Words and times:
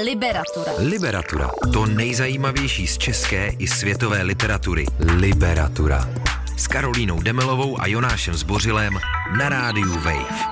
Liberatura. 0.00 0.72
Liberatura. 0.78 1.50
To 1.72 1.86
nejzajímavější 1.86 2.86
z 2.86 2.98
české 2.98 3.48
i 3.58 3.66
světové 3.66 4.22
literatury. 4.22 4.86
Liberatura. 4.98 6.08
S 6.56 6.66
Karolínou 6.66 7.22
Demelovou 7.22 7.80
a 7.80 7.86
Jonášem 7.86 8.34
Zbořilem 8.34 8.98
na 9.38 9.48
rádiu 9.48 9.92
Wave. 9.92 10.44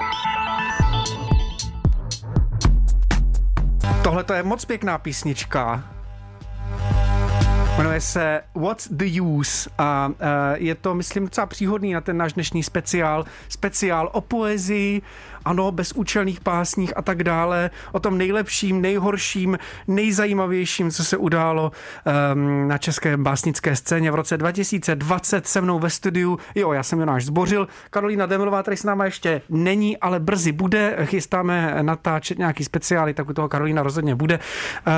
Tohle 4.03 4.25
to 4.25 4.33
je 4.33 4.43
moc 4.43 4.65
pěkná 4.65 4.99
písnička. 4.99 5.85
Jmenuje 7.77 8.01
se 8.01 8.41
What's 8.55 8.89
the 8.91 9.21
Use 9.21 9.71
a 9.79 10.07
uh, 10.09 10.15
je 10.55 10.75
to, 10.75 10.95
myslím, 10.95 11.25
docela 11.25 11.47
příhodný 11.47 11.93
na 11.93 12.01
ten 12.01 12.17
náš 12.17 12.33
dnešní 12.33 12.63
speciál. 12.63 13.25
Speciál 13.49 14.11
o 14.13 14.21
poezii, 14.21 15.03
ano, 15.45 15.73
bezúčelných 15.73 16.41
pásních 16.41 16.97
a 16.97 17.03
tak 17.03 17.25
dále, 17.25 17.71
o 17.93 18.01
tom 18.01 18.19
nejlepším, 18.19 18.81
nejhorším, 18.81 19.59
nejzajímavějším, 19.89 20.91
co 20.91 21.05
se 21.05 21.17
událo 21.17 21.73
um, 22.33 22.69
na 22.69 22.79
české 22.79 23.17
básnické 23.17 23.77
scéně 23.77 24.11
v 24.11 24.15
roce 24.15 24.37
2020 24.37 25.47
se 25.47 25.61
mnou 25.61 25.79
ve 25.79 25.91
studiu. 25.91 26.39
Jo, 26.55 26.73
já 26.73 26.83
jsem 26.83 27.01
Jonáš 27.01 27.25
Zbořil. 27.25 27.69
Karolína 27.91 28.27
Demelová 28.27 28.63
tady 28.63 28.77
s 28.77 28.85
náma 28.85 29.05
ještě 29.05 29.43
není, 29.49 29.97
ale 29.97 30.21
brzy 30.21 30.53
bude. 30.53 30.97
Chystáme 31.05 31.79
natáčet 31.83 32.39
nějaký 32.39 32.65
speciály, 32.65 33.15
tak 33.15 33.29
u 33.29 33.33
toho 33.33 33.49
Karolína 33.49 33.83
rozhodně 33.83 34.15
bude. 34.15 34.39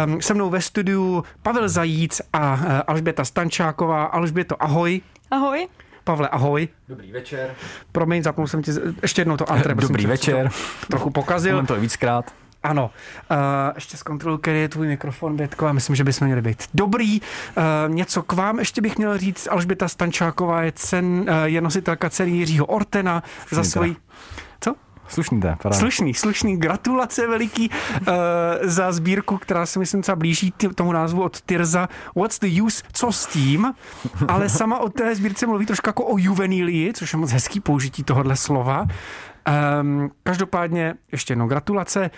Um, 0.06 0.22
se 0.22 0.34
mnou 0.34 0.50
ve 0.50 0.60
studiu 0.60 1.24
Pavel 1.42 1.68
Zajíc 1.68 2.22
a 2.32 2.54
uh, 2.54 2.80
Alžběta 2.86 3.24
Stančáková. 3.24 4.04
Alžběto, 4.04 4.62
ahoj. 4.62 5.00
Ahoj. 5.30 5.68
Pavle, 6.04 6.28
ahoj. 6.28 6.68
Dobrý 6.88 7.12
večer. 7.12 7.54
Promiň, 7.92 8.22
zapnul 8.22 8.46
jsem 8.46 8.62
ti 8.62 8.70
ještě 9.02 9.20
jednou 9.20 9.36
to 9.36 9.52
antre. 9.52 9.74
Dobrý 9.74 10.06
večer. 10.06 10.50
To 10.80 10.86
trochu 10.86 11.10
pokazil. 11.10 11.56
Mám 11.56 11.66
to 11.66 11.80
víckrát. 11.80 12.32
Ano, 12.62 12.90
uh, 13.30 13.36
ještě 13.74 13.96
zkontroluji, 13.96 14.38
který 14.38 14.60
je 14.60 14.68
tvůj 14.68 14.86
mikrofon, 14.86 15.36
Bětko, 15.36 15.66
a 15.66 15.72
myslím, 15.72 15.96
že 15.96 16.04
bychom 16.04 16.26
měli 16.26 16.42
být 16.42 16.62
dobrý. 16.74 17.20
Uh, 17.20 17.94
něco 17.94 18.22
k 18.22 18.32
vám 18.32 18.58
ještě 18.58 18.80
bych 18.80 18.98
měl 18.98 19.18
říct, 19.18 19.48
Alžběta 19.50 19.88
Stančáková 19.88 20.62
je, 20.62 20.72
cen, 20.72 21.04
uh, 21.04 21.26
je 21.44 21.60
nositelka 21.60 22.10
ceny 22.10 22.30
Jiřího 22.30 22.66
Ortena 22.66 23.22
za 23.50 23.64
svoji... 23.64 23.96
Slušný 25.12 25.40
to 25.40 25.48
paráda. 25.62 25.78
Slušný, 25.78 26.14
slušný. 26.14 26.56
Gratulace 26.56 27.26
veliký 27.26 27.70
uh, 27.70 28.06
za 28.62 28.92
sbírku, 28.92 29.38
která 29.38 29.66
se 29.66 29.78
myslím 29.78 30.02
třeba 30.02 30.16
blíží 30.16 30.54
tomu 30.74 30.92
názvu 30.92 31.22
od 31.22 31.40
Tyrza. 31.40 31.88
What's 32.16 32.38
the 32.38 32.62
use? 32.62 32.82
Co 32.92 33.12
s 33.12 33.26
tím? 33.26 33.74
Ale 34.28 34.48
sama 34.48 34.78
o 34.78 34.88
té 34.88 35.14
sbírce 35.14 35.46
mluví 35.46 35.66
trošku 35.66 35.88
jako 35.88 36.04
o 36.04 36.18
juvenilii, 36.18 36.92
což 36.92 37.12
je 37.12 37.18
moc 37.18 37.32
hezký 37.32 37.60
použití 37.60 38.02
tohohle 38.02 38.36
slova. 38.36 38.86
Um, 39.80 40.10
každopádně 40.22 40.94
ještě 41.12 41.32
jednou 41.32 41.46
gratulace 41.46 42.10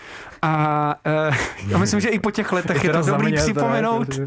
a 0.43 0.95
uh, 1.29 1.37
já 1.69 1.79
myslím, 1.79 2.01
že 2.01 2.09
i 2.09 2.19
po 2.19 2.31
těch 2.31 2.53
letech 2.53 2.85
je 2.85 2.93
to 2.93 3.03
dobrý 3.03 3.33
mě, 3.33 3.37
připomenout. 3.37 4.19
Uh, 4.19 4.27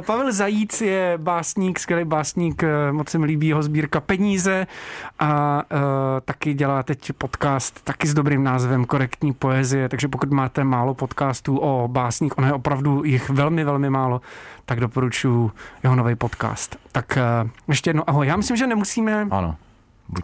Pavel 0.00 0.32
Zajíc 0.32 0.80
je 0.80 1.14
básník, 1.16 1.78
skvělý 1.78 2.04
básník, 2.04 2.62
uh, 2.62 2.96
moc 2.96 3.08
se 3.08 3.18
mi 3.18 3.26
líbí 3.26 3.48
jeho 3.48 3.62
sbírka 3.62 4.00
Peníze 4.00 4.66
a 5.18 5.62
uh, 5.72 5.80
taky 6.24 6.54
dělá 6.54 6.82
teď 6.82 7.12
podcast 7.12 7.84
taky 7.84 8.06
s 8.06 8.14
dobrým 8.14 8.44
názvem 8.44 8.84
Korektní 8.84 9.32
poezie, 9.32 9.88
takže 9.88 10.08
pokud 10.08 10.30
máte 10.30 10.64
málo 10.64 10.94
podcastů 10.94 11.58
o 11.58 11.88
básních, 11.88 12.38
ono 12.38 12.46
je 12.46 12.52
opravdu 12.52 13.04
jich 13.04 13.30
velmi, 13.30 13.64
velmi 13.64 13.90
málo, 13.90 14.20
tak 14.64 14.80
doporučuji 14.80 15.50
jeho 15.82 15.96
nový 15.96 16.14
podcast. 16.14 16.76
Tak 16.92 17.18
uh, 17.42 17.50
ještě 17.68 17.90
jednou 17.90 18.02
ahoj. 18.06 18.26
Já 18.26 18.36
myslím, 18.36 18.56
že 18.56 18.66
nemusíme 18.66 19.26
ano 19.30 19.56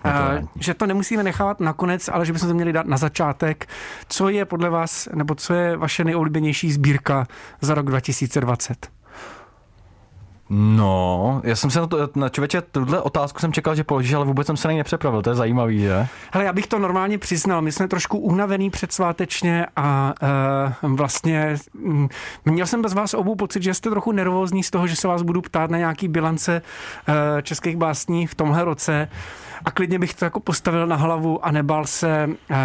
Uh, 0.04 0.48
že 0.60 0.74
to 0.74 0.86
nemusíme 0.86 1.22
nechávat 1.22 1.60
nakonec, 1.60 2.08
ale 2.08 2.26
že 2.26 2.32
bychom 2.32 2.48
to 2.48 2.54
měli 2.54 2.72
dát 2.72 2.86
na 2.86 2.96
začátek. 2.96 3.66
Co 4.08 4.28
je 4.28 4.44
podle 4.44 4.70
vás, 4.70 5.08
nebo 5.14 5.34
co 5.34 5.54
je 5.54 5.76
vaše 5.76 6.04
nejoblíbenější 6.04 6.72
sbírka 6.72 7.26
za 7.60 7.74
rok 7.74 7.86
2020? 7.86 8.94
No, 10.50 11.40
já 11.44 11.56
jsem 11.56 11.70
se 11.70 11.80
na 11.80 11.86
to, 11.86 12.10
na 12.14 12.28
člověče, 12.28 12.62
tuhle 12.62 13.00
otázku 13.00 13.40
jsem 13.40 13.52
čekal, 13.52 13.74
že 13.74 13.84
položíš, 13.84 14.12
ale 14.12 14.24
vůbec 14.24 14.46
jsem 14.46 14.56
se 14.56 14.68
na 14.68 14.72
ní 14.72 14.78
nepřepravil, 14.78 15.22
to 15.22 15.30
je 15.30 15.36
zajímavý, 15.36 15.80
že? 15.80 16.06
Hele, 16.32 16.44
já 16.44 16.52
bych 16.52 16.66
to 16.66 16.78
normálně 16.78 17.18
přiznal, 17.18 17.62
my 17.62 17.72
jsme 17.72 17.88
trošku 17.88 18.18
unavený 18.18 18.70
předsvátečně 18.70 19.66
a 19.76 20.14
uh, 20.82 20.92
vlastně 20.96 21.56
um, 21.84 22.08
měl 22.44 22.66
jsem 22.66 22.82
bez 22.82 22.94
vás 22.94 23.14
obou 23.14 23.34
pocit, 23.34 23.62
že 23.62 23.74
jste 23.74 23.90
trochu 23.90 24.12
nervózní 24.12 24.62
z 24.62 24.70
toho, 24.70 24.86
že 24.86 24.96
se 24.96 25.08
vás 25.08 25.22
budu 25.22 25.40
ptát 25.40 25.70
na 25.70 25.78
nějaký 25.78 26.08
bilance 26.08 26.62
uh, 27.08 27.14
českých 27.42 27.76
básní 27.76 28.26
v 28.26 28.34
tomhle 28.34 28.64
roce 28.64 29.08
a 29.64 29.70
klidně 29.70 29.98
bych 29.98 30.14
to 30.14 30.24
jako 30.24 30.40
postavil 30.40 30.86
na 30.86 30.96
hlavu 30.96 31.46
a 31.46 31.50
nebal 31.50 31.86
se 31.86 32.26
uh, 32.26 32.56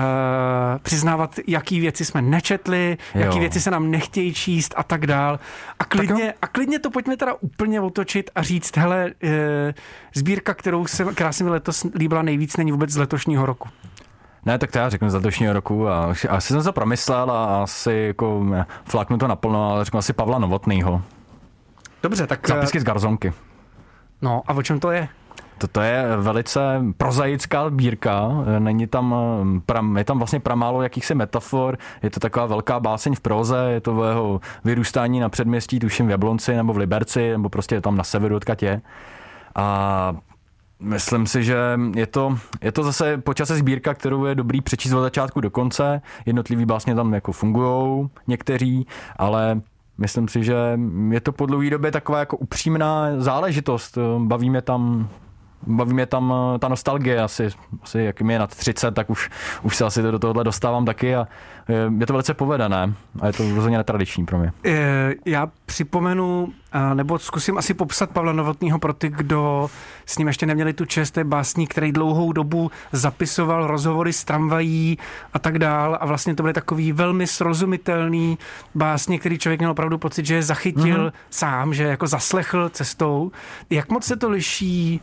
přiznávat, 0.82 1.36
jaký 1.48 1.80
věci 1.80 2.06
jsme 2.06 2.22
nečetli, 2.22 2.98
jo. 3.16 3.22
jaký 3.22 3.40
věci 3.40 3.62
se 3.62 3.72
nám 3.72 3.92
nechtějí 3.92 4.34
číst 4.34 4.74
a 4.78 4.84
tak 4.84 5.08
dál. 5.08 5.40
A 5.80 5.86
klidně, 5.86 6.34
a 6.42 6.48
klidně 6.48 6.80
to 6.80 6.92
pojďme 6.92 7.18
teda 7.18 7.34
úplně 7.40 7.82
otočit 7.82 8.30
a 8.36 8.44
říct, 8.44 8.78
hele, 8.78 9.12
uh, 9.24 9.30
sbírka, 10.16 10.54
kterou 10.54 10.88
se, 10.88 11.06
která 11.06 11.32
se 11.32 11.44
mi 11.44 11.50
letos 11.50 11.86
líbila 11.96 12.22
nejvíc, 12.22 12.58
není 12.58 12.72
vůbec 12.72 12.90
z 12.90 12.98
letošního 12.98 13.46
roku. 13.46 13.70
Ne, 14.46 14.58
tak 14.58 14.72
to 14.72 14.78
já 14.78 14.90
řeknu 14.90 15.10
z 15.10 15.14
letošního 15.14 15.54
roku 15.54 15.88
a 15.88 16.14
asi 16.30 16.54
jsem 16.54 16.64
to 16.64 16.74
promyslel 16.74 17.31
a 17.31 17.64
asi 17.64 17.92
jako 18.08 18.46
flaknu 18.86 19.18
to 19.18 19.28
naplno, 19.28 19.72
ale 19.72 19.86
řeknu 19.86 19.98
asi 19.98 20.14
Pavla 20.14 20.40
Novotnýho. 20.40 21.02
Dobře, 22.04 22.28
tak... 22.28 22.48
Zapisky 22.48 22.80
z 22.80 22.84
Garzonky. 22.84 23.34
No 24.22 24.42
a 24.48 24.54
o 24.54 24.62
čem 24.62 24.80
to 24.80 24.92
je? 24.92 25.08
Toto 25.59 25.81
je 25.81 26.18
velice 26.18 26.81
prozaická 26.97 27.70
bírka, 27.70 28.30
není 28.59 28.88
tam, 28.88 29.16
je 29.97 30.03
tam 30.03 30.18
vlastně 30.18 30.40
pramálo 30.40 30.81
jakýchsi 30.81 31.16
metafor, 31.16 31.78
je 32.03 32.09
to 32.09 32.20
taková 32.20 32.46
velká 32.46 32.80
báseň 32.80 33.16
v 33.16 33.20
proze, 33.20 33.58
je 33.69 33.81
to 33.81 34.06
jeho 34.06 34.42
vyrůstání 34.64 35.19
na 35.19 35.30
předměstí, 35.30 35.80
tuším 35.80 36.08
v 36.08 36.09
Jablonci 36.09 36.56
nebo 36.56 36.74
v 36.74 36.78
Liberci, 36.78 37.31
nebo 37.31 37.50
prostě 37.50 37.81
tam 37.81 37.98
na 37.98 38.03
severu 38.03 38.36
odkud 38.36 38.64
je. 38.64 38.81
A 39.56 40.16
Myslím 40.81 41.28
si, 41.28 41.44
že 41.44 41.80
je 41.96 42.08
to, 42.08 42.38
je 42.62 42.72
to 42.72 42.84
zase 42.84 43.18
počase 43.18 43.56
sbírka, 43.56 43.94
kterou 43.94 44.25
je 44.25 44.36
dobrý 44.36 44.62
přečíst 44.62 44.94
od 44.94 45.02
začátku 45.02 45.42
do 45.42 45.50
konce. 45.50 46.02
Jednotlivý 46.25 46.66
básně 46.66 46.96
tam 46.96 47.14
jako 47.14 47.31
fungují 47.31 48.09
někteří, 48.28 48.88
ale 49.16 49.62
myslím 49.98 50.28
si, 50.28 50.44
že 50.44 50.80
je 51.09 51.22
to 51.22 51.31
po 51.31 51.46
dlouhé 51.46 51.69
době 51.69 51.92
taková 51.92 52.19
jako 52.19 52.38
upřímná 52.38 53.08
záležitost. 53.18 53.98
Bavíme 54.18 54.62
tam 54.62 55.09
baví 55.68 55.94
mě 55.94 56.06
tam 56.06 56.34
eh, 56.56 56.59
ta 56.59 56.68
nostalgie 56.68 57.22
asi, 57.22 57.50
asi 57.84 58.00
jak 58.00 58.22
mi 58.22 58.34
je 58.34 58.40
nad 58.40 58.56
30, 58.56 58.92
tak 58.92 59.09
už, 59.09 59.30
už 59.64 59.75
se 59.75 59.86
asi 59.86 60.02
do 60.02 60.20
tohohle 60.20 60.44
dostávám 60.44 60.86
taky 60.86 61.16
a 61.16 61.28
je 62.00 62.06
to 62.06 62.13
velice 62.13 62.34
povedené 62.34 62.94
a 63.19 63.28
je 63.28 63.34
to 63.34 63.56
rozhodně 63.56 63.78
netradiční 63.78 64.25
pro 64.25 64.40
mě. 64.40 64.52
Eh, 64.66 65.13
já 65.25 65.52
připomenu 65.66 66.53
nebo 66.94 67.19
zkusím 67.19 67.57
asi 67.57 67.74
popsat 67.74 68.09
Pavla 68.09 68.34
Novotního 68.34 68.80
pro 68.80 68.94
ty, 68.94 69.09
kdo 69.09 69.69
s 70.06 70.18
ním 70.18 70.28
ještě 70.28 70.46
neměli 70.46 70.74
tu 70.74 70.85
čest, 70.85 71.18
je 71.18 71.24
básník, 71.24 71.72
který 71.72 71.91
dlouhou 71.91 72.31
dobu 72.31 72.72
zapisoval 72.91 73.68
rozhovory 73.68 74.13
s 74.13 74.24
tramvají 74.24 74.97
a 75.34 75.40
tak 75.40 75.59
dál 75.59 75.97
a 76.02 76.06
vlastně 76.06 76.35
to 76.35 76.44
byly 76.44 76.53
takový 76.53 76.91
velmi 76.91 77.28
srozumitelný 77.28 78.38
básně, 78.75 79.19
který 79.19 79.38
člověk 79.38 79.59
měl 79.59 79.72
opravdu 79.72 79.97
pocit, 79.97 80.25
že 80.25 80.36
je 80.36 80.44
zachytil 80.44 81.07
mm-hmm. 81.07 81.12
sám, 81.30 81.74
že 81.74 81.84
jako 81.84 82.07
zaslechl 82.07 82.69
cestou. 82.69 83.31
Jak 83.69 83.90
moc 83.90 84.03
se 84.03 84.16
to 84.16 84.30
liší, 84.30 85.01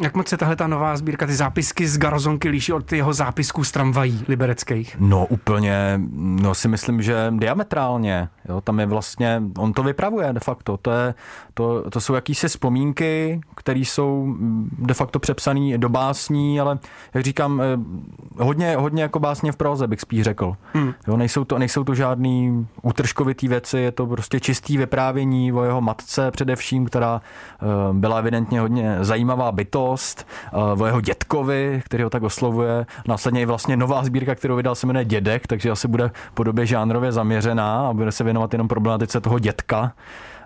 jak 0.00 0.14
moc 0.14 0.28
se 0.28 0.36
tahle 0.36 0.56
ta 0.56 0.66
nová 0.66 0.96
sbírka, 0.96 1.26
ty 1.26 1.34
zápisky 1.34 1.88
z 1.88 1.98
Garzonky 1.98 2.48
liší 2.48 2.72
od 2.72 2.92
jeho 2.92 3.12
zápisků 3.12 3.64
z 3.64 3.72
tramvají 3.72 4.24
libereckých? 4.28 4.96
No 5.00 5.26
úplně, 5.26 5.67
no 6.12 6.54
si 6.54 6.68
myslím, 6.68 7.02
že 7.02 7.32
diametrálně. 7.36 8.28
Jo, 8.48 8.60
tam 8.60 8.80
je 8.80 8.86
vlastně, 8.86 9.42
on 9.58 9.72
to 9.72 9.82
vypravuje 9.82 10.32
de 10.32 10.40
facto 10.40 10.76
to. 10.76 10.90
Je, 10.90 11.14
to, 11.54 11.90
to 11.90 12.00
jsou 12.00 12.14
jakýsi 12.14 12.48
vzpomínky, 12.48 13.40
které 13.56 13.80
jsou 13.80 14.34
de 14.78 14.94
facto 14.94 15.18
přepsané 15.18 15.78
do 15.78 15.88
básní, 15.88 16.60
ale 16.60 16.78
jak 17.14 17.24
říkám, 17.24 17.60
eh, 17.60 18.44
hodně, 18.44 18.76
hodně 18.76 19.02
jako 19.02 19.20
básně 19.20 19.52
v 19.52 19.56
proze 19.56 19.86
bych 19.86 20.00
spíš 20.00 20.22
řekl. 20.22 20.56
Hmm. 20.72 20.94
Jo, 21.08 21.16
nejsou, 21.16 21.44
to, 21.44 21.58
nejsou 21.58 21.84
to 21.84 21.94
žádný 21.94 22.66
útržkovitý 22.82 23.48
věci, 23.48 23.78
je 23.78 23.92
to 23.92 24.06
prostě 24.06 24.40
čistý 24.40 24.76
vyprávění 24.76 25.52
o 25.52 25.64
jeho 25.64 25.80
matce 25.80 26.30
především, 26.30 26.86
která 26.86 27.20
eh, 27.20 27.66
byla 27.92 28.18
evidentně 28.18 28.60
hodně 28.60 28.96
zajímavá 29.00 29.52
bytost, 29.52 30.26
eh, 30.52 30.56
o 30.82 30.86
jeho 30.86 31.00
dětkovi, 31.00 31.82
který 31.84 32.02
ho 32.02 32.10
tak 32.10 32.22
oslovuje. 32.22 32.86
Následně 33.08 33.40
i 33.40 33.46
vlastně 33.46 33.76
nová 33.76 34.04
sbírka, 34.04 34.34
kterou 34.34 34.56
vydal, 34.56 34.74
se 34.74 34.86
jmenuje 34.86 35.04
Dědek, 35.04 35.42
takže 35.48 35.70
asi 35.70 35.88
bude 35.88 36.10
podobě 36.34 36.66
žánrově 36.66 37.12
zaměřená 37.12 37.88
a 37.88 37.92
bude 37.92 38.12
se 38.12 38.24
věnovat 38.24 38.52
jenom 38.52 38.68
problematice 38.68 39.20
toho 39.20 39.38
dětka. 39.38 39.92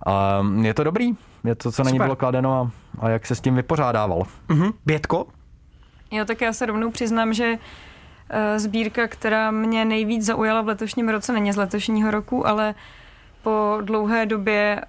A 0.06 0.42
je 0.60 0.74
to 0.74 0.84
dobrý, 0.84 1.10
je 1.44 1.54
to, 1.54 1.72
co 1.72 1.84
na 1.84 1.90
ní 1.90 1.98
bylo 1.98 2.16
kladeno 2.16 2.60
a, 2.60 2.70
a 3.06 3.08
jak 3.08 3.26
se 3.26 3.34
s 3.34 3.40
tím 3.40 3.54
vypořádával. 3.54 4.22
Mm-hmm. 4.48 4.72
Bětko? 4.86 5.26
Jo, 6.10 6.24
tak 6.24 6.40
já 6.40 6.52
se 6.52 6.66
rovnou 6.66 6.90
přiznám, 6.90 7.32
že 7.32 7.52
uh, 7.52 7.58
sbírka, 8.56 9.08
která 9.08 9.50
mě 9.50 9.84
nejvíc 9.84 10.24
zaujala 10.24 10.60
v 10.62 10.66
letošním 10.66 11.08
roce, 11.08 11.32
není 11.32 11.52
z 11.52 11.56
letošního 11.56 12.10
roku, 12.10 12.46
ale 12.46 12.74
po 13.42 13.78
dlouhé 13.80 14.26
době 14.26 14.80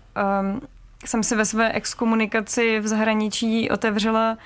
um, 0.42 0.62
jsem 1.06 1.24
si 1.24 1.36
ve 1.36 1.45
své 1.45 1.71
exkomunikaci 1.71 2.80
v 2.80 2.88
zahraničí 2.88 3.69
otevřela 3.69 4.31
uh, 4.31 4.38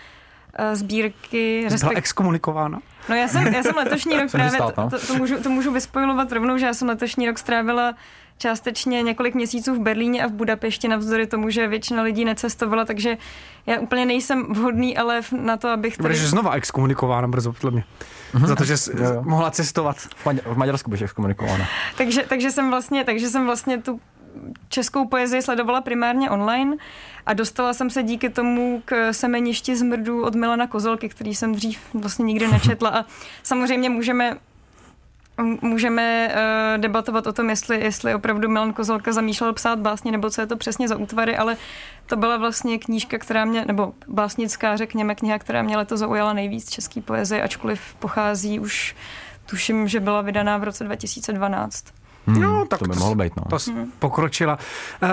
sbírky. 0.73 1.61
Jsi 1.61 1.63
respekt... 1.63 1.89
byla 1.89 1.97
exkomunikována? 1.97 2.79
No 3.09 3.15
já 3.15 3.27
jsem, 3.27 3.47
já 3.47 3.63
jsem 3.63 3.75
letošní 3.77 4.17
rok 4.17 4.31
právě, 4.31 4.51
stát, 4.51 4.77
no? 4.77 4.89
to, 4.89 5.07
to, 5.07 5.15
můžu, 5.15 5.43
to 5.43 5.49
můžu 5.49 5.71
vyspojovat 5.71 6.31
rovnou, 6.31 6.57
že 6.57 6.65
já 6.65 6.73
jsem 6.73 6.87
letošní 6.87 7.27
rok 7.27 7.37
strávila 7.37 7.95
částečně 8.37 9.03
několik 9.03 9.35
měsíců 9.35 9.75
v 9.75 9.79
Berlíně 9.79 10.23
a 10.23 10.27
v 10.27 10.31
Budapešti, 10.31 10.87
navzdory 10.87 11.27
tomu, 11.27 11.49
že 11.49 11.67
většina 11.67 12.03
lidí 12.03 12.25
necestovala, 12.25 12.85
takže 12.85 13.17
já 13.65 13.79
úplně 13.79 14.05
nejsem 14.05 14.53
vhodný, 14.53 14.97
ale 14.97 15.21
na 15.41 15.57
to, 15.57 15.69
abych... 15.69 15.97
Tady... 15.97 16.09
Budeš 16.09 16.27
znova 16.27 16.53
exkomunikována 16.53 17.27
brzo, 17.27 17.53
podle 17.53 17.71
mě. 17.71 17.83
Mm-hmm. 18.33 18.47
Za 18.47 18.55
to, 18.55 18.63
že 18.63 18.77
jsi 18.77 18.91
jo, 18.91 19.03
jo. 19.03 19.21
mohla 19.25 19.51
cestovat. 19.51 19.97
V 20.45 20.57
Maďarsku 20.57 20.89
budeš 20.89 21.01
exkomunikována. 21.01 21.65
takže, 21.97 22.23
takže, 22.29 22.51
jsem 22.51 22.69
vlastně, 22.69 23.03
takže 23.03 23.29
jsem 23.29 23.45
vlastně 23.45 23.81
tu 23.81 23.99
českou 24.69 25.07
poezii 25.07 25.41
sledovala 25.41 25.81
primárně 25.81 26.29
online 26.29 26.77
a 27.25 27.33
dostala 27.33 27.73
jsem 27.73 27.89
se 27.89 28.03
díky 28.03 28.29
tomu 28.29 28.81
k 28.85 29.13
semeništi 29.13 29.75
zmrdu 29.75 30.23
od 30.23 30.35
Milana 30.35 30.67
Kozolky, 30.67 31.09
který 31.09 31.35
jsem 31.35 31.55
dřív 31.55 31.79
vlastně 31.93 32.25
nikdy 32.25 32.47
nečetla 32.51 32.89
a 32.89 33.05
samozřejmě 33.43 33.89
můžeme 33.89 34.37
Můžeme 35.61 36.29
uh, 36.29 36.81
debatovat 36.81 37.27
o 37.27 37.33
tom, 37.33 37.49
jestli, 37.49 37.79
jestli 37.83 38.15
opravdu 38.15 38.49
Milan 38.49 38.73
Kozolka 38.73 39.13
zamýšlel 39.13 39.53
psát 39.53 39.79
básně, 39.79 40.11
nebo 40.11 40.29
co 40.29 40.41
je 40.41 40.47
to 40.47 40.57
přesně 40.57 40.87
za 40.87 40.97
útvary, 40.97 41.37
ale 41.37 41.57
to 42.05 42.15
byla 42.15 42.37
vlastně 42.37 42.77
knížka, 42.77 43.17
která 43.17 43.45
mě, 43.45 43.65
nebo 43.65 43.93
básnická, 44.07 44.77
řekněme, 44.77 45.15
kniha, 45.15 45.39
která 45.39 45.61
mě 45.61 45.77
letos 45.77 45.99
zaujala 45.99 46.33
nejvíc 46.33 46.69
český 46.69 47.01
poezie, 47.01 47.41
ačkoliv 47.41 47.95
pochází 47.99 48.59
už, 48.59 48.95
tuším, 49.45 49.87
že 49.87 49.99
byla 49.99 50.21
vydaná 50.21 50.57
v 50.57 50.63
roce 50.63 50.83
2012. 50.83 51.85
Hmm, 52.27 52.41
no, 52.41 52.65
tak 52.65 52.79
to 52.79 52.85
by 52.85 52.95
mohlo 52.95 53.15
být. 53.15 53.33
No. 53.35 53.43
To 53.49 53.57
pokročila. 53.99 54.57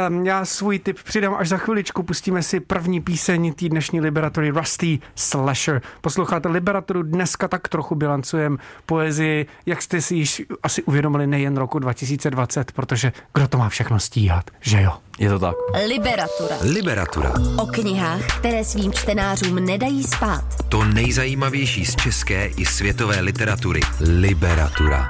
Um, 0.08 0.26
já 0.26 0.44
svůj 0.44 0.78
tip 0.78 1.02
přidám 1.02 1.34
až 1.34 1.48
za 1.48 1.56
chviličku. 1.56 2.02
Pustíme 2.02 2.42
si 2.42 2.60
první 2.60 3.00
píseň 3.00 3.52
té 3.52 3.68
dnešní 3.68 4.00
Liberatory 4.00 4.50
Rusty 4.50 4.98
Slasher. 5.14 5.82
Posloucháte 6.00 6.48
Liberatoru, 6.48 7.02
dneska 7.02 7.48
tak 7.48 7.68
trochu 7.68 7.94
bilancujem 7.94 8.58
poezii, 8.86 9.46
jak 9.66 9.82
jste 9.82 10.00
si 10.00 10.14
již 10.14 10.42
asi 10.62 10.82
uvědomili 10.82 11.26
nejen 11.26 11.56
roku 11.56 11.78
2020, 11.78 12.72
protože 12.72 13.12
kdo 13.34 13.48
to 13.48 13.58
má 13.58 13.68
všechno 13.68 14.00
stíhat, 14.00 14.50
že 14.60 14.82
jo? 14.82 14.92
Je 15.18 15.28
to 15.28 15.38
tak. 15.38 15.54
Liberatura. 15.86 16.56
Liberatura. 16.62 17.32
O 17.56 17.66
knihách, 17.66 18.38
které 18.38 18.64
svým 18.64 18.92
čtenářům 18.92 19.54
nedají 19.54 20.02
spát. 20.04 20.44
To 20.68 20.84
nejzajímavější 20.84 21.84
z 21.86 21.96
české 21.96 22.46
i 22.46 22.66
světové 22.66 23.20
literatury. 23.20 23.80
Liberatura. 24.00 25.08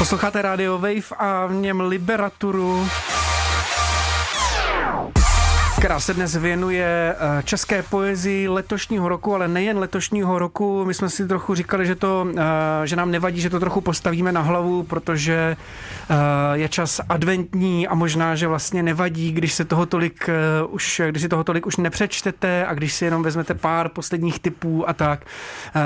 Posloucháte 0.00 0.42
Radio 0.42 0.78
Wave 0.78 1.12
a 1.18 1.46
v 1.46 1.54
něm 1.54 1.80
Liberaturu 1.80 2.88
která 5.80 6.00
se 6.00 6.14
dnes 6.14 6.36
věnuje 6.36 7.16
eh, 7.18 7.42
české 7.42 7.82
poezii 7.82 8.48
letošního 8.48 9.08
roku, 9.08 9.34
ale 9.34 9.48
nejen 9.48 9.78
letošního 9.78 10.38
roku. 10.38 10.84
My 10.84 10.94
jsme 10.94 11.10
si 11.10 11.28
trochu 11.28 11.54
říkali, 11.54 11.86
že, 11.86 11.94
to, 11.94 12.26
eh, 12.36 12.86
že 12.86 12.96
nám 12.96 13.10
nevadí, 13.10 13.40
že 13.40 13.50
to 13.50 13.60
trochu 13.60 13.80
postavíme 13.80 14.32
na 14.32 14.40
hlavu, 14.40 14.82
protože 14.82 15.56
eh, 16.10 16.14
je 16.52 16.68
čas 16.68 17.00
adventní 17.08 17.88
a 17.88 17.94
možná, 17.94 18.34
že 18.34 18.46
vlastně 18.46 18.82
nevadí, 18.82 19.32
když 19.32 19.52
se 19.54 19.64
toho 19.64 19.86
tolik 19.86 20.30
už, 20.68 21.00
když 21.10 21.22
si 21.22 21.28
toho 21.28 21.44
tolik 21.44 21.66
už 21.66 21.76
nepřečtete 21.76 22.66
a 22.66 22.74
když 22.74 22.94
si 22.94 23.04
jenom 23.04 23.22
vezmete 23.22 23.54
pár 23.54 23.88
posledních 23.88 24.40
typů 24.40 24.88
a 24.88 24.92
tak, 24.92 25.20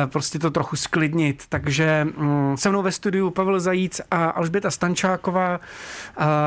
prostě 0.06 0.38
to 0.38 0.50
trochu 0.50 0.76
sklidnit. 0.76 1.43
Takže 1.49 2.06
mm, 2.17 2.56
se 2.56 2.70
mnou 2.70 2.82
ve 2.82 2.93
studiu 2.93 3.31
Pavel 3.31 3.61
Zajíc 3.61 4.00
a 4.11 4.25
Alžběta 4.25 4.70
Stančáková. 4.70 5.61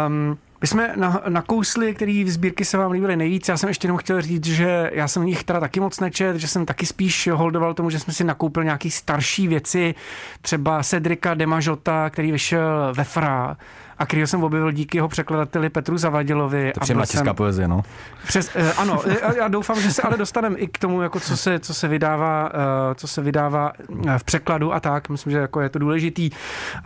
Um, 0.08 0.38
my 0.62 0.68
jsme 0.68 0.94
na, 0.96 1.22
nakousli, 1.30 1.96
který 1.96 2.24
v 2.24 2.32
sbírky 2.32 2.66
se 2.66 2.78
vám 2.78 2.92
líbily 2.92 3.16
nejvíc. 3.16 3.50
Já 3.50 3.58
jsem 3.58 3.70
ještě 3.70 3.86
jenom 3.86 3.98
chtěl 3.98 4.22
říct, 4.22 4.46
že 4.46 4.92
já 4.94 5.08
jsem 5.08 5.24
v 5.24 5.26
nich 5.26 5.44
teda 5.44 5.60
taky 5.60 5.80
moc 5.80 6.00
nečet, 6.00 6.36
že 6.36 6.48
jsem 6.48 6.66
taky 6.66 6.86
spíš 6.86 7.30
holdoval 7.34 7.74
tomu, 7.74 7.90
že 7.90 8.00
jsme 8.00 8.14
si 8.14 8.24
nakoupil 8.24 8.64
nějaký 8.64 8.92
starší 8.92 9.48
věci, 9.48 9.96
třeba 10.42 10.84
Cedrika 10.84 11.34
Demažota, 11.34 12.10
který 12.10 12.32
vyšel 12.32 12.94
ve 12.98 13.04
Fra 13.04 13.58
a 14.00 14.06
který 14.06 14.28
jsem 14.28 14.44
objevil 14.44 14.72
díky 14.72 14.98
jeho 14.98 15.08
překladateli 15.08 15.70
Petru 15.70 15.98
Zavadilovi. 15.98 16.72
To 16.74 16.80
příjemná 16.80 17.06
česká 17.06 17.34
poezie, 17.34 17.68
no. 17.68 17.82
Přes, 18.28 18.56
uh, 18.56 18.72
ano, 18.78 19.02
já 19.38 19.48
doufám, 19.48 19.82
že 19.82 19.94
se 19.94 20.02
ale 20.02 20.18
dostaneme 20.18 20.58
i 20.58 20.68
k 20.68 20.78
tomu, 20.78 21.02
jako 21.02 21.20
co 21.20 21.38
se, 21.38 21.60
co 21.60 21.74
se 21.74 21.88
vydává, 21.88 22.46
uh, 22.54 22.94
co 22.96 23.08
se 23.08 23.22
vydává 23.22 23.72
v 24.18 24.24
překladu 24.24 24.74
a 24.74 24.80
tak. 24.80 25.10
Myslím, 25.10 25.32
že 25.32 25.38
jako 25.38 25.62
je 25.62 25.70
to 25.70 25.80
důležitý. 25.80 26.30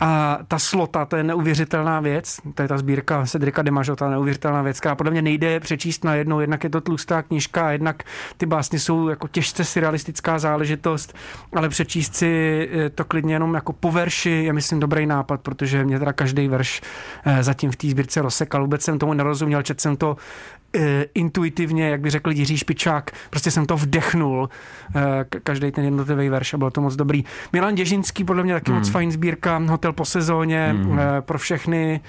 A 0.00 0.38
ta 0.48 0.58
slota, 0.58 1.04
to 1.04 1.16
je 1.16 1.22
neuvěřitelná 1.22 2.00
věc. 2.00 2.40
To 2.54 2.62
je 2.62 2.68
ta 2.68 2.78
sbírka 2.78 3.26
Cedrika 3.26 3.62
Demažota, 3.62 4.10
neuvěřitelná 4.10 4.62
věc, 4.62 4.80
která 4.80 4.94
podle 4.94 5.10
mě 5.10 5.22
nejde 5.22 5.60
přečíst 5.60 6.04
na 6.04 6.14
jednou. 6.14 6.40
Jednak 6.40 6.64
je 6.64 6.70
to 6.70 6.80
tlustá 6.80 7.22
knižka, 7.22 7.72
jednak 7.72 8.02
ty 8.36 8.46
básně 8.46 8.78
jsou 8.78 9.08
jako 9.08 9.28
těžce 9.28 9.64
surrealistická 9.64 10.38
záležitost, 10.38 11.14
ale 11.56 11.68
přečíst 11.68 12.14
si 12.14 12.68
to 12.94 13.04
klidně 13.04 13.34
jenom 13.34 13.54
jako 13.54 13.72
po 13.72 13.92
verši 13.92 14.30
je, 14.30 14.52
myslím, 14.52 14.80
dobrý 14.80 15.06
nápad, 15.06 15.40
protože 15.40 15.84
mě 15.84 15.98
teda 15.98 16.12
každý 16.12 16.48
verš 16.48 16.82
Eh, 16.82 17.01
zatím 17.40 17.70
v 17.70 17.76
té 17.76 17.88
sbírce 17.88 18.22
rozsekal. 18.22 18.60
Vůbec 18.60 18.82
jsem 18.82 18.98
tomu 18.98 19.14
nerozuměl, 19.14 19.62
četl 19.62 19.80
jsem 19.80 19.96
to 19.96 20.16
eh, 20.76 21.04
intuitivně, 21.14 21.88
jak 21.88 22.00
by 22.00 22.10
řekl 22.10 22.30
Jiří 22.30 22.58
Špičák, 22.58 23.10
prostě 23.30 23.50
jsem 23.50 23.66
to 23.66 23.76
vdechnul, 23.76 24.48
eh, 24.96 25.24
každý 25.42 25.70
ten 25.70 25.84
jednotlivý 25.84 26.28
verš 26.28 26.54
a 26.54 26.58
bylo 26.58 26.70
to 26.70 26.80
moc 26.80 26.96
dobrý. 26.96 27.24
Milan 27.52 27.74
Děžinský, 27.74 28.24
podle 28.24 28.42
mě 28.42 28.54
taky 28.54 28.70
mm. 28.70 28.78
moc 28.78 28.88
fajn 28.88 29.12
sbírka, 29.12 29.58
Hotel 29.58 29.92
po 29.92 30.04
sezóně, 30.04 30.72
mm. 30.72 30.98
pro 31.20 31.38
všechny 31.38 32.00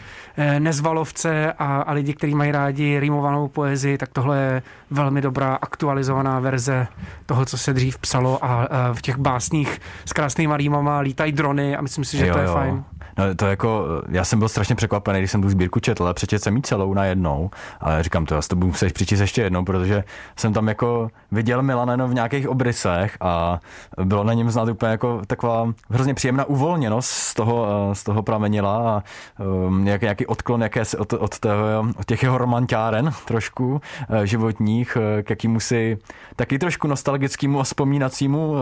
nezvalovce 0.59 1.53
a, 1.53 1.81
a 1.81 1.93
lidi, 1.93 2.13
kteří 2.13 2.35
mají 2.35 2.51
rádi 2.51 2.99
rýmovanou 2.99 3.47
poezii, 3.47 3.97
tak 3.97 4.09
tohle 4.09 4.39
je 4.39 4.61
velmi 4.91 5.21
dobrá 5.21 5.55
aktualizovaná 5.55 6.39
verze 6.39 6.87
toho, 7.25 7.45
co 7.45 7.57
se 7.57 7.73
dřív 7.73 7.97
psalo 7.97 8.45
a, 8.45 8.63
a 8.63 8.93
v 8.93 9.01
těch 9.01 9.17
básních 9.17 9.81
s 10.05 10.13
krásnýma 10.13 10.57
rýmama 10.57 10.99
lítají 10.99 11.31
drony 11.31 11.75
a 11.75 11.81
myslím 11.81 12.05
si, 12.05 12.17
že 12.17 12.27
jo, 12.27 12.33
to 12.33 12.39
je 12.39 12.45
jo. 12.45 12.53
fajn. 12.53 12.83
No 13.17 13.35
to 13.35 13.45
jako, 13.45 13.85
já 14.09 14.23
jsem 14.23 14.39
byl 14.39 14.49
strašně 14.49 14.75
překvapený, 14.75 15.19
když 15.19 15.31
jsem 15.31 15.41
tu 15.41 15.49
sbírku 15.49 15.79
četl 15.79 16.07
a 16.07 16.13
přečetl 16.13 16.43
jsem 16.43 16.55
ji 16.55 16.61
celou 16.61 16.93
na 16.93 17.05
jednou, 17.05 17.49
ale 17.79 18.03
říkám 18.03 18.25
to, 18.25 18.35
já 18.35 18.41
to 18.41 18.55
budu 18.55 18.67
muset 18.67 18.93
přečíst 18.93 19.19
ještě 19.19 19.41
jednou, 19.41 19.65
protože 19.65 20.03
jsem 20.35 20.53
tam 20.53 20.67
jako 20.67 21.09
viděl 21.31 21.63
Milana 21.63 22.05
v 22.05 22.13
nějakých 22.13 22.49
obrysech 22.49 23.17
a 23.21 23.59
bylo 24.03 24.23
na 24.23 24.33
něm 24.33 24.49
znát 24.49 24.69
úplně 24.69 24.91
jako 24.91 25.21
taková 25.27 25.73
hrozně 25.89 26.13
příjemná 26.13 26.45
uvolněnost 26.45 27.09
z 27.09 27.33
toho, 27.33 27.67
eh, 27.91 27.95
z 27.95 28.03
toho 28.03 28.23
pramenila 28.23 28.77
a 28.77 29.03
um, 29.43 29.85
nějaký 29.85 30.25
odklon 30.25 30.61
jaké 30.61 30.83
od, 30.97 31.13
od, 31.13 31.39
toho, 31.39 31.85
od 31.97 32.05
těch 32.05 32.23
jeho 32.23 32.37
romantáren 32.37 33.11
trošku 33.25 33.81
eh, 34.09 34.27
životních 34.27 34.97
k 35.23 35.29
jakýmu 35.29 35.59
si 35.59 35.97
taky 36.35 36.59
trošku 36.59 36.87
nostalgickému 36.87 37.59
a 37.59 37.63
vzpomínacímu 37.63 38.55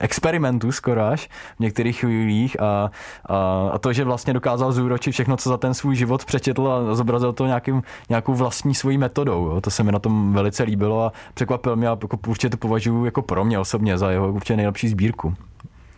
experimentu 0.00 0.72
skoro 0.72 1.04
až 1.06 1.28
v 1.56 1.60
některých 1.60 2.00
chvílích. 2.00 2.60
A, 2.60 2.90
a 3.28 3.53
a 3.72 3.78
to, 3.78 3.92
že 3.92 4.04
vlastně 4.04 4.32
dokázal 4.32 4.72
zúročit 4.72 5.12
všechno, 5.12 5.36
co 5.36 5.48
za 5.48 5.56
ten 5.56 5.74
svůj 5.74 5.96
život 5.96 6.24
přečetl 6.24 6.68
a 6.68 6.94
zobrazil 6.94 7.32
to 7.32 7.46
nějakým, 7.46 7.82
nějakou 8.08 8.34
vlastní 8.34 8.74
svojí 8.74 8.98
metodou. 8.98 9.46
Jo. 9.46 9.60
To 9.60 9.70
se 9.70 9.82
mi 9.82 9.92
na 9.92 9.98
tom 9.98 10.32
velice 10.32 10.62
líbilo 10.62 11.02
a 11.02 11.12
překvapil 11.34 11.76
mě 11.76 11.88
a 11.88 11.98
jako 12.02 12.18
určitě 12.26 12.50
to 12.50 12.56
považuji 12.56 13.04
jako 13.04 13.22
pro 13.22 13.44
mě 13.44 13.58
osobně 13.58 13.98
za 13.98 14.10
jeho 14.10 14.32
určitě 14.32 14.56
nejlepší 14.56 14.88
sbírku. 14.88 15.34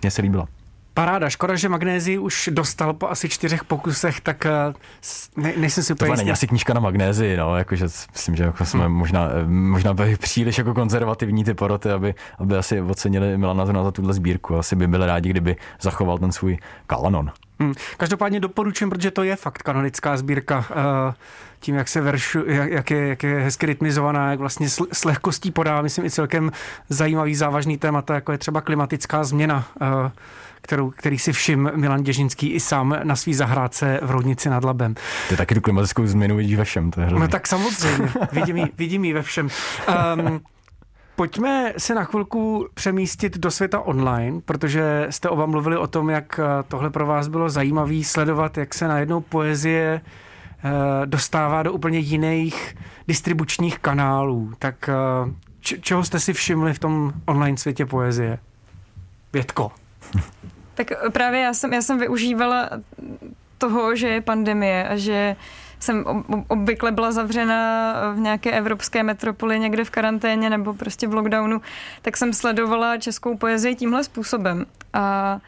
Mně 0.03 0.11
se 0.11 0.23
líbila. 0.23 0.47
Paráda, 0.97 1.31
škoda, 1.31 1.57
že 1.57 1.69
magnézii 1.69 2.19
už 2.19 2.49
dostal 2.53 2.93
po 2.93 3.09
asi 3.09 3.29
čtyřech 3.29 3.65
pokusech, 3.65 4.21
tak 4.21 4.47
eh, 4.47 4.73
ne, 5.37 5.53
nejsem 5.57 5.85
si 5.85 5.93
úplně 5.93 6.11
To 6.11 6.17
není 6.17 6.31
asi 6.31 6.47
knížka 6.47 6.75
na 6.75 6.81
magnézii, 6.81 7.37
no, 7.37 7.57
jakože 7.57 7.85
myslím, 8.13 8.37
že 8.37 8.43
jako 8.43 8.65
jsme 8.65 8.85
hmm. 8.85 8.93
možná, 8.93 9.29
eh, 9.29 9.47
možná 9.47 9.95
byli 9.95 10.17
příliš 10.17 10.59
jako 10.59 10.75
konzervativní 10.75 11.45
ty 11.45 11.55
poroty, 11.55 11.91
aby, 11.91 12.15
aby 12.39 12.57
asi 12.57 12.81
ocenili 12.81 13.39
Milana 13.39 13.67
za 13.67 13.91
tuhle 13.91 14.15
sbírku. 14.15 14.57
Asi 14.57 14.77
by 14.77 14.87
byli 14.87 15.07
rádi, 15.07 15.31
kdyby 15.31 15.57
zachoval 15.81 16.19
ten 16.19 16.33
svůj 16.33 16.59
kalanon. 16.87 17.31
Hmm. 17.61 17.75
Každopádně 17.97 18.41
doporučím, 18.41 18.91
protože 18.91 19.11
to 19.11 19.23
je 19.23 19.37
fakt 19.37 19.63
kanonická 19.63 20.17
sbírka. 20.17 20.59
Uh, 20.59 21.15
tím, 21.61 21.75
jak 21.75 21.89
se 21.89 22.01
veršu, 22.01 22.43
jak, 22.47 22.71
jak, 22.71 22.91
je, 22.91 23.09
jak 23.09 23.23
je 23.23 23.41
hezky 23.41 23.67
rytmizovaná, 23.67 24.31
jak 24.31 24.39
vlastně 24.39 24.69
s, 24.69 24.83
s 24.93 25.05
lehkostí 25.05 25.51
podá, 25.51 25.83
myslím, 25.83 26.05
i 26.05 26.11
celkem 26.11 26.53
zajímavý 26.89 27.35
závažný 27.35 27.79
témata, 27.79 28.15
jako 28.15 28.33
je 28.33 28.39
třeba 28.39 28.61
klimatická 28.61 29.25
změna. 29.25 29.65
Uh, 29.81 30.11
kterou, 30.61 30.91
který 30.91 31.19
si 31.19 31.33
všim 31.33 31.71
Milan 31.75 32.03
Děžinský 32.03 32.53
i 32.53 32.61
sám 32.61 32.99
na 33.03 33.17
svý 33.17 33.35
zahrádce 33.35 34.01
v 34.03 34.11
Roudnici 34.11 34.51
nad 34.51 34.65
Labem. 34.65 34.95
Ty 35.29 35.37
taky 35.37 35.55
tu 35.55 35.61
klimatickou 35.61 36.07
změnu 36.07 36.37
vidíš 36.37 36.57
ve 36.57 36.65
všem, 36.65 36.91
to 36.91 37.01
je 37.01 37.11
No 37.11 37.29
tak 37.29 37.47
samozřejmě, 37.47 38.09
vidím 38.33 38.57
ji, 38.57 38.67
vidím 38.79 39.05
ji 39.05 39.13
ve 39.13 39.23
všem. 39.23 39.49
Um, 40.17 40.41
Pojďme 41.17 41.73
se 41.79 41.95
na 41.95 42.05
chvilku 42.05 42.69
přemístit 42.75 43.39
do 43.39 43.51
světa 43.51 43.81
online, 43.81 44.41
protože 44.45 45.07
jste 45.11 45.29
oba 45.29 45.47
mluvili 45.47 45.77
o 45.77 45.87
tom, 45.87 46.11
jak 46.11 46.41
eh, 46.43 46.63
tohle 46.69 46.91
pro 46.91 47.07
vás 47.07 47.29
bylo 47.29 47.51
zajímavé 47.51 48.05
sledovat, 48.05 48.59
jak 48.59 48.75
se 48.75 48.89
najednou 48.89 49.21
poezie 49.21 50.01
eh, 50.01 51.07
dostává 51.07 51.63
do 51.63 51.73
úplně 51.73 51.99
jiných 51.99 52.77
distribučních 53.09 53.79
kanálů. 53.79 54.53
Tak 54.59 54.89
eh, 54.89 54.95
čeho 55.61 56.05
jste 56.05 56.21
si 56.21 56.33
všimli 56.33 56.75
v 56.75 56.79
tom 56.79 57.13
online 57.27 57.57
světě 57.57 57.87
poezie? 57.87 58.39
Větko. 59.33 59.73
Tak 60.75 60.87
právě 61.13 61.41
já 61.41 61.55
jsem, 61.55 61.73
já 61.73 61.83
jsem 61.83 61.99
využívala 61.99 62.71
toho, 63.59 63.97
že 63.97 64.09
je 64.09 64.21
pandemie 64.21 64.89
a 64.89 64.97
že 64.97 65.37
jsem 65.81 66.05
obvykle 66.49 66.93
byla 66.93 67.13
zavřena 67.13 67.95
v 68.15 68.19
nějaké 68.19 68.51
evropské 68.51 69.03
metropoli 69.03 69.59
někde 69.59 69.85
v 69.85 69.91
karanténě 69.91 70.51
nebo 70.51 70.75
prostě 70.75 71.09
v 71.09 71.15
lockdownu, 71.15 71.61
tak 72.03 72.17
jsem 72.17 72.33
sledovala 72.33 72.99
českou 72.99 73.37
poezii 73.37 73.75
tímhle 73.75 74.05
způsobem. 74.05 74.67
A 74.93 75.39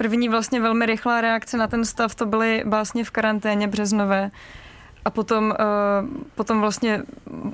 První 0.00 0.28
vlastně 0.28 0.60
velmi 0.60 0.86
rychlá 0.86 1.20
reakce 1.20 1.56
na 1.56 1.66
ten 1.66 1.84
stav, 1.84 2.14
to 2.14 2.26
byly 2.26 2.62
básně 2.66 3.04
v 3.04 3.10
karanténě 3.10 3.68
březnové. 3.68 4.30
A 5.04 5.10
potom, 5.10 5.52
eh, 5.52 5.64
potom 6.34 6.60
vlastně 6.60 7.02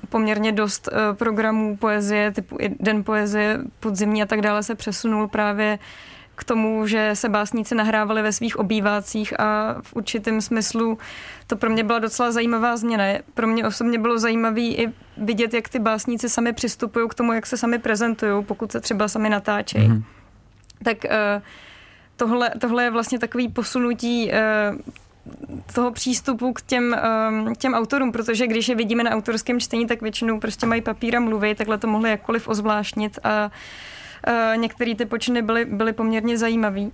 poměrně 0.08 0.52
dost 0.52 0.88
eh, 0.88 1.14
programů 1.14 1.76
poezie, 1.76 2.30
typu 2.30 2.58
Den 2.80 3.04
poezie, 3.04 3.58
podzimní 3.80 4.22
a 4.22 4.26
tak 4.26 4.40
dále 4.40 4.62
se 4.62 4.74
přesunul 4.74 5.28
právě 5.28 5.78
k 6.36 6.44
tomu, 6.44 6.86
že 6.86 7.10
se 7.14 7.28
básníci 7.28 7.74
nahrávali 7.74 8.22
ve 8.22 8.32
svých 8.32 8.58
obývácích 8.58 9.40
a 9.40 9.76
v 9.82 9.96
určitém 9.96 10.40
smyslu 10.40 10.98
to 11.46 11.56
pro 11.56 11.70
mě 11.70 11.84
byla 11.84 11.98
docela 11.98 12.32
zajímavá 12.32 12.76
změna. 12.76 13.04
Pro 13.34 13.46
mě 13.46 13.66
osobně 13.66 13.98
bylo 13.98 14.18
zajímavé 14.18 14.60
i 14.60 14.92
vidět, 15.16 15.54
jak 15.54 15.68
ty 15.68 15.78
básníci 15.78 16.28
sami 16.28 16.52
přistupují 16.52 17.08
k 17.08 17.14
tomu, 17.14 17.32
jak 17.32 17.46
se 17.46 17.56
sami 17.56 17.78
prezentují, 17.78 18.44
pokud 18.44 18.72
se 18.72 18.80
třeba 18.80 19.08
sami 19.08 19.30
natáčejí. 19.30 19.88
Mm-hmm. 19.88 20.02
Tak 20.84 20.96
uh, 21.04 21.42
tohle, 22.16 22.50
tohle 22.60 22.84
je 22.84 22.90
vlastně 22.90 23.18
takový 23.18 23.48
posunutí 23.48 24.30
uh, 24.30 24.78
toho 25.74 25.90
přístupu 25.90 26.52
k 26.52 26.62
těm, 26.62 26.96
um, 27.30 27.54
těm 27.54 27.74
autorům, 27.74 28.12
protože 28.12 28.46
když 28.46 28.68
je 28.68 28.74
vidíme 28.74 29.04
na 29.04 29.10
autorském 29.10 29.60
čtení, 29.60 29.86
tak 29.86 30.02
většinou 30.02 30.40
prostě 30.40 30.66
mají 30.66 30.82
papír 30.82 31.16
a 31.16 31.20
mluví, 31.20 31.54
takhle 31.54 31.78
to 31.78 31.86
mohli 31.86 32.10
jakkoliv 32.10 32.48
ozvláštnit 32.48 33.18
a 33.24 33.44
uh, 33.44 33.50
některé 34.56 34.94
ty 34.94 35.06
počiny 35.06 35.42
byly, 35.42 35.64
byly 35.64 35.92
poměrně 35.92 36.38
zajímavý 36.38 36.92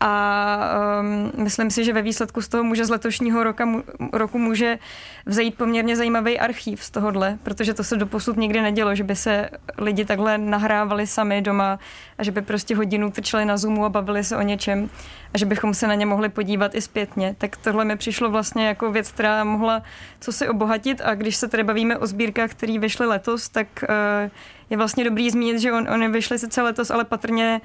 a 0.00 0.58
um, 1.00 1.32
myslím 1.42 1.70
si, 1.70 1.84
že 1.84 1.92
ve 1.92 2.02
výsledku 2.02 2.42
z 2.42 2.48
toho 2.48 2.64
může 2.64 2.84
z 2.84 2.90
letošního 2.90 3.44
roka, 3.44 3.68
roku 4.12 4.38
může 4.38 4.78
vzejít 5.26 5.54
poměrně 5.54 5.96
zajímavý 5.96 6.38
archív 6.38 6.84
z 6.84 6.90
tohohle, 6.90 7.38
protože 7.42 7.74
to 7.74 7.84
se 7.84 7.96
doposud 7.96 8.36
nikdy 8.36 8.60
nedělo, 8.60 8.94
že 8.94 9.04
by 9.04 9.16
se 9.16 9.48
lidi 9.78 10.04
takhle 10.04 10.38
nahrávali 10.38 11.06
sami 11.06 11.42
doma 11.42 11.78
a 12.18 12.22
že 12.22 12.30
by 12.30 12.42
prostě 12.42 12.76
hodinu 12.76 13.10
trčeli 13.10 13.44
na 13.44 13.56
Zoomu 13.56 13.84
a 13.84 13.88
bavili 13.88 14.24
se 14.24 14.36
o 14.36 14.42
něčem 14.42 14.90
a 15.34 15.38
že 15.38 15.46
bychom 15.46 15.74
se 15.74 15.86
na 15.86 15.94
ně 15.94 16.06
mohli 16.06 16.28
podívat 16.28 16.74
i 16.74 16.80
zpětně. 16.80 17.34
Tak 17.38 17.56
tohle 17.56 17.84
mi 17.84 17.96
přišlo 17.96 18.30
vlastně 18.30 18.66
jako 18.66 18.92
věc, 18.92 19.12
která 19.12 19.44
mohla 19.44 19.82
co 20.20 20.32
si 20.32 20.48
obohatit 20.48 21.00
a 21.04 21.14
když 21.14 21.36
se 21.36 21.48
tady 21.48 21.64
bavíme 21.64 21.98
o 21.98 22.06
sbírkách, 22.06 22.50
které 22.50 22.78
vyšly 22.78 23.06
letos, 23.06 23.48
tak 23.48 23.66
uh, 23.88 24.30
je 24.70 24.76
vlastně 24.76 25.04
dobrý 25.04 25.30
zmínit, 25.30 25.58
že 25.58 25.72
on, 25.72 25.88
oni 25.88 26.08
vyšly 26.08 26.38
sice 26.38 26.62
letos, 26.62 26.90
ale 26.90 27.04
patrně 27.04 27.60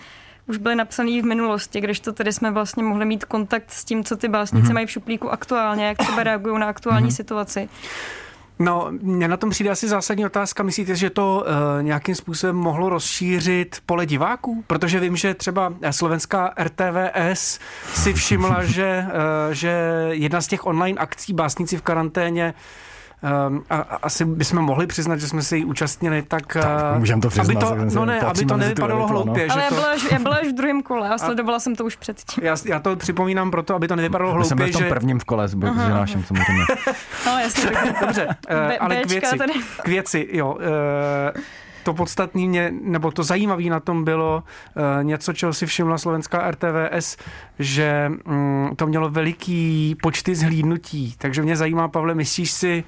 už 0.48 0.58
byly 0.58 0.76
napsané 0.76 1.22
v 1.22 1.26
minulosti, 1.26 1.82
když 1.82 2.00
to 2.00 2.14
tedy 2.14 2.34
jsme 2.34 2.52
vlastně 2.52 2.84
mohli 2.84 3.06
mít 3.06 3.26
kontakt 3.26 3.72
s 3.72 3.86
tím, 3.86 4.04
co 4.04 4.16
ty 4.16 4.28
básnice 4.28 4.68
mm-hmm. 4.68 4.74
mají 4.74 4.86
v 4.86 4.92
šuplíku 4.92 5.32
aktuálně, 5.32 5.86
jak 5.86 5.98
třeba 5.98 6.24
reagují 6.24 6.60
na 6.60 6.68
aktuální 6.68 7.10
mm-hmm. 7.10 7.16
situaci. 7.16 7.70
No, 8.60 8.88
mě 9.02 9.28
na 9.28 9.38
tom 9.38 9.50
přijde 9.50 9.70
asi 9.70 9.88
zásadní 9.88 10.26
otázka. 10.26 10.64
Myslíte, 10.64 10.96
že 10.96 11.10
to 11.10 11.46
uh, 11.46 11.84
nějakým 11.84 12.16
způsobem 12.16 12.56
mohlo 12.56 12.90
rozšířit 12.90 13.78
pole 13.86 14.06
diváků? 14.06 14.64
Protože 14.68 15.00
vím, 15.00 15.16
že 15.16 15.34
třeba 15.34 15.74
slovenská 15.92 16.54
RTVS 16.60 17.60
si 17.94 18.14
všimla, 18.14 18.64
že, 18.64 19.06
uh, 19.08 19.54
že 19.54 19.74
jedna 20.12 20.42
z 20.42 20.48
těch 20.48 20.66
online 20.66 21.00
akcí 21.00 21.34
Básníci 21.34 21.78
v 21.78 21.82
karanténě 21.82 22.54
Um, 23.48 23.63
a, 23.70 23.75
asi 23.75 24.25
bychom 24.25 24.62
mohli 24.62 24.88
přiznat, 24.88 25.18
že 25.18 25.27
jsme 25.27 25.42
se 25.42 25.58
jí 25.58 25.65
účastnili, 25.65 26.22
tak... 26.22 26.53
tak 26.53 26.65
eh, 26.96 27.00
můžeme 27.00 27.22
to 27.22 27.30
přiznat. 27.30 27.63
Aby 27.63 27.86
to, 27.89 27.96
no 27.96 28.06
ne, 28.06 28.20
aby 28.20 28.46
to 28.46 28.58
nevypadalo 28.58 29.08
hloupě. 29.08 29.48
No. 29.48 29.53
Ale 29.53 29.63
já 29.63 29.70
byla, 29.70 29.88
až, 29.88 30.12
já 30.12 30.20
byla 30.20 30.36
až 30.36 30.48
v 30.48 30.51
druhém 30.51 30.84
kole 30.84 31.10
a 31.10 31.18
sledovala 31.25 31.60
jsem 31.60 31.75
to 31.75 31.86
už 31.86 31.96
předtím. 31.96 32.44
Já, 32.44 32.56
já 32.65 32.80
to 32.80 32.96
připomínám 32.96 33.51
proto, 33.51 33.75
aby 33.75 33.88
to 33.88 33.96
nevypadalo 33.96 34.32
hloupě, 34.32 34.48
jsem 34.48 34.58
byl 34.58 34.68
v 34.68 34.72
tom 34.72 34.82
že... 34.82 34.89
prvním 34.89 35.20
v 35.20 35.24
kole 35.24 35.48
s 35.48 35.53
Boženášem 35.53 36.24
samozřejmě. 36.24 36.63
no 37.25 37.39
jasně. 37.39 37.72
Dobře, 38.01 38.27
uh, 38.27 38.58
ale 38.80 38.96
k 38.96 39.10
věci, 39.10 39.38
k 39.84 39.88
věci, 39.88 40.27
jo. 40.32 40.53
Uh, 40.53 41.42
to 41.84 41.94
podstatný 41.94 42.48
mě, 42.48 42.74
nebo 42.82 43.12
to 43.12 43.24
zajímavé 43.24 43.63
na 43.63 43.80
tom 43.80 44.04
bylo 44.04 44.44
uh, 44.75 45.04
něco, 45.04 45.34
čeho 45.34 45.54
si 45.54 45.66
všimla 45.66 45.98
slovenská 45.98 46.52
RTVS, 46.52 47.18
že 47.60 48.12
um, 48.25 48.72
to 48.75 48.88
mělo 48.88 49.10
veliký 49.10 49.96
počty 50.02 50.36
zhlídnutí. 50.36 51.16
Takže 51.18 51.42
mě 51.42 51.56
zajímá, 51.56 51.88
Pavle, 51.88 52.16
myslíš 52.16 52.52
si, 52.52 52.84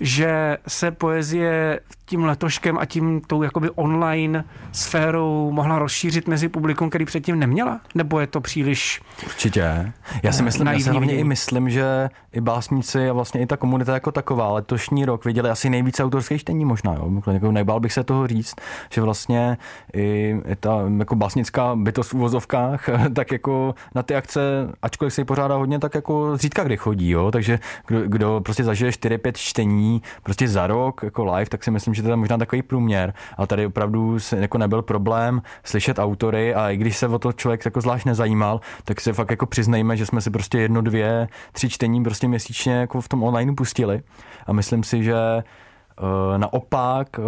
že 0.00 0.58
se 0.68 0.90
poezie 0.90 1.80
tím 2.06 2.24
letoškem 2.24 2.78
a 2.78 2.84
tím 2.84 3.20
tou 3.26 3.42
jakoby 3.42 3.70
online 3.70 4.44
sférou 4.72 5.50
mohla 5.52 5.78
rozšířit 5.78 6.28
mezi 6.28 6.48
publikum, 6.48 6.88
který 6.88 7.04
předtím 7.04 7.38
neměla? 7.38 7.80
Nebo 7.94 8.20
je 8.20 8.26
to 8.26 8.40
příliš 8.40 9.00
Určitě. 9.26 9.92
Já 10.22 10.32
si 10.32 10.42
myslím, 10.42 10.66
já 10.66 10.78
si 10.78 10.90
hlavně 10.90 11.16
i 11.16 11.24
myslím, 11.24 11.70
že 11.70 12.10
i 12.32 12.40
básníci 12.40 13.08
a 13.08 13.12
vlastně 13.12 13.40
i 13.40 13.46
ta 13.46 13.56
komunita 13.56 13.94
jako 13.94 14.12
taková 14.12 14.52
letošní 14.52 15.04
rok 15.04 15.24
viděli 15.24 15.50
asi 15.50 15.70
nejvíce 15.70 16.04
autorských 16.04 16.40
čtení 16.40 16.64
možná. 16.64 16.94
Jo? 16.94 17.10
Jako 17.32 17.52
nebál 17.52 17.80
bych 17.80 17.92
se 17.92 18.04
toho 18.04 18.26
říct, 18.26 18.54
že 18.90 19.00
vlastně 19.00 19.58
i, 19.96 20.36
ta 20.60 20.82
jako 20.98 21.16
básnická 21.16 21.76
bytost 21.76 22.10
v 22.10 22.14
úvozovkách, 22.14 22.88
tak 23.14 23.32
jako 23.32 23.74
na 23.94 24.02
ty 24.02 24.14
akce, 24.14 24.40
ačkoliv 24.82 25.14
se 25.14 25.20
jí 25.20 25.24
pořádá 25.24 25.56
hodně, 25.56 25.78
tak 25.78 25.94
jako 25.94 26.36
zřídka 26.36 26.64
kdy 26.64 26.76
chodí. 26.76 27.10
Jo? 27.10 27.30
Takže 27.30 27.58
kdo, 27.86 28.02
kdo 28.08 28.40
prostě 28.40 28.64
zažije 28.64 28.90
4-5 28.90 29.32
čtení 29.34 29.89
prostě 30.22 30.48
za 30.48 30.66
rok 30.66 31.02
jako 31.02 31.24
live, 31.24 31.50
tak 31.50 31.64
si 31.64 31.70
myslím, 31.70 31.94
že 31.94 32.02
to 32.02 32.08
je 32.08 32.16
možná 32.16 32.36
takový 32.36 32.62
průměr. 32.62 33.14
A 33.38 33.46
tady 33.46 33.66
opravdu 33.66 34.18
jako 34.36 34.58
nebyl 34.58 34.82
problém 34.82 35.42
slyšet 35.64 35.98
autory 35.98 36.54
a 36.54 36.70
i 36.70 36.76
když 36.76 36.96
se 36.96 37.08
o 37.08 37.18
to 37.18 37.32
člověk 37.32 37.64
jako 37.64 37.80
zvlášť 37.80 38.06
nezajímal, 38.06 38.60
tak 38.84 39.00
se 39.00 39.12
fakt 39.12 39.30
jako 39.30 39.46
přiznejme, 39.46 39.96
že 39.96 40.06
jsme 40.06 40.20
si 40.20 40.30
prostě 40.30 40.58
jedno, 40.58 40.80
dvě, 40.80 41.28
tři 41.52 41.68
čtení 41.68 42.02
prostě 42.02 42.28
měsíčně 42.28 42.72
jako 42.72 43.00
v 43.00 43.08
tom 43.08 43.22
online 43.22 43.54
pustili. 43.54 44.02
A 44.46 44.52
myslím 44.52 44.82
si, 44.82 45.02
že 45.02 45.14
uh, 46.02 46.38
naopak 46.38 47.08
uh, 47.18 47.24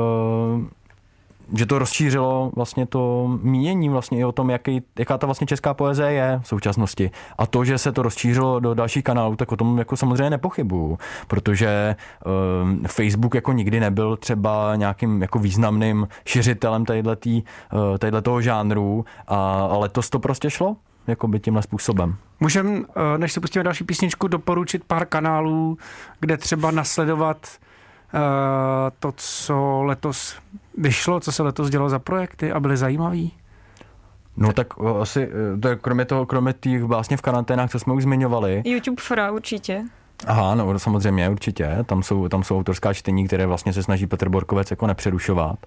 že 1.53 1.67
to 1.67 1.79
rozšířilo 1.79 2.53
vlastně 2.57 2.87
to 2.87 3.31
mínění 3.43 3.89
vlastně 3.89 4.19
i 4.19 4.25
o 4.25 4.33
tom, 4.33 4.51
jaký, 4.51 4.83
jaká 4.99 5.19
ta 5.19 5.27
vlastně 5.27 5.47
česká 5.47 5.75
poezie 5.75 6.13
je 6.13 6.41
v 6.43 6.49
současnosti. 6.49 7.11
A 7.39 7.47
to, 7.47 7.65
že 7.65 7.79
se 7.79 7.93
to 7.93 8.03
rozšířilo 8.03 8.61
do 8.61 8.75
dalších 8.75 9.05
kanálů, 9.05 9.37
tak 9.37 9.53
o 9.53 9.57
tom 9.57 9.79
jako 9.79 9.97
samozřejmě 9.97 10.31
nepochybuju, 10.31 10.99
protože 11.29 11.97
uh, 12.27 12.87
Facebook 12.87 13.35
jako 13.35 13.53
nikdy 13.53 13.81
nebyl 13.81 14.17
třeba 14.17 14.77
nějakým 14.77 15.23
jako 15.23 15.39
významným 15.39 16.09
šiřitelem 16.27 16.85
uh, 18.13 18.21
toho 18.23 18.41
žánru, 18.41 19.05
a, 19.29 19.69
a 19.71 19.77
letos 19.77 20.11
to 20.11 20.19
prostě 20.19 20.51
šlo 20.51 20.77
jakoby 21.07 21.41
tímhle 21.41 21.63
způsobem. 21.63 22.17
Můžeme, 22.41 22.81
než 23.17 23.33
se 23.33 23.41
pustíme 23.41 23.63
další 23.63 23.85
písničku, 23.85 24.29
doporučit 24.29 24.85
pár 24.85 25.07
kanálů, 25.07 25.79
kde 26.21 26.37
třeba 26.37 26.71
nasledovat 26.71 27.47
Eh, 27.47 27.72
to, 28.99 29.13
co 29.17 29.83
letos 29.83 30.37
vyšlo, 30.79 31.21
co 31.21 31.33
se 31.33 31.43
letos 31.43 31.71
dělo 31.71 31.89
za 31.89 31.99
projekty 31.99 32.53
a 32.53 32.61
byly 32.61 32.77
zajímavý? 32.77 33.33
No 34.37 34.53
tak 34.53 34.67
eh, 34.81 35.01
asi, 35.01 35.29
eh, 35.55 35.59
to 35.61 35.69
je 35.69 35.77
kromě 35.77 36.05
toho, 36.05 36.27
kromě 36.27 36.53
těch 36.61 36.83
vlastně 36.83 37.17
v 37.17 37.23
karanténách, 37.23 37.71
co 37.71 37.79
jsme 37.79 37.93
už 37.93 38.03
zmiňovali. 38.03 38.63
YouTube 38.65 39.03
Fra 39.03 39.31
určitě. 39.31 39.85
Aha, 40.27 40.55
no 40.55 40.79
samozřejmě, 40.79 41.29
určitě. 41.29 41.77
Tam 41.87 42.03
jsou, 42.03 42.29
tam 42.29 42.43
jsou 42.43 42.59
autorská 42.59 42.95
čtení, 42.95 43.27
které 43.27 43.47
vlastně 43.47 43.73
se 43.73 43.83
snaží 43.83 44.07
Petr 44.07 44.29
Borkovec 44.29 44.71
jako 44.71 44.87
nepřerušovat. 44.87 45.59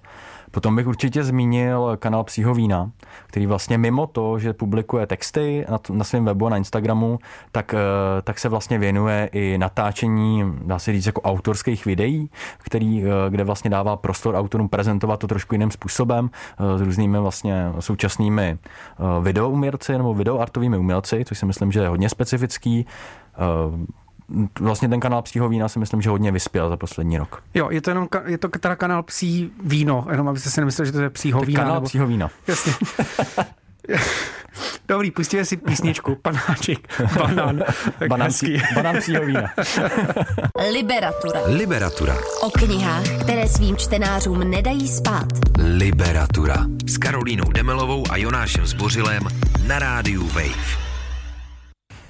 Potom 0.50 0.76
bych 0.76 0.86
určitě 0.86 1.24
zmínil 1.24 1.96
kanál 1.96 2.24
Psího 2.24 2.54
vína, 2.54 2.90
který 3.26 3.46
vlastně 3.46 3.78
mimo 3.78 4.06
to, 4.06 4.38
že 4.38 4.52
publikuje 4.52 5.06
texty 5.06 5.66
na, 5.70 5.80
na 5.90 6.04
svém 6.04 6.24
webu, 6.24 6.48
na 6.48 6.56
Instagramu, 6.56 7.18
tak, 7.52 7.74
eh, 7.74 7.78
tak 8.22 8.38
se 8.38 8.48
vlastně 8.48 8.78
věnuje 8.78 9.30
i 9.32 9.58
natáčení, 9.58 10.44
dá 10.64 10.78
se 10.78 10.92
říct, 10.92 11.06
jako 11.06 11.20
autorských 11.20 11.84
videí, 11.84 12.30
který, 12.58 13.04
eh, 13.04 13.08
kde 13.30 13.44
vlastně 13.44 13.70
dává 13.70 13.96
prostor 13.96 14.34
autorům 14.34 14.68
prezentovat 14.68 15.16
to 15.20 15.26
trošku 15.26 15.54
jiným 15.54 15.70
způsobem 15.70 16.30
eh, 16.58 16.78
s 16.78 16.80
různými 16.80 17.18
vlastně 17.18 17.72
současnými 17.80 18.58
videoumělci 19.20 19.92
nebo 19.98 20.14
videoartovými 20.14 20.78
umělci, 20.78 21.24
což 21.24 21.38
si 21.38 21.46
myslím, 21.46 21.72
že 21.72 21.80
je 21.80 21.88
hodně 21.88 22.08
specifický 22.08 22.86
vlastně 24.60 24.88
ten 24.88 25.00
kanál 25.00 25.22
Psího 25.22 25.48
vína 25.48 25.68
si 25.68 25.78
myslím, 25.78 26.02
že 26.02 26.10
hodně 26.10 26.32
vyspěl 26.32 26.68
za 26.70 26.76
poslední 26.76 27.18
rok. 27.18 27.42
Jo, 27.54 27.70
je 27.70 27.80
to 27.80 27.90
jenom, 27.90 28.08
je 28.26 28.38
to 28.38 28.48
teda 28.48 28.76
kanál 28.76 29.02
Psí 29.02 29.50
víno, 29.62 30.06
jenom 30.10 30.28
abyste 30.28 30.50
si 30.50 30.60
nemysleli, 30.60 30.86
že 30.86 30.92
to 30.92 31.00
je 31.00 31.10
Psího 31.10 31.40
vína. 31.40 31.60
Kanál 31.60 31.74
nebo... 31.74 31.86
Psího 31.86 32.06
vína. 32.06 32.30
Jasně. 32.46 32.72
Dobrý, 34.88 35.10
pustíme 35.10 35.44
si 35.44 35.56
písničku. 35.56 36.14
Panáček, 36.22 37.02
banán. 37.18 37.62
banán, 38.08 38.28
psí, 38.28 38.62
banán 38.74 38.96
psího 39.00 39.26
vína. 39.26 39.42
Liberatura. 40.72 41.40
Liberatura. 41.46 42.16
O 42.42 42.50
knihách, 42.50 43.08
které 43.22 43.48
svým 43.48 43.76
čtenářům 43.76 44.50
nedají 44.50 44.88
spát. 44.88 45.26
Liberatura. 45.58 46.56
S 46.86 46.98
Karolínou 46.98 47.52
Demelovou 47.52 48.04
a 48.10 48.16
Jonášem 48.16 48.66
Zbořilem 48.66 49.22
na 49.66 49.78
rádiu 49.78 50.26
Wave. 50.26 50.85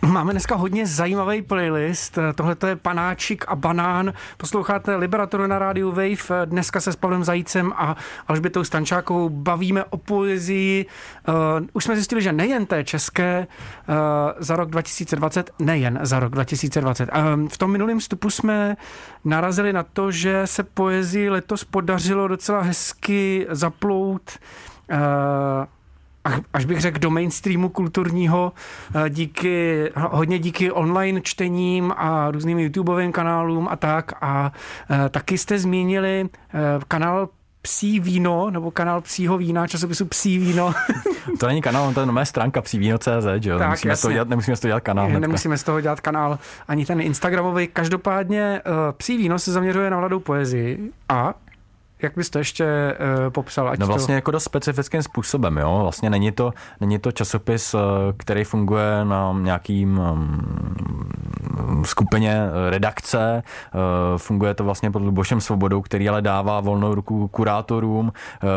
Máme 0.07 0.33
dneska 0.33 0.55
hodně 0.55 0.87
zajímavý 0.87 1.43
playlist. 1.43 2.19
Tohle 2.35 2.57
je 2.67 2.77
Panáčik 2.77 3.45
a 3.49 3.57
Banán. 3.57 4.13
Posloucháte 4.37 4.97
Liberatoru 4.97 5.47
na 5.47 5.59
rádiu 5.59 5.91
Wave. 5.91 6.45
Dneska 6.45 6.81
se 6.81 6.93
s 6.93 6.97
Pavlem 6.97 7.25
Zajícem 7.25 7.73
a 7.77 7.97
Alžbětou 8.29 8.65
Stančákovou 8.65 9.29
bavíme 9.29 9.85
o 9.85 9.97
poezii. 9.97 10.87
Uh, 11.29 11.35
už 11.73 11.85
jsme 11.85 11.95
zjistili, 11.95 12.23
že 12.23 12.33
nejen 12.33 12.67
té 12.67 12.85
české 12.85 13.47
uh, 13.89 13.95
za 14.39 14.57
rok 14.57 14.71
2020, 14.71 15.51
nejen 15.59 15.99
za 16.03 16.21
rok 16.21 16.33
2020. 16.33 17.09
Uh, 17.09 17.49
v 17.49 17.59
tom 17.59 17.73
minulém 17.73 17.99
vstupu 17.99 18.31
jsme 18.31 18.77
narazili 19.25 19.73
na 19.73 19.83
to, 19.83 20.11
že 20.11 20.43
se 20.45 20.63
poezii 20.63 21.31
letos 21.31 21.65
podařilo 21.65 22.29
docela 22.29 22.61
hezky 22.61 23.47
zaplout 23.51 24.39
až 26.53 26.65
bych 26.65 26.81
řekl, 26.81 26.99
do 26.99 27.11
mainstreamu 27.11 27.69
kulturního 27.69 28.53
eh, 28.95 29.11
díky, 29.11 29.91
hodně 29.97 30.39
díky 30.39 30.73
online 30.73 31.21
čtením 31.21 31.93
a 31.97 32.31
různým 32.31 32.59
YouTubeovým 32.59 33.13
kanálům 33.13 33.69
a 33.69 33.77
tak. 33.77 34.13
A 34.21 34.53
eh, 34.91 35.09
taky 35.09 35.39
jste 35.39 35.59
zmínili 35.59 36.29
eh, 36.55 36.59
kanál 36.89 37.29
Psí 37.63 38.01
víno, 38.01 38.51
nebo 38.51 38.71
kanál 38.71 39.01
Psího 39.01 39.39
vína, 39.39 39.67
časopisu 39.67 40.07
Psí 40.07 40.39
víno. 40.39 40.75
To 41.41 41.47
není 41.47 41.63
kanál, 41.63 41.95
to 41.95 42.01
je 42.01 42.07
moje 42.07 42.27
stránka 42.27 42.63
psívíno.cz, 42.63 43.27
že 43.41 43.51
jo? 43.51 43.59
Tak, 43.59 43.69
nemusíme, 43.69 43.97
z 43.97 44.01
toho 44.01 44.13
dělat, 44.13 44.29
nemusíme 44.29 44.57
z 44.57 44.61
toho 44.61 44.69
dělat 44.69 44.81
kanál. 44.81 45.07
Hnedka. 45.07 45.21
Nemusíme 45.21 45.59
z 45.59 45.63
toho 45.63 45.81
dělat 45.81 46.01
kanál, 46.01 46.39
ani 46.69 46.87
ten 46.87 47.01
Instagramový. 47.01 47.67
Každopádně 47.67 48.63
Psí 48.97 49.17
víno 49.17 49.39
se 49.39 49.53
zaměřuje 49.53 49.91
na 49.91 49.99
mladou 49.99 50.21
poezii 50.21 50.91
a 51.09 51.35
jak 52.03 52.15
bys 52.17 52.31
to 52.31 52.39
ještě 52.39 52.97
uh, 53.25 53.31
popsal? 53.31 53.69
Ať 53.69 53.79
no 53.79 53.87
vlastně 53.87 54.13
to... 54.13 54.17
jako 54.17 54.31
dost 54.31 54.45
specifickým 54.45 55.03
způsobem, 55.03 55.57
jo. 55.57 55.79
Vlastně 55.83 56.11
není 56.11 56.33
to, 56.33 56.53
není 56.81 56.99
to 56.99 57.13
časopis, 57.13 57.75
eh, 57.75 57.79
který 58.17 58.45
funguje 58.45 59.05
na 59.05 59.37
nějakým 59.41 59.99
um, 59.99 61.85
skupině 61.85 62.41
eh, 62.41 62.71
redakce. 62.71 63.43
Uh, 63.75 64.19
funguje 64.19 64.55
to 64.55 64.65
vlastně 64.65 64.91
pod 64.91 65.03
Lubošem 65.03 65.41
Svobodou, 65.41 65.83
který 65.83 66.09
ale 66.09 66.23
dává 66.23 66.61
volnou 66.61 66.95
ruku 66.95 67.29
kurátorům, 67.29 68.07
uh, 68.07 68.13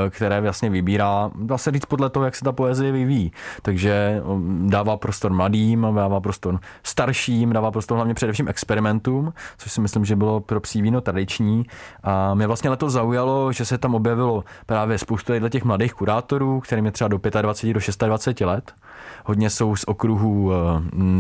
které 0.10 0.42
vlastně 0.42 0.70
vybírá, 0.70 1.32
dá 1.36 1.58
se 1.58 1.72
říct 1.72 1.86
podle 1.86 2.10
toho, 2.10 2.26
jak 2.26 2.36
se 2.36 2.46
ta 2.46 2.52
poezie 2.52 2.92
vyvíjí. 2.92 3.32
Takže 3.62 4.22
um, 4.26 4.70
dává 4.70 4.98
prostor 4.98 5.34
mladým, 5.34 5.88
dává 5.96 6.20
prostor 6.20 6.60
starším, 6.84 7.54
dává 7.54 7.72
prostor 7.72 7.96
hlavně 7.96 8.14
především 8.14 8.48
experimentům, 8.48 9.34
což 9.58 9.72
si 9.72 9.82
myslím, 9.82 10.06
že 10.06 10.16
bylo 10.16 10.40
pro 10.40 10.60
psí 10.60 10.82
víno 10.82 11.02
tradiční. 11.02 11.66
A 12.04 12.34
mě 12.34 12.48
vlastně 12.48 12.70
letos 12.70 12.94
zaujalo 12.94 13.29
stalo, 13.30 13.52
že 13.52 13.66
se 13.66 13.78
tam 13.78 13.96
objevilo 13.96 14.44
právě 14.66 14.98
spoustu 14.98 15.34
těch 15.50 15.64
mladých 15.64 15.94
kurátorů, 15.94 16.60
kterým 16.60 16.86
je 16.86 16.92
třeba 16.92 17.08
do 17.08 17.20
25 17.42 17.74
do 17.74 18.08
26 18.08 18.48
let. 18.48 18.74
Hodně 19.26 19.50
jsou 19.50 19.76
z 19.76 19.84
okruhů 19.84 20.52
eh, 20.54 20.56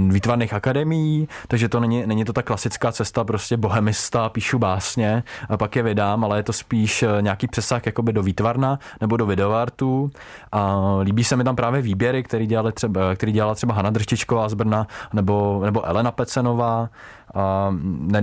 výtvarných 0.08 0.54
akademií, 0.54 1.28
takže 1.48 1.70
to 1.70 1.80
není, 1.80 2.04
není 2.08 2.26
to 2.26 2.34
ta 2.34 2.42
klasická 2.42 2.92
cesta 2.92 3.24
prostě 3.24 3.58
bohemista, 3.58 4.30
píšu 4.30 4.60
básně 4.60 5.24
a 5.50 5.58
pak 5.58 5.76
je 5.76 5.84
vydám, 5.84 6.24
ale 6.24 6.40
je 6.40 6.44
to 6.44 6.54
spíš 6.54 7.04
eh, 7.04 7.22
nějaký 7.22 7.48
přesah 7.48 7.86
jakoby 7.86 8.14
do 8.14 8.24
výtvarna 8.24 8.80
nebo 9.02 9.18
do 9.18 9.26
videoartu 9.26 10.12
a 10.52 10.80
líbí 11.02 11.24
se 11.24 11.36
mi 11.36 11.44
tam 11.44 11.56
právě 11.56 11.82
výběry, 11.82 12.24
který, 12.24 12.48
dělali 12.48 12.72
třeba, 12.72 13.16
který 13.16 13.32
dělala 13.32 13.56
třeba 13.56 13.74
Hanna 13.74 13.90
Drštičková 13.90 14.50
z 14.50 14.54
Brna 14.54 14.88
nebo, 15.14 15.62
nebo 15.66 15.86
Elena 15.86 16.12
Pecenová 16.12 16.90
a 17.34 17.76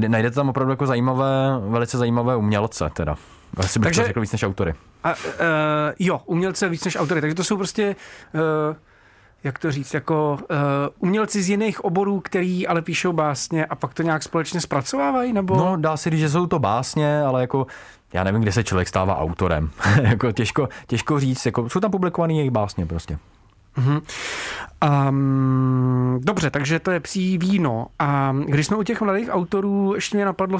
najdete 0.08 0.34
tam 0.34 0.48
opravdu 0.48 0.72
jako 0.72 0.86
zajímavé, 0.86 1.60
velice 1.68 1.98
zajímavé 1.98 2.36
umělce 2.36 2.90
teda. 2.92 3.16
Asi 3.56 3.78
bych 3.78 3.86
takže, 3.86 4.02
to 4.02 4.06
řekl 4.06 4.20
víc 4.20 4.32
než 4.32 4.42
autory. 4.42 4.74
A, 5.04 5.14
uh, 5.14 5.16
jo, 5.98 6.20
umělce 6.26 6.68
víc 6.68 6.84
než 6.84 6.96
autory. 6.96 7.20
Takže 7.20 7.34
to 7.34 7.44
jsou 7.44 7.56
prostě, 7.56 7.96
uh, 8.34 8.76
jak 9.44 9.58
to 9.58 9.70
říct, 9.70 9.94
jako 9.94 10.38
uh, 10.40 10.56
umělci 10.98 11.42
z 11.42 11.48
jiných 11.48 11.84
oborů, 11.84 12.20
který 12.20 12.66
ale 12.66 12.82
píšou 12.82 13.12
básně 13.12 13.66
a 13.66 13.74
pak 13.74 13.94
to 13.94 14.02
nějak 14.02 14.22
společně 14.22 14.60
zpracovávají? 14.60 15.32
Nebo? 15.32 15.56
No, 15.56 15.76
dá 15.76 15.96
se 15.96 16.10
říct, 16.10 16.20
že 16.20 16.28
jsou 16.28 16.46
to 16.46 16.58
básně, 16.58 17.22
ale 17.22 17.40
jako 17.40 17.66
já 18.12 18.24
nevím, 18.24 18.40
kde 18.40 18.52
se 18.52 18.64
člověk 18.64 18.88
stává 18.88 19.18
autorem. 19.18 19.70
jako 20.02 20.32
těžko, 20.32 20.68
těžko 20.86 21.20
říct, 21.20 21.46
jako 21.46 21.68
jsou 21.68 21.80
tam 21.80 21.90
publikované 21.90 22.34
jejich 22.34 22.50
básně 22.50 22.86
prostě. 22.86 23.18
Mm-hmm. 23.78 24.02
Um, 25.08 26.20
dobře, 26.22 26.50
takže 26.50 26.78
to 26.78 26.90
je 26.90 27.00
psí 27.00 27.38
víno. 27.38 27.86
A 27.98 28.34
když 28.46 28.66
jsme 28.66 28.76
u 28.76 28.82
těch 28.82 29.00
mladých 29.00 29.28
autorů, 29.30 29.92
ještě 29.94 30.16
mě 30.16 30.24
napadlo 30.24 30.58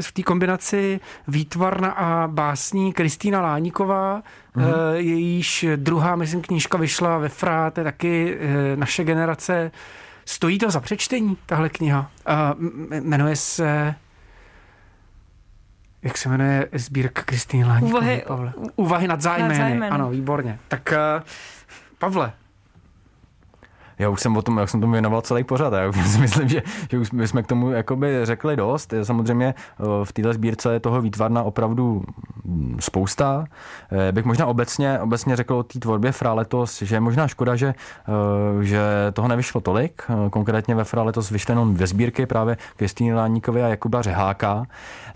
v 0.00 0.12
té 0.12 0.22
kombinaci 0.22 1.00
výtvarna 1.28 1.90
a 1.90 2.28
básní 2.28 2.92
Kristýna 2.92 3.42
Láníková, 3.42 4.22
mm-hmm. 4.56 4.92
jejíž 4.94 5.66
druhá, 5.76 6.16
myslím, 6.16 6.42
knížka 6.42 6.78
vyšla 6.78 7.18
ve 7.18 7.28
Frá, 7.28 7.70
to 7.70 7.80
je 7.80 7.84
taky 7.84 8.38
eh, 8.40 8.76
naše 8.76 9.04
generace. 9.04 9.70
Stojí 10.24 10.58
to 10.58 10.70
za 10.70 10.80
přečtení, 10.80 11.36
tahle 11.46 11.68
kniha. 11.68 12.10
Uh, 12.28 13.00
jmenuje 13.00 13.36
se 13.36 13.94
jak 16.02 16.18
se 16.18 16.28
jmenuje 16.28 16.68
sbírka 16.72 17.22
Kristýny 17.22 17.64
Láníkové? 17.64 17.92
Úvahy, 17.92 18.24
Pavle? 18.26 18.52
Úvahy 18.76 19.08
nad 19.08 19.20
zájmeny. 19.20 19.88
Ano, 19.88 20.10
výborně. 20.10 20.58
Tak 20.68 20.92
uh, 21.16 21.22
Pavle, 21.98 22.32
já 23.98 24.08
už 24.08 24.20
jsem 24.20 24.36
o 24.36 24.42
tom, 24.42 24.58
jak 24.58 24.68
jsem 24.68 24.80
tomu 24.80 24.92
věnoval 24.92 25.20
celý 25.20 25.44
pořad. 25.44 25.72
Já 25.72 25.92
si 26.06 26.18
myslím, 26.18 26.48
že, 26.48 26.62
že 26.90 26.98
už 26.98 27.08
jsme 27.24 27.42
k 27.42 27.46
tomu 27.46 27.70
jakoby 27.70 28.26
řekli 28.26 28.56
dost. 28.56 28.94
Samozřejmě 29.02 29.54
eh, 29.56 29.84
v 30.04 30.12
této 30.12 30.32
sbírce 30.32 30.72
je 30.72 30.80
toho 30.80 31.00
výtvarna 31.00 31.42
opravdu 31.42 32.02
mm, 32.44 32.76
spousta. 32.80 33.44
Eh, 34.08 34.12
bych 34.12 34.24
možná 34.24 34.46
obecně, 34.46 35.00
obecně 35.00 35.36
řekl 35.36 35.54
o 35.54 35.62
té 35.62 35.78
tvorbě 35.78 36.12
Fra 36.12 36.32
letos, 36.32 36.82
že 36.82 36.96
je 36.96 37.00
možná 37.00 37.28
škoda, 37.28 37.56
že, 37.56 37.74
eh, 38.08 38.64
že 38.64 38.82
toho 39.12 39.28
nevyšlo 39.28 39.60
tolik. 39.60 40.02
Konkrétně 40.30 40.74
ve 40.74 40.84
Fra 40.84 41.02
letos 41.02 41.30
vyšly 41.30 41.52
jenom 41.52 41.74
dvě 41.74 41.86
sbírky, 41.86 42.26
právě 42.26 42.56
Kristýny 42.76 43.14
Láníkovi 43.14 43.62
a 43.62 43.68
Jakuba 43.68 44.02
Řeháka. 44.02 44.64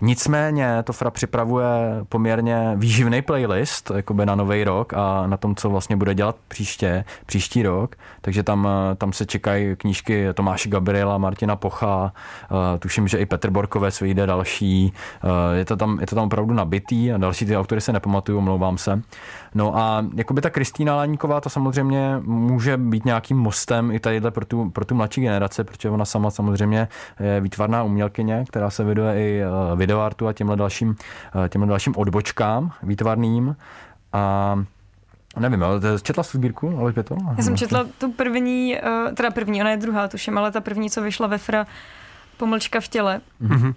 Nicméně 0.01 0.83
to 0.83 0.93
Fra 0.93 1.11
připravuje 1.11 1.67
poměrně 2.09 2.73
výživný 2.75 3.21
playlist 3.21 3.91
jakoby 3.95 4.25
na 4.25 4.35
nový 4.35 4.63
rok 4.63 4.93
a 4.93 5.27
na 5.27 5.37
tom, 5.37 5.55
co 5.55 5.69
vlastně 5.69 5.95
bude 5.95 6.13
dělat 6.13 6.35
příště, 6.47 7.05
příští 7.25 7.63
rok. 7.63 7.95
Takže 8.21 8.43
tam 8.43 8.66
tam 8.97 9.13
se 9.13 9.25
čekají 9.25 9.75
knížky 9.75 10.27
Tomáše 10.33 10.69
Gabriela, 10.69 11.17
Martina 11.17 11.55
Pocha, 11.55 12.13
eh, 12.43 12.79
tuším, 12.79 13.07
že 13.07 13.17
i 13.17 13.25
Petr 13.25 13.49
Borkovec 13.49 14.01
vyjde 14.01 14.25
další. 14.27 14.93
Eh, 15.23 15.57
je 15.57 15.65
to 15.65 15.75
tam, 15.75 15.99
je 15.99 16.07
to 16.07 16.15
tam 16.15 16.25
opravdu 16.25 16.53
nabitý 16.53 17.13
a 17.13 17.17
další 17.17 17.45
ty 17.45 17.57
autory 17.57 17.81
se 17.81 17.93
nepamatuju, 17.93 18.37
omlouvám 18.37 18.77
se. 18.77 19.01
No 19.55 19.77
a 19.77 20.05
jakoby 20.15 20.41
ta 20.41 20.49
Kristýna 20.49 20.95
Láníková, 20.95 21.41
ta 21.41 21.49
samozřejmě 21.49 22.19
může 22.23 22.77
být 22.77 23.05
nějakým 23.05 23.37
mostem 23.37 23.91
i 23.91 23.99
tadyhle 23.99 24.31
pro 24.31 24.45
tu, 24.45 24.69
pro 24.69 24.85
tu 24.85 24.95
mladší 24.95 25.21
generaci, 25.21 25.63
protože 25.63 25.89
ona 25.89 26.05
sama 26.05 26.31
samozřejmě 26.31 26.87
je 27.19 27.41
výtvarná 27.41 27.83
umělkyně, 27.83 28.45
která 28.49 28.69
se 28.69 28.83
věnuje 28.83 29.15
i 29.15 29.41
eh, 29.41 29.75
videoartu 29.75 30.27
a 30.27 30.33
těmhle 30.33 30.55
dalším, 30.55 30.95
těmhle 31.49 31.69
dalším 31.69 31.93
odbočkám 31.97 32.71
výtvarným. 32.83 33.55
A 34.13 34.55
Nevím, 35.39 35.63
ale 35.63 35.79
četla 36.01 36.23
jsi 36.23 36.37
sbírku, 36.37 36.77
ale 36.79 36.93
je 36.95 37.03
to? 37.03 37.17
Já 37.37 37.43
jsem 37.43 37.57
četla 37.57 37.85
tu 37.97 38.11
první, 38.11 38.77
eh, 38.77 38.81
teda 39.13 39.31
první, 39.31 39.61
ona 39.61 39.71
je 39.71 39.77
druhá, 39.77 40.07
tuším, 40.07 40.37
ale 40.37 40.51
ta 40.51 40.61
první, 40.61 40.89
co 40.89 41.01
vyšla 41.01 41.27
ve 41.27 41.37
Fra, 41.37 41.67
Pomlčka 42.37 42.79
v 42.79 42.87
těle. 42.87 43.21
Mm-hmm. 43.41 43.73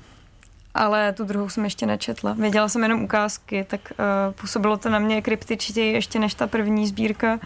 Ale 0.74 1.12
tu 1.12 1.24
druhou 1.24 1.48
jsem 1.48 1.64
ještě 1.64 1.86
nečetla. 1.86 2.32
Věděla 2.32 2.68
jsem 2.68 2.82
jenom 2.82 3.02
ukázky, 3.02 3.66
tak 3.68 3.80
uh, 3.90 4.34
působilo 4.34 4.76
to 4.76 4.90
na 4.90 4.98
mě 4.98 5.22
kryptičtěji 5.22 5.92
ještě 5.92 6.18
než 6.18 6.34
ta 6.34 6.46
první 6.46 6.86
sbírka. 6.86 7.38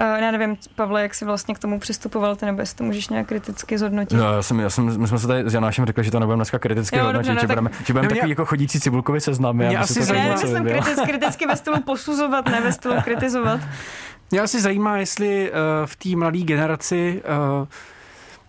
Uh, 0.00 0.22
já 0.22 0.30
nevím, 0.30 0.56
Pavle, 0.74 1.02
jak 1.02 1.14
jsi 1.14 1.24
vlastně 1.24 1.54
k 1.54 1.58
tomu 1.58 1.80
přistupoval, 1.80 2.36
ty 2.36 2.46
nebo 2.46 2.60
jestli 2.60 2.76
to 2.76 2.84
můžeš 2.84 3.08
nějak 3.08 3.26
kriticky 3.26 3.78
zhodnotit. 3.78 4.16
No, 4.16 4.32
já 4.32 4.42
jsem, 4.42 4.60
já 4.60 4.70
jsem, 4.70 5.00
my 5.00 5.08
jsme 5.08 5.18
se 5.18 5.26
tady 5.26 5.50
s 5.50 5.54
Janášem 5.54 5.86
řekli, 5.86 6.04
že 6.04 6.10
to 6.10 6.20
nebudeme 6.20 6.38
dneska 6.38 6.58
kriticky 6.58 6.98
jo, 6.98 7.04
hodnotit, 7.04 7.28
dobře, 7.28 7.34
no, 7.34 7.40
že, 7.40 7.46
tak, 7.46 7.56
budeme, 7.56 7.70
že 7.86 7.92
budeme 7.92 8.08
takový 8.08 8.30
jako 8.30 8.44
chodící 8.44 8.80
cibulkový 8.80 9.20
seznam. 9.20 9.60
Já 9.60 9.80
asi 9.80 10.06
to 10.06 10.12
ne, 10.12 10.30
myslím 10.30 10.64
kriticky, 10.64 11.06
kriticky 11.06 11.46
ve 11.46 11.56
stylu 11.56 11.80
posuzovat, 11.80 12.48
ne 12.48 12.60
ve 12.60 12.72
stylu 12.72 12.94
kritizovat. 13.04 13.60
Mě 14.30 14.40
asi 14.40 14.60
zajímá, 14.60 14.96
jestli 14.96 15.50
uh, 15.50 15.56
v 15.86 15.96
té 15.96 16.16
mladé 16.16 16.38
generaci 16.38 17.22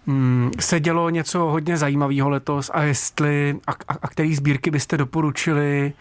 uh, 0.07 0.51
se 0.59 0.79
dělo 0.79 1.09
něco 1.09 1.39
hodně 1.39 1.77
zajímavého 1.77 2.29
letos 2.29 2.71
a 2.73 2.81
jestli 2.81 3.59
a, 3.67 3.71
a, 3.71 3.97
a 4.01 4.07
který 4.07 4.35
sbírky 4.35 4.71
byste 4.71 4.97
doporučili 4.97 5.93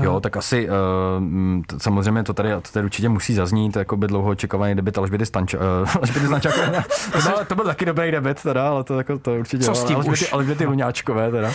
Jo, 0.00 0.20
tak 0.20 0.36
asi 0.36 0.68
uh, 0.68 0.74
samozřejmě 1.78 2.22
to 2.22 2.34
tady, 2.34 2.50
to 2.50 2.72
tady 2.72 2.84
určitě 2.84 3.08
musí 3.08 3.34
zaznít, 3.34 3.76
jako 3.76 3.96
by 3.96 4.06
dlouho 4.06 4.30
očekávaný 4.30 4.74
debit 4.74 4.98
Alžběty, 4.98 5.26
Stanč, 5.26 5.54
uh, 5.54 5.60
Alžběty 6.00 6.28
to, 7.12 7.18
byl, 7.22 7.44
to 7.48 7.54
byl 7.54 7.64
taky 7.64 7.84
dobrý 7.84 8.10
debit, 8.10 8.42
teda, 8.42 8.68
ale 8.68 8.84
to, 8.84 8.98
jako, 8.98 9.18
to 9.18 9.34
určitě 9.34 9.64
Co 9.64 9.74
s 9.74 9.84
tím 9.84 9.96
Alžběty, 9.96 10.28
Alžběty 10.28 10.66
Luňáčkové. 10.66 11.30
Teda. 11.30 11.48
Uh, 11.48 11.54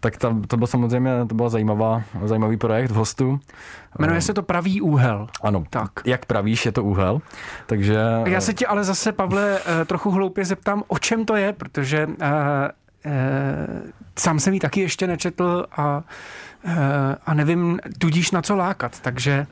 tak 0.00 0.16
tam, 0.16 0.42
to 0.42 0.56
byl 0.56 0.66
samozřejmě 0.66 1.10
to 1.28 1.34
byl 1.34 1.48
zajímavá, 1.48 2.02
zajímavý 2.24 2.56
projekt 2.56 2.90
v 2.90 2.94
hostu. 2.94 3.40
Jmenuje 3.98 4.20
se 4.20 4.34
to 4.34 4.42
Pravý 4.42 4.80
úhel. 4.80 5.26
Ano, 5.42 5.64
tak. 5.70 5.90
jak 6.04 6.26
pravíš, 6.26 6.66
je 6.66 6.72
to 6.72 6.84
úhel. 6.84 7.20
Takže... 7.66 7.98
Já 8.24 8.40
se 8.40 8.54
tě 8.54 8.66
ale 8.66 8.84
zase, 8.84 9.12
Pavle, 9.12 9.58
trochu 9.86 10.10
hloupě 10.10 10.44
zeptám, 10.44 10.82
o 10.88 10.98
čem 10.98 11.24
to 11.24 11.36
je, 11.36 11.52
protože 11.52 12.06
sám 14.18 14.40
jsem 14.40 14.54
ji 14.54 14.60
taky 14.60 14.80
ještě 14.80 15.06
nečetl 15.06 15.66
a 15.76 16.02
Eh, 16.64 17.16
a 17.26 17.34
nevím 17.34 17.78
tudíž 17.98 18.30
na 18.30 18.42
co 18.42 18.56
lákat, 18.56 19.00
takže, 19.00 19.46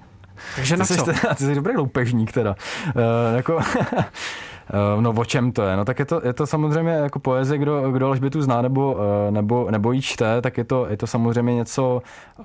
takže 0.56 0.76
na 0.76 0.86
ty 0.86 0.96
co? 0.96 1.04
Jsi, 1.14 1.26
ty 1.36 1.44
jsi 1.44 1.54
dobrý 1.54 1.76
loupežník 1.76 2.32
teda. 2.32 2.56
Uh, 2.86 3.36
jako, 3.36 3.58
eh, 3.98 5.00
No 5.00 5.12
o 5.12 5.24
čem 5.24 5.52
to 5.52 5.62
je? 5.62 5.76
No 5.76 5.84
tak 5.84 5.98
je 5.98 6.04
to, 6.04 6.20
je 6.24 6.32
to 6.32 6.46
samozřejmě 6.46 6.90
jako 6.90 7.18
poezie, 7.18 7.58
kdo, 7.58 7.90
kdo 7.90 8.06
Alžbětu 8.06 8.42
zná 8.42 8.62
nebo, 8.62 8.98
nebo, 9.30 9.70
nebo 9.70 9.92
ji 9.92 10.02
čte, 10.02 10.42
tak 10.42 10.58
je 10.58 10.64
to, 10.64 10.86
je 10.90 10.96
to 10.96 11.06
samozřejmě 11.06 11.54
něco 11.54 12.02
uh, 12.38 12.44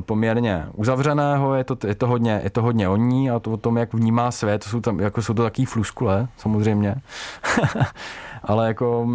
poměrně 0.00 0.66
uzavřeného, 0.74 1.54
je 1.54 1.64
to, 1.64 1.76
je, 1.86 1.94
to 1.94 2.06
hodně, 2.06 2.40
je 2.44 2.50
to 2.50 2.62
hodně 2.62 2.88
o 2.88 2.96
ní 2.96 3.30
a 3.30 3.38
to 3.38 3.50
o 3.50 3.56
tom, 3.56 3.76
jak 3.76 3.94
vnímá 3.94 4.30
svět, 4.30 4.64
to 4.64 4.70
jsou, 4.70 4.80
tam, 4.80 5.00
jako 5.00 5.22
jsou 5.22 5.34
to 5.34 5.42
takový 5.42 5.64
fluskule 5.64 6.28
samozřejmě. 6.36 6.94
ale 8.44 8.68
jako 8.68 9.08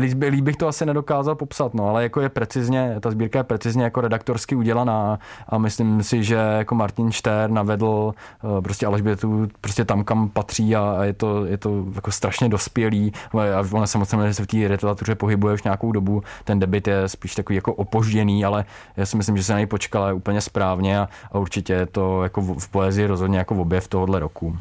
líb, 0.00 0.22
líb 0.22 0.44
bych 0.44 0.56
to 0.56 0.68
asi 0.68 0.86
nedokázal 0.86 1.34
popsat, 1.34 1.74
no, 1.74 1.88
ale 1.88 2.02
jako 2.02 2.20
je 2.20 2.28
precizně, 2.28 2.96
ta 3.00 3.10
sbírka 3.10 3.38
je 3.38 3.44
precizně 3.44 3.84
jako 3.84 4.00
redaktorsky 4.00 4.54
udělaná 4.54 5.18
a 5.48 5.58
myslím 5.58 6.02
si, 6.02 6.24
že 6.24 6.34
jako 6.34 6.74
Martin 6.74 7.12
Štern 7.12 7.54
navedl 7.54 8.14
eh, 8.14 8.62
prostě 8.62 8.86
Alžbětu 8.86 9.48
prostě 9.60 9.84
tam, 9.84 10.04
kam 10.04 10.28
patří 10.28 10.76
a 10.76 11.04
je 11.04 11.12
to, 11.12 11.44
je 11.44 11.56
to 11.56 11.84
jako 11.94 12.12
strašně 12.12 12.48
dospělý 12.48 13.12
a 13.32 13.64
ona 13.72 13.86
samozřejmě 13.86 14.34
se 14.34 14.42
v 14.42 14.46
té 14.46 14.56
literatuře 14.56 15.14
pohybuje 15.14 15.54
už 15.54 15.62
nějakou 15.62 15.92
dobu, 15.92 16.22
ten 16.44 16.58
debit 16.58 16.88
je 16.88 17.08
spíš 17.08 17.34
takový 17.34 17.56
jako 17.56 17.74
opožděný, 17.74 18.44
ale 18.44 18.64
já 18.96 19.06
si 19.06 19.16
myslím, 19.16 19.36
že 19.36 19.42
se 19.42 19.52
na 19.52 19.58
něj 19.58 19.66
počkala 19.66 20.12
úplně 20.12 20.40
správně 20.40 21.00
a, 21.00 21.08
a 21.32 21.38
určitě 21.38 21.72
je 21.72 21.86
to 21.86 22.22
jako 22.22 22.40
v, 22.40 22.58
v 22.58 22.68
poezii 22.68 23.06
rozhodně 23.06 23.38
jako 23.38 23.54
objev 23.54 23.88
tohohle 23.88 24.18
roku. 24.18 24.58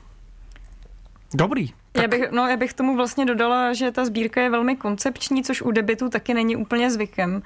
Dobrý. 1.34 1.85
Tak... 1.96 2.04
Já, 2.04 2.08
bych, 2.08 2.32
no, 2.32 2.48
já 2.48 2.58
bych 2.58 2.74
tomu 2.74 2.96
vlastně 2.96 3.26
dodala, 3.26 3.74
že 3.74 3.92
ta 3.92 4.06
sbírka 4.06 4.42
je 4.42 4.50
velmi 4.50 4.76
koncepční, 4.76 5.44
což 5.44 5.62
u 5.62 5.72
debitu 5.72 6.10
taky 6.10 6.34
není 6.34 6.56
úplně 6.56 6.92
zvykem. 6.92 7.42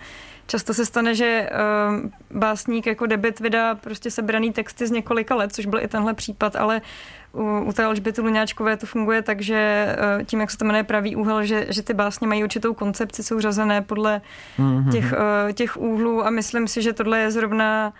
Často 0.48 0.74
se 0.74 0.86
stane, 0.86 1.16
že 1.16 1.50
uh, 1.52 2.10
básník 2.38 2.88
jako 2.88 3.06
debit 3.06 3.40
vydá 3.40 3.76
prostě 3.76 4.12
sebraný 4.12 4.54
texty 4.54 4.88
z 4.88 4.92
několika 4.92 5.36
let, 5.36 5.54
což 5.54 5.66
byl 5.66 5.80
i 5.80 5.88
tenhle 5.88 6.14
případ, 6.14 6.56
ale 6.56 6.82
u, 7.34 7.60
u 7.60 7.74
té 7.74 7.86
Alžběty 7.86 8.22
Luňáčkové 8.22 8.78
to 8.78 8.86
funguje 8.86 9.22
tak, 9.22 9.42
že 9.42 9.88
uh, 10.18 10.24
tím, 10.24 10.40
jak 10.40 10.52
se 10.52 10.58
to 10.58 10.66
jmenuje 10.66 10.84
pravý 10.84 11.16
úhel, 11.16 11.46
že, 11.46 11.66
že 11.70 11.82
ty 11.82 11.94
básně 11.94 12.28
mají 12.28 12.44
určitou 12.44 12.74
koncepci, 12.74 13.24
jsou 13.24 13.40
řazené 13.40 13.82
podle 13.82 14.22
mm-hmm. 14.60 14.92
těch, 14.92 15.14
uh, 15.14 15.52
těch 15.52 15.78
úhlů 15.78 16.26
a 16.26 16.30
myslím 16.30 16.68
si, 16.68 16.82
že 16.82 16.94
tohle 16.94 17.20
je 17.20 17.32
zrovna 17.32 17.94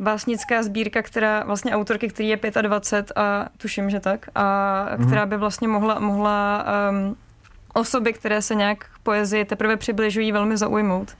básnická 0.00 0.62
sbírka, 0.62 1.02
která 1.02 1.44
vlastně 1.44 1.74
autorky, 1.74 2.08
který 2.08 2.28
je 2.28 2.38
25 2.62 3.12
a 3.16 3.48
tuším, 3.56 3.90
že 3.90 4.00
tak, 4.00 4.26
a 4.34 4.42
mm-hmm. 4.90 5.06
která 5.06 5.26
by 5.26 5.36
vlastně 5.36 5.68
mohla, 5.68 5.98
mohla 5.98 6.64
um, 6.90 7.16
osoby, 7.74 8.12
které 8.12 8.42
se 8.42 8.54
nějak 8.54 8.78
k 8.78 8.98
poezii 9.02 9.44
teprve 9.44 9.76
přibližují, 9.76 10.32
velmi 10.32 10.56
zaujmout. 10.56 11.16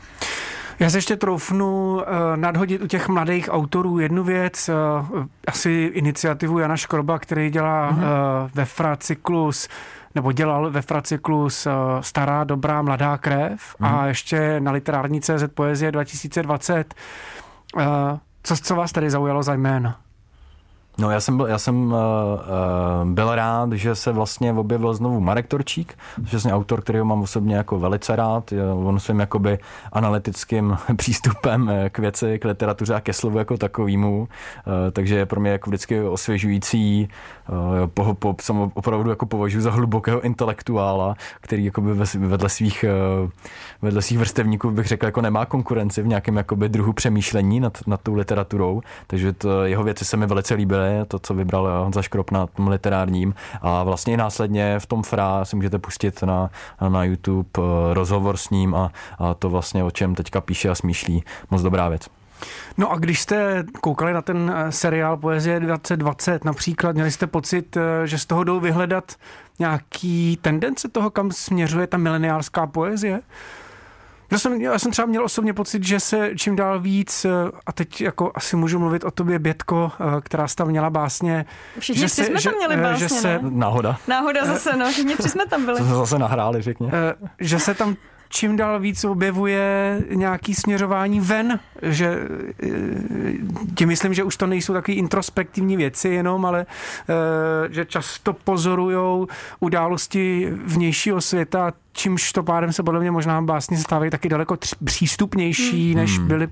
Já 0.79 0.91
se 0.91 0.99
ještě 0.99 1.17
troufnu 1.17 1.95
uh, 1.95 2.03
nadhodit 2.37 2.83
u 2.83 2.87
těch 2.87 3.09
mladých 3.09 3.49
autorů 3.53 3.99
jednu 3.99 4.25
věc, 4.25 4.69
uh, 4.69 5.25
asi 5.47 5.91
iniciativu 5.95 6.59
Jana 6.59 6.77
Škroba, 6.77 7.19
který 7.19 7.51
dělá 7.51 7.93
mm-hmm. 7.93 7.97
uh, 7.97 8.51
ve 8.55 8.64
Fra 8.64 8.97
cyklus 8.97 9.69
nebo 10.14 10.33
dělal 10.33 10.71
ve 10.71 10.83
Fracyklus 10.83 11.67
Stará, 12.01 12.45
dobrá, 12.45 12.83
mladá 12.83 13.19
krev 13.19 13.77
mm. 13.79 13.87
a 13.87 13.97
mhm. 13.97 14.09
ještě 14.09 14.61
na 14.61 14.73
literární 14.73 15.21
CZ 15.21 15.45
Poezie 15.55 15.93
2020 15.93 16.95
uh, 17.77 17.83
co, 18.42 18.57
co 18.57 18.77
vás 18.77 18.92
tady 18.92 19.11
zaujalo 19.11 19.42
za 19.42 19.55
jména? 19.55 20.01
No 21.01 21.11
já 21.11 21.21
jsem, 21.21 21.37
byl, 21.37 21.47
já 21.47 21.59
jsem 21.59 21.87
uh, 21.87 21.93
uh, 21.93 23.11
byl 23.11 23.35
rád, 23.35 23.73
že 23.73 23.95
se 23.95 24.13
vlastně 24.13 24.53
objevil 24.53 24.95
znovu 24.95 25.21
Marek 25.21 25.47
Torčík, 25.47 25.99
vlastně 26.19 26.53
autor, 26.53 26.81
kterého 26.81 27.05
mám 27.05 27.23
osobně 27.23 27.57
jako 27.57 27.79
velice 27.79 28.17
rád. 28.17 28.53
On 28.85 29.01
svým 29.01 29.21
jakoby 29.21 29.59
analytickým 29.93 30.77
přístupem 30.97 31.73
k 31.89 31.99
věci, 31.99 32.39
k 32.39 32.45
literatuře 32.45 32.95
a 32.95 33.01
ke 33.01 33.13
slovu 33.13 33.39
jako 33.39 33.57
takovýmu. 33.57 34.19
Uh, 34.21 34.73
takže 34.93 35.17
je 35.17 35.27
pro 35.27 35.41
mě 35.41 35.51
jako 35.51 35.71
vždycky 35.71 36.03
osvěžující. 36.03 37.09
Uh, 37.49 37.87
po, 37.87 38.15
po, 38.15 38.35
jsem 38.41 38.71
opravdu 38.75 39.11
jako 39.11 39.27
považuji 39.27 39.61
za 39.61 39.71
hlubokého 39.71 40.21
intelektuála, 40.21 41.17
který 41.41 41.65
jakoby 41.65 41.95
vedle 42.15 42.49
svých, 42.49 42.85
uh, 43.23 43.31
vedle 43.83 44.03
svých 44.03 44.19
vrstevníků 44.19 44.71
bych 44.71 44.87
řekl, 44.87 45.07
jako 45.07 45.21
nemá 45.21 45.47
konkurenci 45.47 46.03
v 46.03 46.07
nějakém 46.07 46.37
jakoby 46.37 46.69
druhu 46.69 46.93
přemýšlení 46.93 47.61
nad, 47.61 47.79
nad 47.87 48.01
tou 48.01 48.15
literaturou. 48.15 48.83
Takže 49.07 49.33
to, 49.33 49.65
jeho 49.65 49.85
věci 49.85 50.05
se 50.05 50.17
mi 50.17 50.27
velice 50.27 50.55
líbily 50.55 50.88
to, 51.09 51.18
co 51.18 51.35
vybral 51.35 51.83
Honza 51.83 52.03
Škrop 52.03 52.31
na 52.31 52.46
tom 52.46 52.68
literárním. 52.68 53.35
A 53.62 53.83
vlastně 53.83 54.16
následně 54.16 54.79
v 54.79 54.87
tom 54.87 55.03
Fra 55.03 55.44
si 55.44 55.57
můžete 55.57 55.79
pustit 55.79 56.22
na, 56.22 56.51
na 56.88 57.05
YouTube 57.05 57.48
eh, 57.59 57.94
rozhovor 57.94 58.37
s 58.37 58.51
ním 58.51 58.74
a, 58.74 58.92
a 59.18 59.35
to 59.35 59.51
vlastně 59.51 59.85
o 59.85 59.90
čem 59.90 60.14
teďka 60.14 60.40
píše 60.40 60.68
a 60.70 60.74
smýšlí. 60.74 61.24
Moc 61.51 61.62
dobrá 61.62 61.88
věc. 61.88 62.09
No 62.79 62.92
a 62.92 62.96
když 62.96 63.20
jste 63.20 63.64
koukali 63.81 64.12
na 64.12 64.22
ten 64.22 64.55
eh, 64.57 64.72
seriál 64.72 65.16
Poezie 65.16 65.61
2020 65.61 66.44
například, 66.44 66.94
měli 66.94 67.11
jste 67.11 67.27
pocit, 67.27 67.77
eh, 67.77 68.07
že 68.07 68.18
z 68.18 68.27
toho 68.27 68.44
jdou 68.44 68.61
vyhledat 68.61 69.12
nějaký 69.59 70.38
tendence 70.42 70.88
toho, 70.88 71.11
kam 71.11 71.31
směřuje 71.31 71.87
ta 71.87 71.96
mileniálská 71.96 72.66
poezie? 72.66 73.20
Já 74.31 74.38
jsem, 74.38 74.61
já 74.61 74.79
jsem 74.79 74.93
třeba 74.93 75.07
měl 75.07 75.25
osobně 75.25 75.55
pocit, 75.55 75.85
že 75.85 76.01
se 76.01 76.31
čím 76.37 76.57
dál 76.57 76.81
víc, 76.81 77.25
eh, 77.25 77.31
a 77.67 77.73
teď 77.73 78.01
jako 78.01 78.33
asi 78.35 78.57
můžu 78.57 78.79
mluvit 78.79 79.05
o 79.05 79.11
tobě, 79.11 79.38
Bětko, 79.38 79.93
eh, 80.01 80.21
která 80.21 80.47
tam 80.57 80.69
měla 80.69 80.91
básně. 80.91 81.45
Všichni 81.79 82.01
že 82.01 82.09
se, 82.09 82.25
jsme 82.25 82.41
že, 82.41 82.51
tam 82.51 82.59
měli 82.59 82.75
eh, 82.75 82.83
básně, 82.83 82.99
že 82.99 83.09
se, 83.09 83.29
ne? 83.29 83.41
Náhoda. 83.43 83.99
Náhoda 84.09 84.45
zase, 84.45 84.77
no, 84.77 84.91
všichni 84.91 85.17
tři 85.17 85.29
jsme 85.29 85.47
tam 85.47 85.64
byli. 85.64 85.79
To 85.79 85.85
se 85.85 85.95
zase 85.95 86.19
nahráli, 86.19 86.62
řekně. 86.62 86.91
Že 87.41 87.59
se 87.59 87.75
tam 87.75 87.97
čím 88.29 88.57
dál 88.57 88.81
víc 88.81 89.05
objevuje 89.05 90.01
nějaký 90.14 90.55
směřování 90.55 91.21
ven, 91.21 91.61
že 91.83 92.19
tím 93.75 93.88
myslím, 93.88 94.14
že 94.14 94.25
už 94.25 94.37
to 94.37 94.47
nejsou 94.47 94.73
takové 94.73 94.95
introspektivní 94.95 95.77
věci 95.77 96.09
jenom, 96.09 96.47
ale 96.47 96.67
že 97.71 97.85
často 97.85 98.33
pozorujou 98.33 99.27
události 99.61 100.53
vnějšího 100.64 101.21
světa, 101.21 101.73
čímž 101.93 102.33
to 102.33 102.43
pádem 102.43 102.73
se 102.73 102.83
podle 102.83 103.01
mě 103.01 103.11
možná 103.11 103.43
básně 103.43 103.79
stávají 103.79 104.11
taky 104.11 104.29
daleko 104.29 104.57
přístupnější, 104.85 105.93
hmm. 105.93 106.01
než 106.01 106.19
byly 106.19 106.49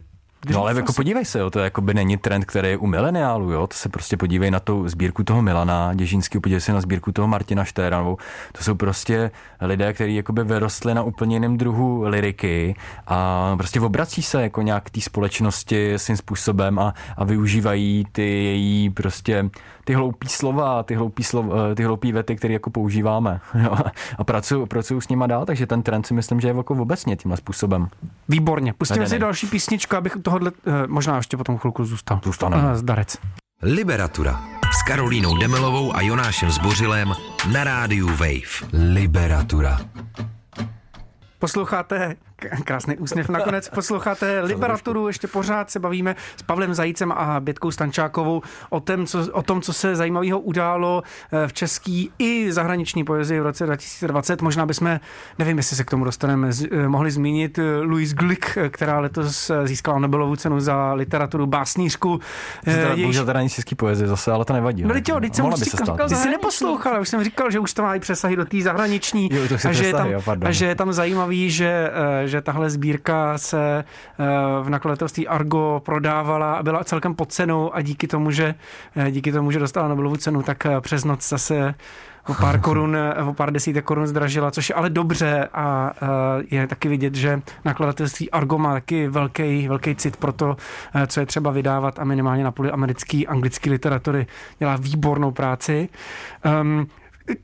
No 0.51 0.61
ale 0.61 0.75
jako 0.77 0.93
podívej 0.93 1.25
se, 1.25 1.39
jo, 1.39 1.51
to 1.51 1.59
jako 1.59 1.81
by 1.81 1.95
není 1.95 2.17
trend, 2.17 2.45
který 2.45 2.69
je 2.69 2.77
u 2.77 2.87
mileniálů, 2.87 3.53
jo, 3.53 3.67
to 3.67 3.75
se 3.75 3.89
prostě 3.89 4.17
podívej 4.17 4.51
na 4.51 4.61
tu 4.61 4.89
sbírku 4.89 5.25
toho 5.25 5.43
Milana 5.43 5.95
Děžínského, 5.95 6.41
podívej 6.41 6.61
se 6.61 6.73
na 6.73 6.81
sbírku 6.81 7.13
toho 7.13 7.29
Martina 7.29 7.65
Štéranovou, 7.65 8.17
to 8.53 8.65
jsou 8.65 8.75
prostě 8.75 9.31
lidé, 9.61 9.93
kteří 9.93 10.15
jakoby 10.15 10.45
vyrostli 10.45 10.95
na 10.95 11.03
úplně 11.03 11.37
jiném 11.37 11.57
druhu 11.57 12.03
liriky 12.07 12.77
a 13.07 13.55
prostě 13.57 13.81
obrací 13.81 14.23
se 14.23 14.43
jako 14.43 14.63
nějak 14.63 14.91
té 14.91 15.01
společnosti 15.01 15.95
svým 15.97 16.17
způsobem 16.17 16.79
a, 16.79 16.95
a 17.17 17.25
využívají 17.25 18.07
ty 18.13 18.23
její 18.23 18.91
prostě 18.91 19.51
ty 19.87 19.95
hloupý 19.95 20.29
slova, 20.29 20.83
ty 20.83 20.95
hloupý, 20.95 21.25
slov, 21.25 21.47
eh, 21.71 21.75
ty 21.75 21.85
hloupý 21.85 22.13
vety, 22.13 22.37
které 22.37 22.55
jako 22.55 22.71
používáme. 22.71 23.41
Jo? 23.63 23.77
A 24.19 24.25
pracuju, 24.25 24.67
pracuju 24.67 25.01
s 25.01 25.09
nima 25.09 25.27
dál, 25.27 25.47
takže 25.47 25.67
ten 25.67 25.83
trend 25.83 26.07
si 26.07 26.15
myslím, 26.15 26.41
že 26.41 26.49
je 26.49 26.55
jako 26.57 26.75
obecně 26.75 27.17
tímhle 27.17 27.37
způsobem. 27.37 27.89
Výborně. 28.29 28.73
Pustíme 28.73 29.07
si 29.07 29.19
další 29.19 29.47
písničku, 29.47 29.97
abych 29.97 30.17
tohohle 30.38 30.53
eh, 30.66 30.87
možná 30.87 31.16
ještě 31.16 31.37
potom 31.37 31.59
chvilku 31.59 31.85
zůstal. 31.85 32.20
Zůstaneme. 32.25 32.72
Eh, 32.72 32.77
zdarec. 32.77 33.18
Liberatura 33.62 34.40
s 34.79 34.83
Karolínou 34.83 35.38
Demelovou 35.38 35.96
a 35.96 36.01
Jonášem 36.01 36.51
Zbořilem 36.51 37.12
na 37.53 37.64
rádiu 37.64 38.09
Wave. 38.09 38.70
Liberatura. 38.92 39.79
Posloucháte 41.38 42.16
Krásný 42.64 42.96
úsměv 42.96 43.29
nakonec. 43.29 43.68
Posloucháte 43.68 44.40
Liberaturu, 44.40 45.07
ještě 45.07 45.27
pořád 45.27 45.70
se 45.70 45.79
bavíme 45.79 46.16
s 46.37 46.42
Pavlem 46.42 46.75
Zajícem 46.75 47.12
a 47.12 47.40
Bětkou 47.40 47.70
Stančákovou 47.70 48.42
o 48.70 48.81
tom, 48.81 49.07
co, 49.07 49.33
o 49.33 49.42
tom, 49.42 49.62
co 49.62 49.72
se 49.72 49.96
zajímavého 49.96 50.40
událo 50.40 51.03
eh, 51.33 51.49
v 51.49 51.53
české 51.53 52.05
i 52.18 52.53
zahraniční 52.53 53.05
poezii 53.05 53.40
v 53.40 53.42
roce 53.42 53.66
2020. 53.66 54.42
Možná 54.42 54.66
bychom, 54.66 55.01
nevím, 55.38 55.57
jestli 55.57 55.77
se 55.77 55.85
k 55.85 55.90
tomu 55.90 56.05
dostaneme, 56.05 56.51
eh, 56.70 56.88
mohli 56.88 57.11
zmínit 57.11 57.59
eh, 57.59 57.62
Louise 57.81 58.14
Glick, 58.14 58.59
která 58.70 59.01
letos 59.01 59.51
získala 59.64 59.99
Nobelovu 59.99 60.37
cenu 60.37 60.61
za 60.61 60.92
literaturu 60.92 61.46
básnířku. 61.46 62.20
Jejíž... 62.94 63.16
teda 63.16 63.33
není 63.33 63.49
český 63.49 63.75
poezie 63.75 64.09
zase, 64.09 64.33
ale 64.33 64.44
to 64.44 64.53
nevadí. 64.53 64.83
No, 64.83 64.92
teď 64.92 65.09
jo, 65.09 65.20
teď 65.20 65.35
jsem 65.35 65.53
říkal, 65.53 66.09
ty 66.09 66.14
jsi 66.14 66.31
neposlouchal, 66.31 67.01
už 67.01 67.09
jsem 67.09 67.25
říkal, 67.25 67.51
že 67.51 67.59
už 67.59 67.75
to 67.75 67.83
má 67.83 67.94
i 67.94 68.01
přesahy 68.01 68.37
do 68.37 68.44
té 68.44 68.62
zahraniční 68.62 69.29
jo, 69.33 69.42
a, 69.68 69.72
že 69.72 69.87
je 69.87 69.92
tam, 69.92 70.09
a 70.44 70.53
že 70.53 70.66
je 70.66 70.75
tam 70.75 70.92
zajímavý, 70.92 71.51
že 71.51 71.90
že 72.29 72.41
tahle 72.41 72.71
sbírka 72.71 73.39
se 73.39 73.85
eh, 73.85 74.25
v 74.62 74.71
nakladatelství 74.71 75.29
Argo 75.29 75.83
prodávala 75.85 76.55
a 76.55 76.62
byla 76.62 76.85
celkem 76.85 77.15
pod 77.15 77.33
cenou 77.33 77.75
a 77.75 77.83
díky 77.83 78.07
tomu, 78.07 78.31
že, 78.31 78.55
eh, 78.97 79.11
díky 79.11 79.33
tomu, 79.33 79.51
že 79.51 79.59
dostala 79.59 79.89
Nobelovu 79.89 80.17
cenu, 80.17 80.43
tak 80.43 80.67
eh, 80.67 80.81
přes 80.81 81.05
noc 81.05 81.29
zase 81.29 81.75
o 82.29 82.35
pár 82.35 82.61
korun, 82.67 82.97
o 83.27 83.35
pár 83.35 83.53
desítek 83.53 83.85
korun 83.85 84.07
zdražila, 84.07 84.51
což 84.51 84.69
je 84.69 84.75
ale 84.75 84.91
dobře 84.91 85.49
a 85.55 85.93
je 86.51 86.67
taky 86.67 86.89
vidět, 86.89 87.15
že 87.15 87.41
nakladatelství 87.65 88.31
Argo 88.31 88.59
má 88.59 88.73
taky 88.73 89.09
velký, 89.09 89.69
velký 89.69 89.95
cit 89.95 90.17
pro 90.17 90.33
to, 90.33 90.57
co 91.07 91.21
je 91.21 91.27
třeba 91.27 91.51
vydávat 91.51 91.99
a 91.99 92.05
minimálně 92.05 92.45
na 92.45 92.51
poli 92.51 92.71
americký, 92.71 93.27
anglický 93.27 93.71
literatury 93.71 94.27
dělá 94.59 94.77
výbornou 94.77 95.31
práci. 95.31 95.89
Um, 96.62 96.87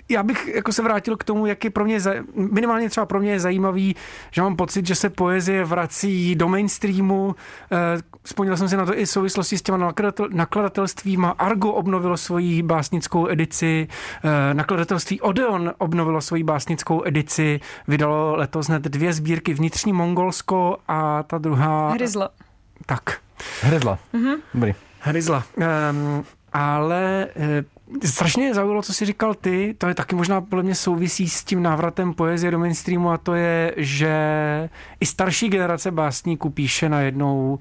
já 0.08 0.22
bych 0.22 0.48
jako 0.54 0.72
se 0.72 0.82
vrátil 0.82 1.16
k 1.16 1.24
tomu, 1.24 1.46
jak 1.46 1.64
je 1.64 1.70
pro 1.70 1.84
mě, 1.84 1.98
minimálně 2.34 2.90
třeba 2.90 3.06
pro 3.06 3.20
mě 3.20 3.30
je 3.30 3.40
zajímavý, 3.40 3.96
že 4.30 4.42
mám 4.42 4.56
pocit, 4.56 4.86
že 4.86 4.94
se 4.94 5.10
poezie 5.10 5.64
vrací 5.64 6.34
do 6.34 6.48
mainstreamu. 6.48 7.34
Eh, 7.72 8.02
vzpomněl 8.22 8.56
jsem 8.56 8.68
si 8.68 8.76
na 8.76 8.86
to 8.86 8.98
i 8.98 9.04
v 9.04 9.10
souvislosti 9.10 9.58
s 9.58 9.62
těma 9.62 9.92
nakladatelstvím. 10.30 11.26
Argo 11.38 11.72
obnovilo 11.72 12.16
svoji 12.16 12.62
básnickou 12.62 13.28
edici, 13.28 13.88
eh, 14.24 14.54
nakladatelství 14.54 15.20
Odeon 15.20 15.72
obnovilo 15.78 16.20
svoji 16.20 16.44
básnickou 16.44 17.04
edici, 17.04 17.60
vydalo 17.88 18.36
letos 18.36 18.66
hned 18.66 18.82
dvě 18.82 19.12
sbírky 19.12 19.54
Vnitřní 19.54 19.92
Mongolsko 19.92 20.76
a 20.88 21.22
ta 21.22 21.38
druhá... 21.38 21.90
Hryzla. 21.90 22.30
Tak. 22.86 23.18
Hryzla. 23.62 23.98
Mhm. 24.12 24.34
Dobrý. 24.54 24.74
Hryzla. 25.00 25.44
Um, 25.56 26.24
ale 26.52 27.26
e, 27.36 27.64
strašně 28.06 28.54
zaujalo, 28.54 28.82
co 28.82 28.92
jsi 28.92 29.04
říkal 29.04 29.34
ty, 29.34 29.74
to 29.78 29.88
je 29.88 29.94
taky 29.94 30.14
možná 30.16 30.40
podle 30.40 30.62
mě 30.62 30.74
souvisí 30.74 31.28
s 31.28 31.44
tím 31.44 31.62
návratem 31.62 32.14
poezie 32.14 32.50
do 32.50 32.58
mainstreamu 32.58 33.10
a 33.10 33.18
to 33.18 33.34
je, 33.34 33.74
že 33.76 34.14
i 35.00 35.06
starší 35.06 35.48
generace 35.48 35.90
básníků 35.90 36.50
píše 36.50 36.88
najednou 36.88 37.58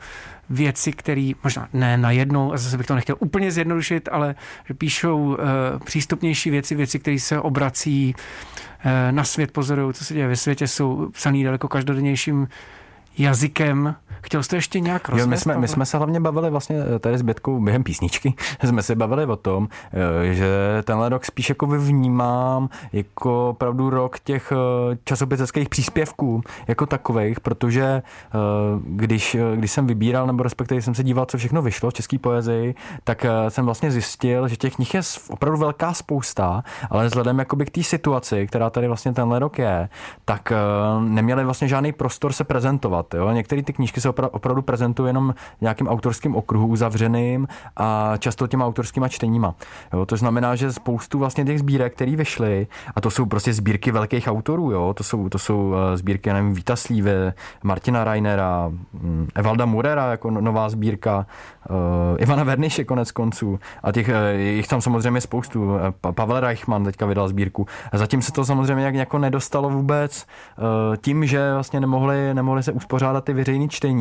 věci, 0.49 0.91
které 0.91 1.31
možná 1.43 1.67
ne 1.73 1.97
najednou, 1.97 2.53
a 2.53 2.57
zase 2.57 2.77
bych 2.77 2.87
to 2.87 2.95
nechtěl 2.95 3.15
úplně 3.19 3.51
zjednodušit, 3.51 4.09
ale 4.11 4.35
že 4.65 4.73
píšou 4.73 5.37
e, 5.37 5.39
přístupnější 5.85 6.49
věci, 6.49 6.75
věci, 6.75 6.99
které 6.99 7.19
se 7.19 7.39
obrací 7.39 8.15
e, 8.83 9.11
na 9.11 9.23
svět, 9.23 9.51
pozorují, 9.51 9.93
co 9.93 10.05
se 10.05 10.13
děje 10.13 10.27
ve 10.27 10.35
světě, 10.35 10.67
jsou 10.67 11.09
psaný 11.09 11.43
daleko 11.43 11.67
každodennějším 11.67 12.47
jazykem. 13.17 13.95
Chtěl 14.21 14.43
jste 14.43 14.55
ještě 14.55 14.79
nějak 14.79 15.09
rozvést? 15.09 15.25
Jo, 15.25 15.29
my, 15.29 15.37
jsme, 15.37 15.57
my 15.57 15.67
jsme 15.67 15.85
se 15.85 15.97
hlavně 15.97 16.19
bavili 16.19 16.49
vlastně 16.49 16.77
eh, 16.95 16.99
tady 16.99 17.17
s 17.17 17.21
Bětkou 17.21 17.59
během 17.59 17.83
písničky, 17.83 18.33
jsme 18.63 18.83
se 18.83 18.95
bavili 18.95 19.25
o 19.25 19.35
tom, 19.35 19.67
eh, 19.93 20.33
že 20.33 20.47
tenhle 20.83 21.09
rok 21.09 21.25
spíš 21.25 21.49
jako 21.49 21.67
vnímám 21.67 22.69
jako 22.93 23.49
opravdu 23.49 23.89
rok 23.89 24.19
těch 24.19 24.51
eh, 24.51 24.97
časopiseckých 25.03 25.69
příspěvků 25.69 26.41
jako 26.67 26.85
takových, 26.85 27.39
protože 27.39 28.01
když, 28.83 29.37
když 29.55 29.71
jsem 29.71 29.87
vybíral, 29.87 30.27
nebo 30.27 30.43
respektive 30.43 30.81
jsem 30.81 30.95
se 30.95 31.03
díval, 31.03 31.25
co 31.25 31.37
všechno 31.37 31.61
vyšlo 31.61 31.89
v 31.89 31.93
české 31.93 32.19
poezii, 32.19 32.75
tak 33.03 33.25
jsem 33.49 33.65
vlastně 33.65 33.91
zjistil, 33.91 34.47
že 34.47 34.55
těch 34.55 34.75
knih 34.75 34.93
je 34.93 35.01
opravdu 35.29 35.59
velká 35.59 35.93
spousta, 35.93 36.63
ale 36.89 37.05
vzhledem 37.05 37.39
jakoby 37.39 37.65
k 37.65 37.69
té 37.69 37.83
situaci, 37.83 38.47
která 38.47 38.69
tady 38.69 38.87
vlastně 38.87 39.13
tenhle 39.13 39.39
rok 39.39 39.59
je, 39.59 39.89
tak 40.25 40.53
neměli 40.99 41.43
vlastně 41.43 41.67
žádný 41.67 41.91
prostor 41.91 42.33
se 42.33 42.43
prezentovat. 42.43 43.13
Jo? 43.13 43.31
Některé 43.31 43.63
ty 43.63 43.73
knížky 43.73 44.01
se 44.01 44.09
opravdu 44.31 44.61
prezentují 44.61 45.09
jenom 45.09 45.33
nějakým 45.61 45.87
autorským 45.87 46.35
okruhu 46.35 46.67
uzavřeným 46.67 47.47
a 47.77 48.13
často 48.17 48.47
těma 48.47 48.65
autorskýma 48.65 49.07
čteníma. 49.07 49.55
Jo? 49.93 50.05
To 50.05 50.17
znamená, 50.17 50.55
že 50.55 50.73
spoustu 50.73 51.19
vlastně 51.19 51.45
těch 51.45 51.59
sbírek, 51.59 51.93
které 51.93 52.15
vyšly, 52.15 52.67
a 52.95 53.01
to 53.01 53.11
jsou 53.11 53.25
prostě 53.25 53.53
sbírky 53.53 53.91
velkých 53.91 54.27
autorů, 54.27 54.71
jo? 54.71 54.93
To, 54.93 55.03
jsou, 55.03 55.29
to 55.29 55.39
jsou 55.39 55.73
eh, 55.75 55.97
sbírky, 55.97 56.33
nevím, 56.33 56.53
Víta 56.53 56.75
Slívy, 56.75 57.33
Martina 57.63 58.03
Reinera, 58.03 58.71
mm, 58.93 59.27
Evalda 59.35 59.65
Murera 59.65 60.11
jako 60.11 60.31
no, 60.31 60.41
nová 60.41 60.69
sbírka, 60.69 61.25
uh, 61.69 61.75
Ivana 62.17 62.43
Verniše 62.43 62.83
konec 62.83 63.11
konců 63.11 63.59
a 63.83 63.91
těch, 63.91 64.09
uh, 64.09 64.39
jich 64.39 64.67
tam 64.67 64.81
samozřejmě 64.81 65.21
spoustu. 65.21 65.71
Pavel 66.15 66.39
Reichmann 66.39 66.83
teďka 66.83 67.05
vydal 67.05 67.27
sbírku. 67.27 67.67
A 67.91 67.97
zatím 67.97 68.21
se 68.21 68.31
to 68.31 68.45
samozřejmě 68.45 68.83
jak 68.83 68.95
jako 68.95 69.17
nedostalo 69.17 69.69
vůbec 69.69 70.25
tím, 71.01 71.25
že 71.25 71.53
vlastně 71.53 71.79
nemohli, 71.79 72.33
nemohli 72.33 72.63
se 72.63 72.71
uspořádat 72.71 73.23
ty 73.23 73.33
veřejné 73.33 73.67
čtení, 73.67 74.00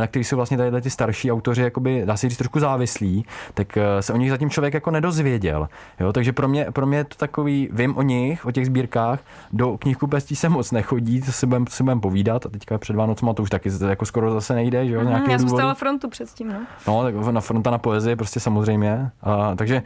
na 0.00 0.06
kterých 0.06 0.28
jsou 0.28 0.36
vlastně 0.36 0.56
tady 0.56 0.80
ty 0.80 0.90
starší 0.90 1.32
autoři, 1.32 1.62
jakoby, 1.62 2.02
dá 2.04 2.16
se 2.16 2.28
říct, 2.28 2.38
trošku 2.38 2.60
závislí, 2.60 3.24
tak 3.54 3.76
eh, 3.76 4.02
se 4.02 4.12
o 4.12 4.16
nich 4.16 4.30
zatím 4.30 4.50
člověk 4.50 4.74
jako 4.74 4.90
nedozvěděl. 4.90 5.68
Jo? 6.00 6.12
Takže 6.12 6.32
pro 6.32 6.48
mě, 6.48 6.66
pro 6.72 6.86
mě 6.86 6.98
je 6.98 7.04
to 7.04 7.16
takový, 7.16 7.68
vím 7.72 7.96
o 7.96 8.02
nich, 8.02 8.46
o 8.46 8.52
těch 8.52 8.66
sbírkách, 8.66 9.20
do 9.52 9.78
knihkupectví 9.78 10.36
se 10.36 10.48
moc 10.48 10.72
nechodí, 10.72 11.20
to 11.20 11.32
si 11.32 11.46
budeme 11.46 11.66
si 11.68 11.82
budem 11.82 12.00
povídat 12.00 12.46
a 12.46 12.48
teďka 12.48 12.78
před 12.78 12.96
Vánocema 12.96 13.34
to 13.34 13.42
už 13.42 13.50
taky 13.50 13.70
jako 13.88 14.06
skoro 14.06 14.32
zase 14.32 14.54
nejde, 14.54 14.86
že 14.86 14.94
jo? 14.94 15.00
Mm, 15.00 15.30
já 15.30 15.38
jsem 15.38 15.48
stála 15.48 15.74
frontu 15.74 16.08
předtím, 16.08 16.48
no. 16.48 16.66
No, 16.86 17.02
tak 17.02 17.14
na 17.14 17.40
fronta 17.40 17.70
na 17.70 17.78
poezii 17.78 18.16
prostě 18.16 18.40
samozřejmě. 18.40 19.10
A, 19.22 19.54
takže 19.54 19.82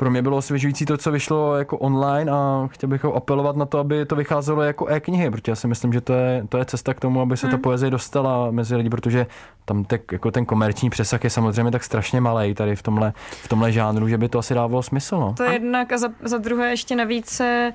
pro 0.00 0.10
mě 0.10 0.22
bylo 0.22 0.36
osvěžující 0.36 0.84
to, 0.86 0.96
co 0.96 1.12
vyšlo 1.12 1.56
jako 1.56 1.78
online 1.78 2.32
a 2.32 2.68
chtěl 2.72 2.88
bych 2.88 3.04
apelovat 3.04 3.56
na 3.56 3.66
to, 3.66 3.78
aby 3.78 4.06
to 4.06 4.16
vycházelo 4.16 4.62
jako 4.62 4.86
e-knihy, 4.86 5.30
protože 5.30 5.52
já 5.52 5.56
si 5.56 5.68
myslím, 5.68 5.92
že 5.92 6.00
to 6.00 6.12
je, 6.12 6.44
to 6.48 6.58
je 6.58 6.64
cesta 6.64 6.94
k 6.94 7.00
tomu, 7.00 7.20
aby 7.20 7.36
se 7.36 7.46
hmm. 7.46 7.56
ta 7.56 7.62
poezie 7.62 7.90
dostala 7.90 8.50
mezi 8.50 8.76
lidi, 8.76 8.90
protože 8.90 9.26
tam 9.64 9.84
te, 9.84 9.98
jako 10.12 10.30
ten 10.30 10.46
komerční 10.46 10.90
přesah 10.90 11.24
je 11.24 11.30
samozřejmě 11.30 11.70
tak 11.70 11.84
strašně 11.84 12.20
malý 12.20 12.54
tady 12.54 12.76
v 12.76 12.82
tomhle, 12.82 13.12
v 13.30 13.48
tomhle 13.48 13.72
žánru, 13.72 14.08
že 14.08 14.18
by 14.18 14.28
to 14.28 14.38
asi 14.38 14.54
dávalo 14.54 14.82
smysl. 14.82 15.20
No. 15.20 15.34
To 15.36 15.42
je 15.42 15.52
jednak 15.52 15.92
a 15.92 15.98
za, 15.98 16.08
za 16.22 16.38
druhé 16.38 16.70
ještě 16.70 16.96
navíc 16.96 17.28
se 17.28 17.72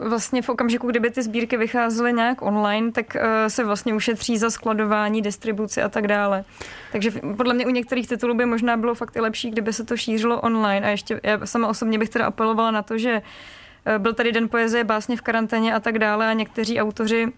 vlastně 0.00 0.42
v 0.42 0.48
okamžiku, 0.48 0.86
kdyby 0.86 1.10
ty 1.10 1.22
sbírky 1.22 1.56
vycházely 1.56 2.12
nějak 2.12 2.42
online, 2.42 2.92
tak 2.92 3.16
eh, 3.16 3.50
se 3.50 3.64
vlastně 3.64 3.94
ušetří 3.94 4.38
za 4.38 4.50
skladování, 4.50 5.22
distribuci 5.22 5.82
a 5.82 5.88
tak 5.88 6.06
dále. 6.06 6.44
Takže 6.92 7.10
podle 7.36 7.54
mě 7.54 7.66
u 7.66 7.70
některých 7.70 8.08
titulů 8.08 8.34
by 8.34 8.46
možná 8.46 8.76
bylo 8.76 8.94
fakt 8.94 9.16
i 9.16 9.20
lepší, 9.20 9.50
kdyby 9.50 9.72
se 9.72 9.84
to 9.84 9.96
šířilo 9.96 10.40
online. 10.40 10.86
A 10.86 10.90
ještě 10.90 11.20
já 11.22 11.46
sama 11.46 11.68
osobně 11.68 11.98
bych 11.98 12.08
teda 12.08 12.26
apelovala 12.26 12.70
na 12.70 12.82
to, 12.82 12.98
že 12.98 13.22
eh, 13.86 13.98
byl 13.98 14.14
tady 14.14 14.32
den 14.32 14.48
poezie, 14.48 14.84
básně 14.84 15.16
v 15.16 15.22
karanténě 15.22 15.74
a 15.74 15.80
tak 15.80 15.98
dále 15.98 16.28
a 16.28 16.32
někteří 16.32 16.80
autoři 16.80 17.32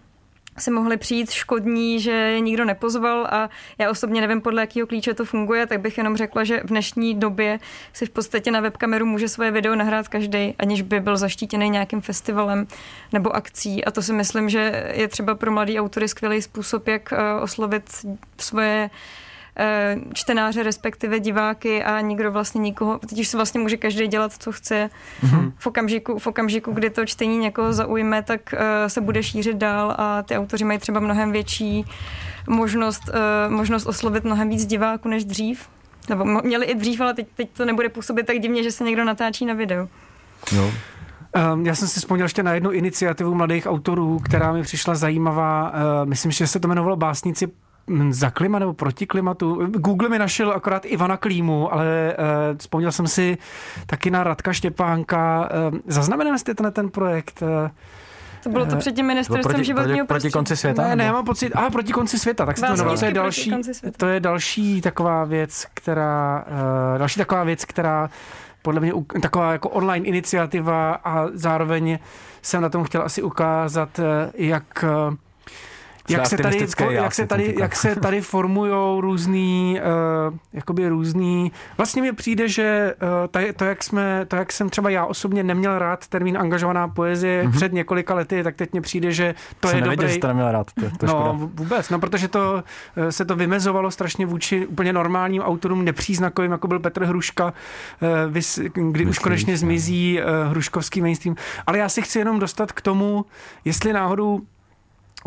si 0.59 0.71
mohli 0.71 0.97
přijít 0.97 1.31
škodní, 1.31 1.99
že 1.99 2.11
je 2.11 2.39
nikdo 2.39 2.65
nepozval 2.65 3.27
a 3.31 3.49
já 3.77 3.89
osobně 3.89 4.21
nevím, 4.21 4.41
podle 4.41 4.61
jakého 4.61 4.87
klíče 4.87 5.13
to 5.13 5.25
funguje, 5.25 5.67
tak 5.67 5.81
bych 5.81 5.97
jenom 5.97 6.17
řekla, 6.17 6.43
že 6.43 6.61
v 6.63 6.67
dnešní 6.67 7.15
době 7.15 7.59
si 7.93 8.05
v 8.05 8.09
podstatě 8.09 8.51
na 8.51 8.59
webkameru 8.59 9.05
může 9.05 9.29
svoje 9.29 9.51
video 9.51 9.75
nahrát 9.75 10.07
každý, 10.07 10.55
aniž 10.59 10.81
by 10.81 10.99
byl 10.99 11.17
zaštítěný 11.17 11.69
nějakým 11.69 12.01
festivalem 12.01 12.67
nebo 13.13 13.35
akcí. 13.35 13.85
A 13.85 13.91
to 13.91 14.01
si 14.01 14.13
myslím, 14.13 14.49
že 14.49 14.91
je 14.93 15.07
třeba 15.07 15.35
pro 15.35 15.51
mladý 15.51 15.79
autory 15.79 16.07
skvělý 16.07 16.41
způsob, 16.41 16.87
jak 16.87 17.13
eh, 17.13 17.41
oslovit 17.41 17.83
svoje 18.37 18.89
čtenáře, 20.13 20.63
respektive 20.63 21.19
diváky 21.19 21.83
a 21.83 22.01
nikdo 22.01 22.31
vlastně 22.31 22.61
nikoho, 22.61 22.99
teď 22.99 23.19
už 23.19 23.27
se 23.27 23.37
vlastně 23.37 23.59
může 23.59 23.77
každý 23.77 24.07
dělat, 24.07 24.33
co 24.39 24.51
chce. 24.51 24.89
Mm-hmm. 25.23 25.51
V, 25.57 25.67
okamžiku, 25.67 26.19
v 26.19 26.27
okamžiku, 26.27 26.71
kdy 26.71 26.89
to 26.89 27.05
čtení 27.05 27.37
někoho 27.37 27.73
zaujme, 27.73 28.23
tak 28.23 28.41
uh, 28.53 28.59
se 28.87 29.01
bude 29.01 29.23
šířit 29.23 29.57
dál 29.57 29.95
a 29.97 30.23
ty 30.23 30.37
autoři 30.37 30.65
mají 30.65 30.79
třeba 30.79 30.99
mnohem 30.99 31.31
větší 31.31 31.85
možnost, 32.49 33.03
uh, 33.09 33.53
možnost 33.53 33.85
oslovit 33.85 34.23
mnohem 34.23 34.49
víc 34.49 34.65
diváků 34.65 35.09
než 35.09 35.25
dřív. 35.25 35.69
Nebo 36.09 36.25
měli 36.25 36.65
i 36.65 36.75
dřív, 36.75 37.01
ale 37.01 37.13
teď, 37.13 37.27
teď 37.35 37.49
to 37.53 37.65
nebude 37.65 37.89
působit 37.89 38.25
tak 38.25 38.39
divně, 38.39 38.63
že 38.63 38.71
se 38.71 38.83
někdo 38.83 39.03
natáčí 39.03 39.45
na 39.45 39.53
video. 39.53 39.87
No. 40.55 40.71
Um, 41.53 41.65
já 41.65 41.75
jsem 41.75 41.87
si 41.87 41.99
vzpomněl 41.99 42.25
ještě 42.25 42.43
na 42.43 42.53
jednu 42.53 42.71
iniciativu 42.71 43.35
mladých 43.35 43.67
autorů, 43.67 44.19
která 44.19 44.51
mi 44.51 44.63
přišla 44.63 44.95
zajímavá. 44.95 45.71
Uh, 45.71 46.09
myslím, 46.09 46.31
že 46.31 46.47
se 46.47 46.59
to 46.59 46.67
jmenovalo 46.67 46.95
Básníci 46.95 47.47
za 48.09 48.29
klima 48.29 48.59
nebo 48.59 48.73
proti 48.73 49.07
klimatu. 49.07 49.65
Google 49.65 50.09
mi 50.09 50.19
našel 50.19 50.51
akorát 50.51 50.85
Ivana 50.85 51.17
Klímu, 51.17 51.73
ale 51.73 52.15
uh, 52.51 52.57
vzpomněl 52.57 52.91
jsem 52.91 53.07
si 53.07 53.37
taky 53.85 54.11
na 54.11 54.23
Radka 54.23 54.53
Štěpánka. 54.53 55.49
Uh, 55.71 55.79
zaznamenal 55.87 56.37
jste 56.37 56.55
ten, 56.55 56.71
ten 56.71 56.89
projekt? 56.89 57.41
Uh, 57.41 57.69
to 58.43 58.49
bylo 58.49 58.65
to 58.65 58.75
před 58.75 58.95
tím 58.95 59.05
ministerstvem 59.05 59.53
proti, 59.53 59.65
životního 59.65 60.05
proti, 60.05 60.21
proti 60.21 60.31
konci 60.31 60.57
světa? 60.57 60.83
Ne, 60.83 60.95
ne, 60.95 61.03
já 61.03 61.13
mám 61.13 61.25
pocit, 61.25 61.53
a 61.55 61.69
proti 61.69 61.93
konci 61.93 62.19
světa, 62.19 62.45
tak 62.45 62.57
se 62.57 62.65
to 62.65 62.75
jmenuje. 62.75 62.97
To 62.97 63.05
je 63.05 63.13
další, 63.13 63.51
to 63.97 64.05
je 64.07 64.19
další 64.19 64.81
taková 64.81 65.23
věc, 65.23 65.65
která, 65.73 66.45
uh, 66.47 66.99
další 66.99 67.17
taková 67.17 67.43
věc, 67.43 67.65
která 67.65 68.09
podle 68.61 68.81
mě 68.81 68.93
taková 69.21 69.51
jako 69.51 69.69
online 69.69 70.05
iniciativa 70.05 70.93
a 71.03 71.27
zároveň 71.33 71.99
jsem 72.41 72.61
na 72.61 72.69
tom 72.69 72.83
chtěl 72.83 73.01
asi 73.01 73.21
ukázat, 73.21 73.99
jak 74.33 74.85
jak 76.09 76.27
se 76.27 76.37
tady, 76.37 76.67
jak 76.89 77.13
se 77.13 77.27
tady, 77.27 77.55
jak 77.59 77.75
se 77.75 77.95
tady 77.95 78.21
formujou 78.21 79.01
různý, 79.01 79.79
uh, 80.29 80.37
jakoby 80.53 80.89
různý, 80.89 81.51
vlastně 81.77 82.01
mi 82.01 82.13
přijde, 82.13 82.47
že 82.47 82.95
uh, 83.01 83.51
to, 83.55 83.65
jak 83.65 83.83
jsme, 83.83 84.25
to, 84.27 84.35
jak 84.35 84.51
jsem 84.51 84.69
třeba 84.69 84.89
já 84.89 85.05
osobně 85.05 85.43
neměl 85.43 85.79
rád 85.79 86.07
termín 86.07 86.37
angažovaná 86.37 86.87
poezie 86.87 87.43
mm-hmm. 87.43 87.51
před 87.51 87.73
několika 87.73 88.13
lety, 88.13 88.43
tak 88.43 88.55
teď 88.55 88.71
mně 88.71 88.81
přijde, 88.81 89.11
že 89.11 89.35
to 89.59 89.67
jsem 89.67 89.77
je 89.77 89.81
nevěděl, 89.81 90.03
dobrý. 90.03 90.13
Že 90.13 90.19
to 90.19 90.27
neměl 90.27 90.51
rád, 90.51 90.71
to, 90.73 90.81
to 90.81 91.05
no, 91.05 91.13
škoda. 91.13 91.31
vůbec, 91.31 91.89
no, 91.89 91.99
protože 91.99 92.27
to 92.27 92.63
uh, 92.97 93.09
se 93.09 93.25
to 93.25 93.35
vymezovalo 93.35 93.91
strašně 93.91 94.25
vůči 94.25 94.67
úplně 94.67 94.93
normálním 94.93 95.41
autorům, 95.41 95.85
nepříznakovým, 95.85 96.51
jako 96.51 96.67
byl 96.67 96.79
Petr 96.79 97.05
Hruška, 97.05 97.45
uh, 97.45 98.33
vys, 98.33 98.59
kdy 98.73 99.05
už 99.05 99.19
konečně 99.19 99.57
zmizí 99.57 100.19
uh, 100.21 100.51
hruškovský 100.51 101.01
mainstream. 101.01 101.35
Ale 101.67 101.77
já 101.77 101.89
si 101.89 102.01
chci 102.01 102.19
jenom 102.19 102.39
dostat 102.39 102.71
k 102.71 102.81
tomu, 102.81 103.25
jestli 103.65 103.93
náhodou 103.93 104.41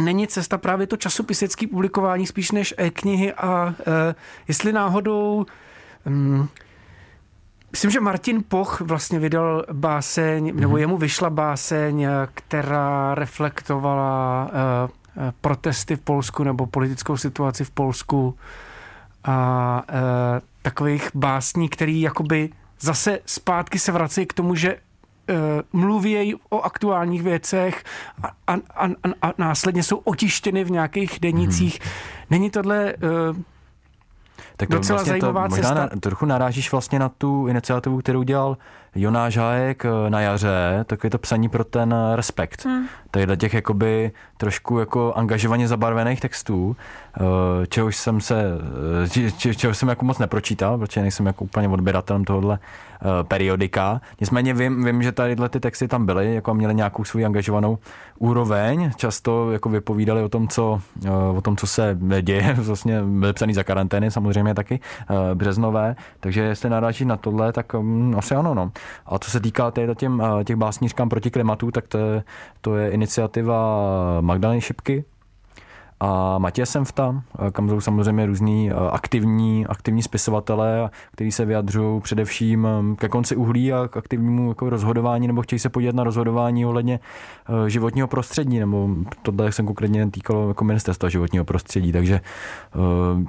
není 0.01 0.27
cesta 0.27 0.59
právě 0.59 0.87
to 0.87 0.97
časopisecké 0.97 1.67
publikování 1.67 2.27
spíš 2.27 2.51
než 2.51 2.75
e-knihy 2.77 3.33
a 3.33 3.75
e, 3.87 4.15
jestli 4.49 4.73
náhodou 4.73 5.47
um, 6.07 6.49
Myslím, 7.73 7.91
že 7.91 8.01
Martin 8.01 8.45
Poch 8.49 8.81
vlastně 8.81 9.19
vydal 9.19 9.65
báseň, 9.73 10.47
mm-hmm. 10.47 10.61
nebo 10.61 10.77
jemu 10.77 10.97
vyšla 10.97 11.31
báseň, 11.31 12.07
která 12.35 13.15
reflektovala 13.15 14.45
uh, 14.45 15.31
protesty 15.41 15.97
v 15.97 16.01
Polsku 16.01 16.45
nebo 16.45 16.67
politickou 16.67 17.17
situaci 17.17 17.65
v 17.65 17.71
Polsku 17.71 18.37
a 19.25 19.85
uh, 19.89 19.97
takových 20.63 21.11
básní, 21.15 21.69
který 21.69 22.01
jakoby 22.01 22.51
zase 22.81 23.19
zpátky 23.27 23.79
se 23.79 23.93
vrací 23.93 24.27
k 24.27 24.33
tomu, 24.33 24.55
že 24.55 24.77
Eh, 25.33 25.63
mluví 25.73 26.35
o 26.51 26.61
aktuálních 26.61 27.23
věcech 27.23 27.85
a, 28.23 28.29
a, 28.47 28.55
a, 28.55 28.89
a 29.23 29.33
následně 29.39 29.83
jsou 29.83 29.97
otištěny 29.97 30.65
v 30.65 30.71
nějakých 30.71 31.19
denicích. 31.21 31.79
Hmm. 31.83 31.91
Není 32.31 32.51
tohle 32.51 32.95
uh, 32.95 33.37
tak 34.57 34.69
docela 34.69 34.97
vlastně 34.97 35.11
zajímavá 35.11 35.49
to, 35.49 35.55
cesta? 35.55 35.75
Na, 35.75 35.89
trochu 36.01 36.27
narážíš 36.27 36.73
vlastně 36.73 36.99
na 36.99 37.09
tu 37.09 37.47
iniciativu, 37.47 37.99
kterou 37.99 38.23
dělal 38.23 38.57
Jonáš 38.95 39.37
Hájek 39.37 39.85
eh, 39.85 40.11
na 40.11 40.21
jaře, 40.21 40.85
tak 40.87 41.05
je 41.05 41.11
to 41.11 41.19
psaní 41.19 41.49
pro 41.49 41.65
ten 41.65 41.95
eh, 41.95 42.17
respekt. 42.17 42.65
Hmm. 42.65 42.87
Tady 43.11 43.37
těch 43.37 43.55
jakoby 43.55 44.13
trošku 44.37 44.79
jako 44.79 45.13
angažovaně 45.17 45.69
zabarvených 45.69 46.21
textů, 46.21 46.77
eh, 47.17 47.67
čehož 47.67 47.97
jsem 47.97 48.21
se, 48.21 48.45
čehož 49.57 49.79
jsem 49.79 49.89
jako 49.89 50.05
moc 50.05 50.19
nepročítal, 50.19 50.79
protože 50.79 51.03
nejsem 51.03 51.27
jako 51.27 51.45
úplně 51.45 51.69
odběratelem 51.69 52.25
tohohle 52.25 52.59
periodika. 53.23 54.01
Nicméně 54.21 54.55
vím, 54.55 54.85
vím, 54.85 55.03
že 55.03 55.13
tady 55.13 55.37
ty 55.49 55.61
texty 55.61 55.89
tam 55.89 56.07
byly, 56.07 56.35
jako 56.35 56.55
měly 56.55 56.75
nějakou 56.75 57.05
svou 57.05 57.25
angažovanou 57.25 57.79
úroveň. 58.19 58.91
Často 58.97 59.53
jako 59.53 59.69
vypovídali 59.69 60.23
o 60.23 60.29
tom, 60.29 60.49
co, 60.49 60.81
o 61.35 61.41
tom, 61.41 61.57
co 61.57 61.67
se 61.67 61.99
děje. 62.21 62.55
Vlastně 62.59 63.03
byly 63.03 63.33
psaný 63.33 63.55
za 63.55 63.65
karantény 63.65 64.11
samozřejmě 64.11 64.55
taky 64.55 64.81
březnové. 65.35 65.97
Takže 66.21 66.41
jestli 66.41 66.71
naráží 66.71 67.05
na 67.05 67.17
tohle, 67.17 67.53
tak 67.53 67.75
um, 67.75 68.15
asi 68.19 68.35
ano. 68.35 68.55
No. 68.55 68.73
A 69.07 69.19
co 69.19 69.31
se 69.31 69.41
týká 69.41 69.71
těch, 69.71 69.91
těm, 69.97 70.23
těch 70.45 70.57
básnířkám 70.57 71.09
proti 71.09 71.31
klimatu, 71.31 71.71
tak 71.71 71.89
to 71.89 71.99
je, 71.99 72.23
to 72.61 72.77
je 72.77 72.91
iniciativa 72.91 74.21
Magdaleny 74.21 74.61
Šipky, 74.61 75.05
a 76.05 76.39
Matěje 76.39 76.67
Semfta, 76.67 77.23
kam 77.53 77.69
jsou 77.69 77.81
samozřejmě 77.81 78.27
různí 78.27 78.71
aktivní, 78.71 79.67
aktivní 79.67 80.03
spisovatelé, 80.03 80.91
kteří 81.13 81.33
se 81.33 81.45
vyjadřují 81.45 82.01
především 82.01 82.69
ke 82.99 83.09
konci 83.09 83.37
uhlí 83.37 83.73
a 83.73 83.89
k 83.89 83.97
aktivnímu 83.97 84.49
jako 84.49 84.71
rozhodování, 84.71 85.27
nebo 85.27 85.43
chtějí 85.43 85.59
se 85.59 85.69
podívat 85.69 85.95
na 85.95 86.05
rozhodování 86.05 86.67
ohledně 86.67 87.01
životního 87.67 88.09
prostředí, 88.09 88.59
nebo 88.59 88.89
tohle 89.23 89.53
jsem 89.53 89.67
konkrétně 89.67 90.11
týkalo 90.11 90.49
jako 90.49 90.65
ministerstva 90.65 91.09
životního 91.09 91.45
prostředí, 91.45 91.93
takže 91.93 92.21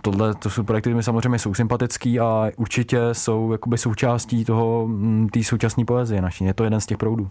tohle 0.02 0.36
to 0.36 0.50
jsou 0.50 0.64
projekty, 0.64 0.90
které 0.90 1.04
samozřejmě 1.04 1.40
jsou 1.40 1.54
sympatický 1.54 2.20
a 2.20 2.52
určitě 2.58 3.00
jsou 3.12 3.52
jakoby 3.52 3.78
součástí 3.78 4.46
toho, 4.46 4.90
té 5.34 5.44
současné 5.44 5.86
poezie 5.86 6.22
naší. 6.22 6.44
Je 6.46 6.54
to 6.54 6.64
jeden 6.64 6.82
z 6.82 6.86
těch 6.86 6.98
proudů. 6.98 7.30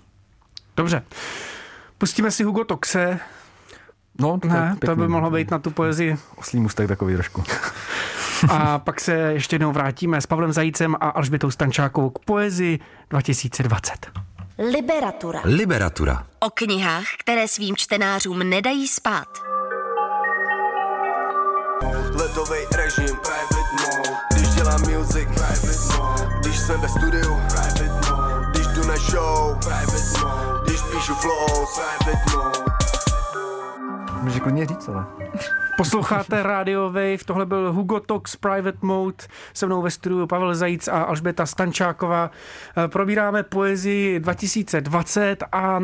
Dobře. 0.76 1.02
Pustíme 1.98 2.30
si 2.30 2.44
Hugo 2.44 2.64
Toxe, 2.64 3.20
No, 4.20 4.38
to, 4.38 4.48
ne, 4.48 4.76
to 4.86 4.96
by 4.96 5.08
mohlo 5.08 5.30
být 5.30 5.50
na 5.50 5.58
tu 5.58 5.70
poezii. 5.70 6.16
Oslý 6.36 6.60
mustek 6.60 6.88
takový 6.88 7.14
trošku. 7.14 7.44
A 8.48 8.78
pak 8.78 9.00
se 9.00 9.14
ještě 9.14 9.54
jednou 9.54 9.72
vrátíme 9.72 10.20
s 10.20 10.26
Pavlem 10.26 10.52
Zajícem 10.52 10.96
a 11.00 11.08
Alžbětou 11.08 11.50
Stančákovou 11.50 12.10
k 12.10 12.18
poezii 12.18 12.78
2020. 13.10 13.92
Liberatura. 14.72 15.40
Liberatura. 15.44 16.26
O 16.40 16.50
knihách, 16.50 17.04
které 17.18 17.48
svým 17.48 17.76
čtenářům 17.76 18.38
nedají 18.38 18.88
spát. 18.88 19.28
Letový 22.14 22.58
režim, 22.76 23.16
private 23.16 23.72
mode. 23.72 24.16
Když 24.34 24.48
dělám 24.48 24.80
music, 24.80 25.28
private 25.34 25.96
mode. 25.98 26.38
Když 26.40 26.58
jsem 26.58 26.80
ve 26.80 26.88
studiu, 26.88 27.40
private 27.48 28.10
mode. 28.10 28.46
Když 28.50 28.66
jdu 28.66 28.86
na 28.88 28.96
show, 28.96 29.58
private 29.58 30.20
mode. 30.20 30.60
Když 30.64 30.80
píšu 30.82 31.14
flows, 31.14 31.78
private 31.78 32.36
mode. 32.36 32.71
Můžeš 34.22 34.40
klidně 34.40 34.66
říct, 34.66 34.88
ale. 34.88 35.06
Posloucháte 35.76 36.42
Radio 36.42 36.82
Wave, 36.82 37.24
tohle 37.24 37.46
byl 37.46 37.72
Hugo 37.72 38.00
Tox 38.00 38.36
Private 38.36 38.78
Mode, 38.82 39.16
se 39.54 39.66
mnou 39.66 39.82
ve 39.82 39.90
studiu 39.90 40.26
Pavel 40.26 40.54
Zajíc 40.54 40.88
a 40.88 41.02
Alžběta 41.02 41.46
Stančáková. 41.46 42.30
Eh, 42.84 42.88
probíráme 42.88 43.42
poezii 43.42 44.20
2020 44.20 45.42
a, 45.42 45.46
a 45.56 45.80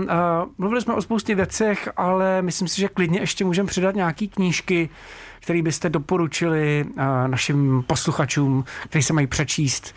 mluvili 0.58 0.80
jsme 0.80 0.94
o 0.94 1.02
spoustě 1.02 1.34
věcech, 1.34 1.88
ale 1.96 2.42
myslím 2.42 2.68
si, 2.68 2.80
že 2.80 2.88
klidně 2.88 3.20
ještě 3.20 3.44
můžeme 3.44 3.66
přidat 3.66 3.94
nějaký 3.94 4.28
knížky, 4.28 4.88
které 5.40 5.62
byste 5.62 5.90
doporučili 5.90 6.84
eh, 6.88 7.28
našim 7.28 7.84
posluchačům, 7.86 8.64
kteří 8.88 9.02
se 9.02 9.12
mají 9.12 9.26
přečíst. 9.26 9.94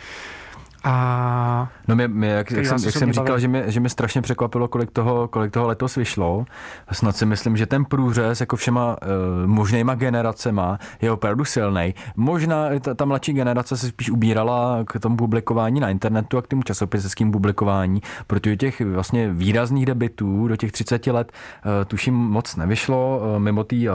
A 0.84 1.68
no 1.88 1.94
mě, 1.94 2.08
mě 2.08 2.28
jak, 2.28 2.50
jak, 2.50 2.66
jsem, 2.66 2.78
jak 2.84 2.94
jsem 2.94 3.12
říkal, 3.12 3.38
že 3.38 3.48
mě, 3.48 3.64
že 3.66 3.80
mě 3.80 3.88
strašně 3.88 4.22
překvapilo, 4.22 4.68
kolik 4.68 4.90
toho, 4.90 5.28
kolik 5.28 5.52
toho 5.52 5.66
letos 5.66 5.96
vyšlo. 5.96 6.44
Snad 6.92 7.16
si 7.16 7.26
myslím, 7.26 7.56
že 7.56 7.66
ten 7.66 7.84
průřez 7.84 8.40
jako 8.40 8.56
všema 8.56 8.96
uh, 9.02 9.46
možnýma 9.46 9.94
generacema 9.94 10.78
je 11.00 11.10
opravdu 11.10 11.44
silný. 11.44 11.94
Možná 12.16 12.68
ta, 12.80 12.94
ta 12.94 13.04
mladší 13.04 13.32
generace 13.32 13.76
se 13.76 13.88
spíš 13.88 14.10
ubírala 14.10 14.84
k 14.86 15.00
tomu 15.00 15.16
publikování 15.16 15.80
na 15.80 15.90
internetu 15.90 16.38
a 16.38 16.42
k 16.42 16.46
tomu 16.46 16.62
časopiseckým 16.62 17.32
publikování, 17.32 18.02
protože 18.26 18.56
těch 18.56 18.80
vlastně 18.80 19.32
výrazných 19.32 19.86
debitů 19.86 20.48
do 20.48 20.56
těch 20.56 20.72
30 20.72 21.06
let 21.06 21.32
uh, 21.32 21.70
tuším 21.86 22.14
moc 22.14 22.56
nevyšlo, 22.56 23.20
uh, 23.22 23.38
mimo 23.38 23.64
tý 23.64 23.88
uh, 23.88 23.94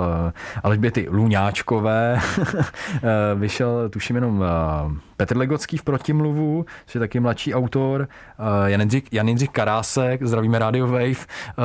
Alžběty 0.63 1.07
Luňáčkové 1.09 2.19
vyšel 3.35 3.89
tuším 3.89 4.15
jenom 4.15 4.39
uh, 4.39 4.97
Petr 5.17 5.37
Legocký 5.37 5.77
v 5.77 5.83
protimluvu, 5.83 6.65
což 6.85 6.95
je 6.95 6.99
taky 6.99 7.19
mladší 7.19 7.53
autor. 7.53 8.07
Eh, 8.39 8.71
Jan 8.71 8.81
Jindřich, 8.81 9.03
Jan 9.11 9.27
Jindřich 9.27 9.49
Karásek, 9.49 10.23
zdravíme 10.23 10.59
Radio 10.59 10.87
Wave, 10.87 11.09
eh, 11.09 11.63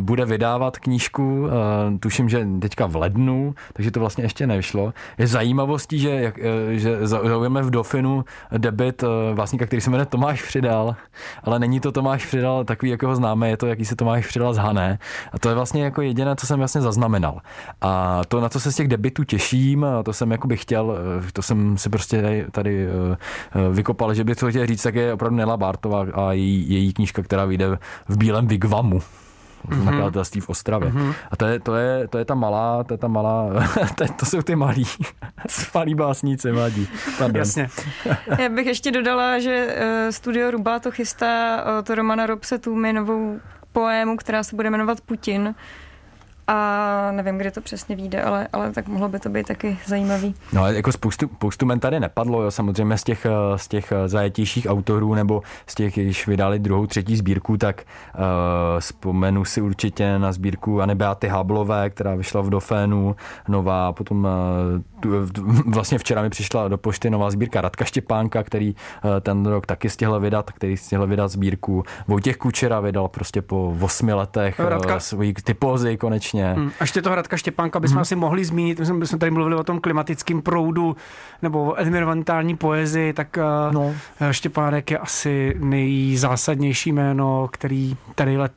bude 0.00 0.24
vydávat 0.24 0.78
knížku, 0.78 1.46
eh, 1.46 1.98
tuším, 1.98 2.28
že 2.28 2.46
teďka 2.60 2.86
v 2.86 2.96
lednu, 2.96 3.54
takže 3.72 3.90
to 3.90 4.00
vlastně 4.00 4.24
ještě 4.24 4.46
nevyšlo. 4.46 4.92
Je 5.18 5.26
zajímavostí, 5.26 5.98
že, 5.98 6.10
jak, 6.10 6.38
že 6.70 7.06
zaujeme 7.06 7.62
v 7.62 7.70
Dofinu 7.70 8.24
debit 8.58 9.04
vlastníka, 9.34 9.66
který 9.66 9.80
se 9.80 9.90
jmenuje 9.90 10.06
Tomáš 10.06 10.42
Přidal, 10.42 10.96
ale 11.42 11.58
není 11.58 11.80
to 11.80 11.92
Tomáš 11.92 12.26
Přidal 12.26 12.64
takový, 12.64 12.90
jak 12.90 13.02
ho 13.02 13.16
známe, 13.16 13.50
je 13.50 13.56
to 13.56 13.66
jaký 13.66 13.84
se 13.84 13.96
Tomáš 13.96 14.26
Přidal 14.26 14.54
z 14.54 14.58
Hané. 14.58 14.98
A 15.32 15.38
to 15.38 15.48
je 15.48 15.54
vlastně 15.54 15.84
jako 15.84 16.02
jediné, 16.02 16.36
co 16.36 16.46
jsem 16.46 16.58
vlastně 16.58 16.80
zaznamenal. 16.80 17.40
A 17.80 18.22
to, 18.28 18.40
na 18.40 18.48
co 18.48 18.60
se 18.60 18.72
z 18.72 18.76
těch 18.76 18.88
debitů 18.88 19.24
těším, 19.24 19.86
to 20.04 20.12
jsem 20.12 20.30
jako 20.30 20.48
bych 20.48 20.62
chtěl, 20.62 20.98
to 21.32 21.42
jsem 21.42 21.78
si 21.78 21.88
prostě 21.90 22.46
tady 22.50 22.88
vykopal, 23.72 24.14
že 24.14 24.24
by 24.24 24.34
to 24.34 24.50
chtěl 24.50 24.66
říct, 24.66 24.82
tak 24.82 24.94
je 24.94 25.12
opravdu 25.12 25.36
Nela 25.36 25.56
Bartová 25.56 26.06
a 26.14 26.32
její, 26.32 26.70
její 26.70 26.92
knížka, 26.92 27.22
která 27.22 27.44
vyjde 27.44 27.78
v 28.08 28.16
Bílém 28.16 28.46
Vigvamu 28.46 29.02
mm-hmm. 29.68 29.84
nakladatelství 29.84 30.40
v 30.40 30.48
Ostravě. 30.48 30.90
Mm-hmm. 30.90 31.14
A 31.30 31.36
to 31.36 31.46
je, 31.46 31.60
to, 31.60 31.76
je, 31.76 32.08
to 32.08 32.18
je 32.18 32.24
ta 32.24 32.34
malá, 32.34 32.84
to 32.84 32.94
je 32.94 32.98
ta 32.98 33.08
malá, 33.08 33.48
to, 33.94 34.04
to 34.16 34.26
jsou 34.26 34.42
ty 34.42 34.56
malí, 34.56 34.84
malí 35.74 35.94
básníci 35.94 36.52
mladí. 36.52 36.88
Pardon. 37.18 37.36
Jasně. 37.36 37.68
Já 38.38 38.48
bych 38.48 38.66
ještě 38.66 38.90
dodala, 38.90 39.38
že 39.38 39.76
uh, 39.76 40.10
Studio 40.10 40.50
Ruba 40.50 40.78
to 40.78 40.90
chystá 40.90 41.64
od 41.78 41.90
Romana 41.90 42.26
Robse 42.26 42.58
Tůmy 42.58 42.92
novou 42.92 43.40
poému, 43.72 44.16
která 44.16 44.42
se 44.42 44.56
bude 44.56 44.70
jmenovat 44.70 45.00
Putin 45.00 45.54
a 46.46 47.08
nevím, 47.12 47.38
kde 47.38 47.50
to 47.50 47.60
přesně 47.60 47.96
vyjde, 47.96 48.22
ale, 48.22 48.48
ale 48.52 48.72
tak 48.72 48.88
mohlo 48.88 49.08
by 49.08 49.18
to 49.18 49.28
být 49.28 49.46
taky 49.46 49.78
zajímavý. 49.86 50.34
No 50.52 50.60
ale 50.60 50.74
jako 50.74 50.92
spoustu, 50.92 51.30
spoustu 51.34 51.66
men 51.66 51.80
tady 51.80 52.00
nepadlo, 52.00 52.42
jo, 52.42 52.50
samozřejmě 52.50 52.98
z 52.98 53.04
těch, 53.04 53.26
eh, 53.26 53.58
z 53.58 53.68
těch 53.68 53.92
eh, 53.92 54.08
zajetějších 54.08 54.66
autorů 54.70 55.14
nebo 55.14 55.42
z 55.66 55.74
těch, 55.74 55.94
když 55.94 56.26
vydali 56.26 56.58
druhou, 56.58 56.86
třetí 56.86 57.16
sbírku, 57.16 57.56
tak 57.56 57.82
uh, 58.14 58.20
vzpomenu 58.80 59.44
si 59.44 59.60
určitě 59.60 60.18
na 60.18 60.32
sbírku 60.32 60.82
Anny 60.82 60.94
Beaty 60.94 61.28
Hablové, 61.28 61.90
která 61.90 62.14
vyšla 62.14 62.40
v 62.40 62.50
Dofénu, 62.50 63.16
nová, 63.48 63.92
potom 63.92 64.24
uh, 64.24 64.80
vlastně 65.66 65.98
včera 65.98 66.22
mi 66.22 66.30
přišla 66.30 66.68
do 66.68 66.78
pošty 66.78 67.10
nová 67.10 67.30
sbírka 67.30 67.60
Radka 67.60 67.84
Štěpánka, 67.84 68.42
který 68.42 68.74
eh, 69.04 69.20
ten 69.20 69.46
rok 69.46 69.66
taky 69.66 69.90
stihl 69.90 70.20
vydat, 70.20 70.50
který 70.50 70.76
stihl 70.76 71.06
vydat 71.06 71.28
sbírku. 71.28 71.84
Vojtěch 72.08 72.36
Kučera 72.36 72.80
vydal 72.80 73.08
prostě 73.08 73.42
po 73.42 73.76
osmi 73.80 74.12
letech 74.12 74.60
Radka... 74.60 75.00
svoji 75.00 75.34
typozy 75.34 75.96
konečně. 75.96 76.33
Hmm. 76.42 76.68
A 76.68 76.84
ještě 76.84 77.02
toho 77.02 77.14
Radka 77.14 77.36
Štěpánka 77.36 77.80
bychom 77.80 77.94
hmm. 77.94 78.02
asi 78.02 78.16
mohli 78.16 78.44
zmínit, 78.44 78.78
my 78.78 78.86
jsme, 78.86 79.06
jsme 79.06 79.18
tady 79.18 79.30
mluvili 79.30 79.56
o 79.56 79.64
tom 79.64 79.80
klimatickém 79.80 80.42
proudu 80.42 80.96
nebo 81.42 81.74
environmentální 81.74 82.56
poezii, 82.56 83.12
tak 83.12 83.38
eh, 83.38 83.42
no. 83.72 83.94
Štěpánek 84.30 84.90
je 84.90 84.98
asi 84.98 85.56
nejzásadnější 85.58 86.92
jméno, 86.92 87.48
který 87.52 87.96
tady 88.14 88.36
let 88.36 88.52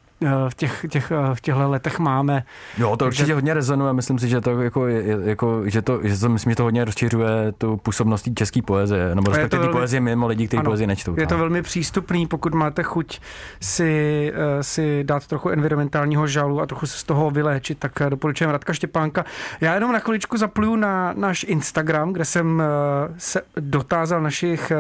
v, 0.50 0.56
těch, 0.56 0.86
těch, 0.90 1.12
v 1.34 1.42
těchto 1.42 1.70
letech 1.70 2.00
máme. 2.00 2.44
Jo, 2.78 2.98
to 2.98 3.06
určitě 3.06 3.34
hodně 3.34 3.54
rezonuje. 3.54 3.94
Myslím 3.94 4.20
si, 4.20 4.30
že 4.30 4.42
to, 4.42 4.62
jako, 4.62 4.88
jako, 4.88 5.62
že 5.66 5.82
to, 5.82 6.00
že 6.04 6.20
to, 6.20 6.30
myslím, 6.30 6.52
že 6.52 6.56
to 6.56 6.64
hodně 6.64 6.86
rozšiřuje 6.86 7.52
tu 7.58 7.78
působnost 7.78 8.30
české 8.36 8.62
poezie, 8.62 9.16
nebo 9.16 9.32
respektive 9.32 9.62
velmi... 9.62 9.74
poezie 9.74 10.02
mimo 10.02 10.28
lidi, 10.28 10.48
kteří 10.48 10.64
poezii 10.64 10.88
nečtou. 10.88 11.16
Je 11.20 11.28
to 11.28 11.38
velmi 11.38 11.62
přístupný, 11.62 12.28
pokud 12.28 12.54
máte 12.54 12.84
chuť 12.84 13.20
si, 13.62 14.34
uh, 14.36 14.62
si 14.62 15.04
dát 15.04 15.28
trochu 15.28 15.50
environmentálního 15.50 16.28
žalu 16.28 16.62
a 16.62 16.66
trochu 16.66 16.86
se 16.86 16.98
z 16.98 17.04
toho 17.04 17.32
vyléčit, 17.32 17.80
tak 17.80 17.92
doporučujem 18.10 18.52
Radka 18.52 18.74
Štěpánka. 18.74 19.26
Já 19.62 19.74
jenom 19.74 19.92
na 19.92 20.00
chviličku 20.00 20.38
zapluju 20.38 20.76
na 20.76 21.14
náš 21.18 21.46
Instagram, 21.48 22.14
kde 22.14 22.26
jsem 22.26 22.64
se 23.18 23.42
dotázal 23.60 24.22
našich 24.22 24.72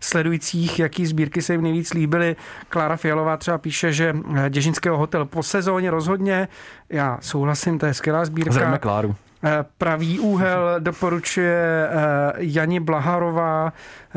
sledujících, 0.00 0.78
jaký 0.78 1.06
sbírky 1.06 1.42
se 1.42 1.52
jim 1.52 1.62
nejvíc 1.62 1.94
líbily. 1.94 2.36
Klára 2.68 2.96
Fialová 2.96 3.36
třeba 3.36 3.58
píše, 3.58 3.92
že 3.92 4.16
Děžinské 4.48 4.83
Pražského 4.84 4.98
hotel 4.98 5.24
po 5.24 5.42
sezóně 5.42 5.90
rozhodně. 5.90 6.48
Já 6.88 7.18
souhlasím, 7.20 7.78
to 7.78 7.86
je 7.86 7.94
skvělá 7.94 8.24
sbírka. 8.24 8.52
Zřejmě 8.52 8.78
Kláru. 8.78 9.16
Eh, 9.44 9.64
pravý 9.78 10.18
úhel 10.18 10.76
doporučuje 10.78 11.88
eh, 11.88 12.32
Jani 12.36 12.80
Blaharová, 12.80 13.72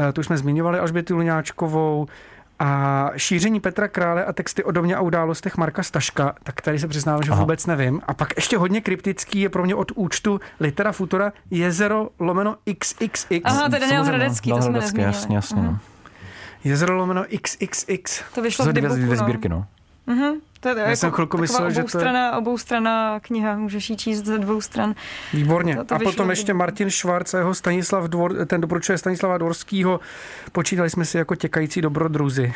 eh, 0.10 0.13
tu 0.13 0.23
jsme 0.23 0.37
zmiňovali 0.37 0.79
Alžbětu 0.79 1.15
Luňáčkovou, 1.15 2.08
a 2.60 3.12
šíření 3.17 3.60
Petra 3.60 3.87
Krále 3.87 4.25
a 4.25 4.33
texty 4.33 4.63
o 4.63 4.71
domě 4.71 4.96
a 4.96 5.02
událostech 5.02 5.58
Marka 5.58 5.83
Staška, 5.83 6.35
tak 6.44 6.62
tady 6.62 6.79
se 6.79 6.87
přiznám, 6.87 7.23
že 7.23 7.31
Aha. 7.31 7.42
vůbec 7.42 7.65
nevím. 7.65 8.02
A 8.08 8.13
pak 8.13 8.35
ještě 8.35 8.58
hodně 8.58 8.81
kryptický 8.81 9.42
je 9.42 9.50
pro 9.50 9.63
mě 9.63 9.75
od 9.75 9.92
účtu 9.96 10.39
Litera 10.60 10.92
Futura 10.92 11.31
Jezero 11.52 12.10
lomeno 12.19 12.56
XXX. 12.79 13.42
Aha, 13.44 13.69
to 13.69 13.75
je 13.75 13.79
Daniel 13.79 14.04
Hradecký, 14.04 14.50
to 14.50 14.62
jsme 14.62 14.79
Jasně, 15.04 15.35
jasně. 15.35 15.62
Aha. 15.62 15.79
Jezero 16.63 16.96
lomeno 16.96 17.25
XXX. 17.42 18.21
To 18.35 18.42
vyšlo 18.42 18.65
v 18.65 18.73
dvě, 18.73 18.89
no. 18.89 19.15
sbírky, 19.15 19.50
no. 19.50 19.65
Mhm, 20.08 20.33
to 20.60 20.69
je 20.69 20.75
Já 20.79 20.95
jsem 20.95 21.12
chvilku 21.12 21.37
myslel, 21.37 21.69
že 21.69 21.73
to 21.75 21.79
je- 21.79 21.83
oboustrana, 21.83 22.37
oboustrana 22.37 23.19
kniha, 23.19 23.55
můžeš 23.58 23.89
ji 23.89 23.97
číst 23.97 24.25
ze 24.25 24.37
dvou 24.37 24.62
stran. 24.62 24.95
Výborně. 25.33 25.75
To- 25.75 25.83
to 25.83 25.95
a 25.95 25.99
potom 25.99 26.29
ještě. 26.29 26.53
Martin 26.53 26.89
Švarc 26.89 27.33
a 27.33 27.37
jeho 27.37 27.53
Stanislav 27.53 28.03
Dvor, 28.03 28.45
ten 28.45 28.62
doporučuje 28.62 28.97
Stanislava 28.97 29.37
Dvorskýho. 29.37 29.99
Počítali 30.51 30.89
jsme 30.89 31.05
si 31.05 31.17
jako 31.17 31.35
těkající 31.35 31.81
dobrodruzi. 31.81 32.53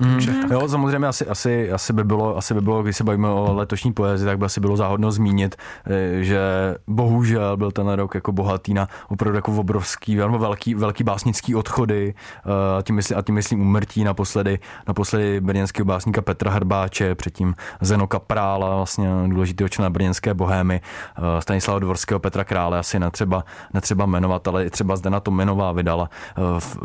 Mm. 0.00 0.18
Jo, 0.50 0.68
samozřejmě 0.68 1.08
asi, 1.08 1.26
asi, 1.26 1.72
asi, 1.72 1.92
by 1.92 2.04
bylo, 2.04 2.36
asi 2.36 2.54
by 2.54 2.60
bylo, 2.60 2.82
když 2.82 2.96
se 2.96 3.04
bavíme 3.04 3.28
o 3.28 3.54
letošní 3.54 3.92
poezii, 3.92 4.26
tak 4.26 4.38
by 4.38 4.44
asi 4.44 4.60
bylo 4.60 4.76
záhodno 4.76 5.12
zmínit, 5.12 5.56
eh, 5.86 6.24
že 6.24 6.40
bohužel 6.86 7.56
byl 7.56 7.70
ten 7.70 7.88
rok 7.88 8.14
jako 8.14 8.32
bohatý 8.32 8.74
na 8.74 8.88
opravdu 9.08 9.36
jako 9.36 9.52
obrovský, 9.52 10.16
velmi 10.16 10.38
velký, 10.38 10.74
velký 10.74 11.04
básnický 11.04 11.54
odchody, 11.54 12.14
eh, 12.14 12.78
a 12.78 12.82
tím, 12.82 12.96
myslím, 12.96 13.18
a 13.18 13.22
tím 13.22 13.34
myslím 13.34 13.60
umrtí 13.60 14.04
naposledy, 14.04 14.58
naposledy 14.88 15.40
brněnského 15.40 15.84
básníka 15.86 16.22
Petra 16.22 16.50
Hrbáče, 16.50 17.14
předtím 17.14 17.54
Zeno 17.80 18.06
Kaprála, 18.06 18.76
vlastně 18.76 19.08
důležitého 19.26 19.68
člena 19.68 19.90
brněnské 19.90 20.34
bohémy, 20.34 20.80
eh, 21.16 21.42
Stanislava 21.42 21.78
Dvorského, 21.78 22.20
Petra 22.20 22.44
Krále 22.44 22.78
asi 22.78 22.98
netřeba, 22.98 23.44
netřeba 23.74 24.06
jmenovat, 24.06 24.48
ale 24.48 24.64
i 24.64 24.70
třeba 24.70 24.96
Zdena 24.96 25.20
Tominová 25.20 25.72
vydala 25.72 26.10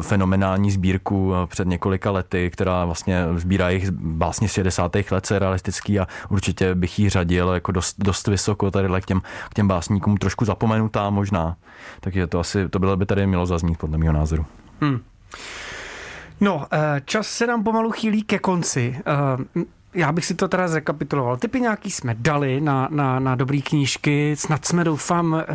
fenomenální 0.01 0.71
sbírku 0.71 1.33
před 1.45 1.67
několika 1.67 2.11
lety, 2.11 2.49
která 2.49 2.85
vlastně 2.85 3.04
sbírá 3.35 3.69
jejich 3.69 3.91
básně 3.91 4.47
z 4.49 4.51
60. 4.51 4.95
let, 5.11 5.31
realistický 5.31 5.99
a 5.99 6.07
určitě 6.29 6.75
bych 6.75 6.99
ji 6.99 7.09
řadil 7.09 7.49
jako 7.49 7.71
dost, 7.71 7.95
dost 7.99 8.27
vysoko 8.27 8.71
tady 8.71 9.01
k 9.01 9.05
těm, 9.05 9.21
k 9.49 9.53
těm 9.53 9.67
básníkům, 9.67 10.17
trošku 10.17 10.45
zapomenutá 10.45 11.09
možná. 11.09 11.55
Takže 11.99 12.27
to 12.27 12.39
asi, 12.39 12.69
to 12.69 12.79
bylo 12.79 12.97
by 12.97 13.05
tady 13.05 13.27
mělo 13.27 13.45
zaznít 13.45 13.77
podle 13.77 13.97
mého 13.97 14.13
názoru. 14.13 14.45
No, 16.41 16.67
eh, 16.71 17.01
čas 17.05 17.27
se 17.27 17.47
nám 17.47 17.63
pomalu 17.63 17.91
chýlí 17.91 18.23
ke 18.23 18.39
konci. 18.39 18.99
Já 19.95 20.11
bych 20.11 20.25
si 20.25 20.35
to 20.35 20.47
teda 20.47 20.67
zrekapituloval. 20.67 21.37
Typy 21.37 21.61
nějaký 21.61 21.91
jsme 21.91 22.15
dali 22.19 22.61
na, 22.61 22.87
na, 22.91 23.19
na 23.19 23.35
dobrý 23.35 23.61
knížky, 23.61 24.35
snad 24.37 24.65
jsme 24.65 24.83
doufám 24.83 25.35
eh, 25.35 25.45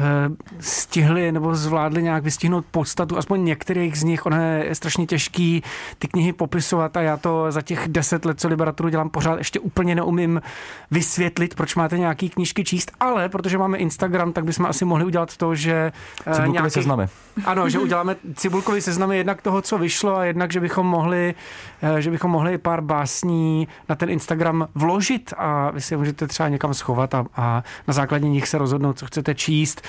stihli 0.60 1.32
nebo 1.32 1.54
zvládli 1.54 2.02
nějak 2.02 2.24
vystihnout 2.24 2.64
podstatu, 2.70 3.18
aspoň 3.18 3.44
některých 3.44 3.98
z 3.98 4.02
nich. 4.02 4.26
Ono 4.26 4.36
je 4.36 4.74
strašně 4.74 5.06
těžký 5.06 5.62
ty 5.98 6.08
knihy 6.08 6.32
popisovat 6.32 6.96
a 6.96 7.00
já 7.00 7.16
to 7.16 7.52
za 7.52 7.62
těch 7.62 7.88
deset 7.88 8.24
let, 8.24 8.40
co 8.40 8.48
Liberaturu 8.48 8.88
dělám, 8.88 9.10
pořád 9.10 9.38
ještě 9.38 9.60
úplně 9.60 9.94
neumím 9.94 10.42
vysvětlit, 10.90 11.54
proč 11.54 11.74
máte 11.74 11.98
nějaký 11.98 12.30
knížky 12.30 12.64
číst, 12.64 12.92
ale 13.00 13.28
protože 13.28 13.58
máme 13.58 13.78
Instagram, 13.78 14.32
tak 14.32 14.44
bychom 14.44 14.66
asi 14.66 14.84
mohli 14.84 15.04
udělat 15.04 15.36
to, 15.36 15.54
že 15.54 15.92
eh, 16.26 16.34
Cibulkové 16.34 16.70
seznamy. 16.70 17.06
ano, 17.44 17.68
že 17.68 17.78
uděláme 17.78 18.16
cibulkový 18.34 18.80
seznamy 18.80 19.16
jednak 19.16 19.42
toho, 19.42 19.62
co 19.62 19.78
vyšlo 19.78 20.16
a 20.16 20.24
jednak, 20.24 20.52
že 20.52 20.60
bychom 20.60 20.86
mohli, 20.86 21.34
eh, 21.82 22.02
že 22.02 22.10
bychom 22.10 22.30
mohli 22.30 22.58
pár 22.58 22.80
básní 22.80 23.68
na 23.88 23.94
ten 23.94 24.10
Instagram 24.10 24.29
vložit 24.74 25.34
a 25.38 25.70
vy 25.70 25.80
si 25.80 25.94
je 25.94 25.98
můžete 25.98 26.26
třeba 26.26 26.48
někam 26.48 26.74
schovat 26.74 27.14
a, 27.14 27.24
a 27.36 27.62
na 27.88 27.94
základě 27.94 28.28
nich 28.28 28.48
se 28.48 28.58
rozhodnout, 28.58 28.98
co 28.98 29.06
chcete 29.06 29.34
číst. 29.34 29.82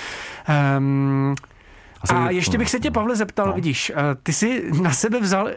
Um, 0.77 1.35
Asi- 2.01 2.13
a 2.13 2.29
ještě 2.29 2.57
bych 2.57 2.69
se 2.69 2.79
tě, 2.79 2.91
Pavle, 2.91 3.15
zeptal, 3.15 3.47
No. 3.47 3.53
vidíš, 3.53 3.89
eh, 3.95 4.15
ty 4.23 4.33
jsi 4.33 4.63
na 4.81 4.91
sebe 4.91 5.19
vzal 5.19 5.47
eh, 5.47 5.55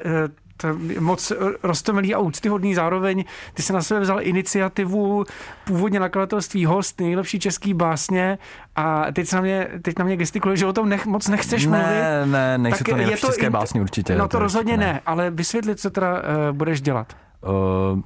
to 0.57 0.68
moc 1.01 1.32
rostomilý 1.62 2.14
a 2.14 2.18
úctyhodný 2.18 2.74
zároveň. 2.74 3.24
Ty 3.55 3.62
jsi 3.62 3.72
na 3.72 3.82
sebe 3.82 4.01
vzal 4.01 4.22
iniciativu 4.22 5.24
původně 5.64 6.01
nakladatelství 6.01 6.64
Host, 6.64 7.01
nejlepší 7.01 7.41
český 7.41 7.74
básně 7.74 8.39
a 8.76 9.07
teď 9.12 9.32
na 9.32 9.41
mě, 9.41 9.68
teď 9.82 9.99
na 9.99 10.05
mě 10.05 10.16
gestikuluje, 10.16 10.57
že 10.57 10.66
o 10.66 10.72
tom 10.72 10.89
nech, 10.89 11.07
moc 11.07 11.28
nechceš 11.28 11.66
mluvit. 11.66 11.82
Ne, 11.85 12.26
ne, 12.26 12.59
nejsou 12.59 12.85
to 12.85 12.91
je 12.91 12.97
nejlepší 12.97 13.20
to 13.20 13.26
české 13.26 13.51
básně 13.51 13.80
určitě. 13.80 14.12
No 14.14 14.18
to 14.18 14.24
určitě 14.24 14.39
rozhodně 14.39 14.76
ne, 14.76 15.01
ale 15.07 15.30
vysvětlit, 15.30 15.80
co 15.80 15.91
teda 15.91 16.12
uh, 16.12 16.20
budeš 16.57 16.80
dělat. 16.80 17.16
Uh, 17.45 18.01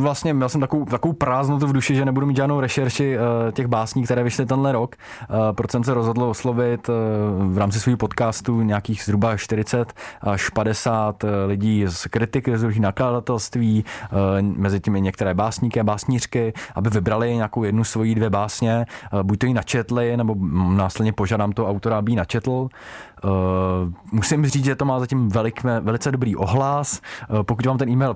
vlastně 0.00 0.34
měl 0.34 0.48
jsem 0.48 0.60
takovou, 0.60 0.84
takovou 0.84 1.14
prázdnotu 1.14 1.66
v 1.66 1.72
duši, 1.72 1.94
že 1.94 2.04
nebudu 2.04 2.26
mít 2.26 2.36
žádnou 2.36 2.60
rešerši 2.60 3.18
uh, 3.18 3.52
těch 3.52 3.66
básní, 3.66 4.02
které 4.02 4.22
vyšly 4.22 4.46
tenhle 4.46 4.72
rok. 4.72 4.96
Uh, 5.30 5.36
proto 5.52 5.72
jsem 5.72 5.84
se 5.84 5.94
rozhodl 5.94 6.22
oslovit 6.22 6.88
uh, 6.88 6.94
v 7.52 7.58
rámci 7.58 7.80
svého 7.80 7.96
podcastu 7.96 8.62
nějakých 8.62 9.02
zhruba 9.02 9.36
40 9.36 9.92
až 10.20 10.48
50 10.48 11.24
uh, 11.24 11.30
lidí 11.46 11.84
z 11.86 12.06
kritiky, 12.06 12.58
z 12.58 12.62
různých 12.62 12.80
nakladatelství, 12.80 13.84
uh, 14.12 14.18
mezi 14.42 14.80
tím 14.80 14.96
i 14.96 15.00
některé 15.00 15.34
básníky 15.34 15.80
a 15.80 15.84
básnířky, 15.84 16.52
aby 16.74 16.90
vybrali 16.90 17.34
nějakou 17.34 17.64
jednu 17.64 17.84
svoji 17.84 18.14
dvě 18.14 18.30
básně, 18.30 18.86
uh, 19.12 19.22
buď 19.22 19.38
to 19.38 19.46
ji 19.46 19.54
načetli, 19.54 20.16
nebo 20.16 20.34
následně 20.74 21.12
požádám 21.12 21.52
toho 21.52 21.68
autora, 21.68 21.98
aby 21.98 22.12
ji 22.12 22.16
načetl. 22.16 22.68
Uh, 23.24 23.30
musím 24.12 24.46
říct, 24.46 24.64
že 24.64 24.76
to 24.76 24.84
má 24.84 25.00
zatím 25.00 25.28
velik, 25.28 25.62
velice 25.80 26.12
dobrý 26.12 26.36
ohlas. 26.36 27.00
Uh, 27.30 27.42
pokud 27.42 27.66
vám 27.66 27.78
ten 27.78 27.88
e-mail 27.88 28.14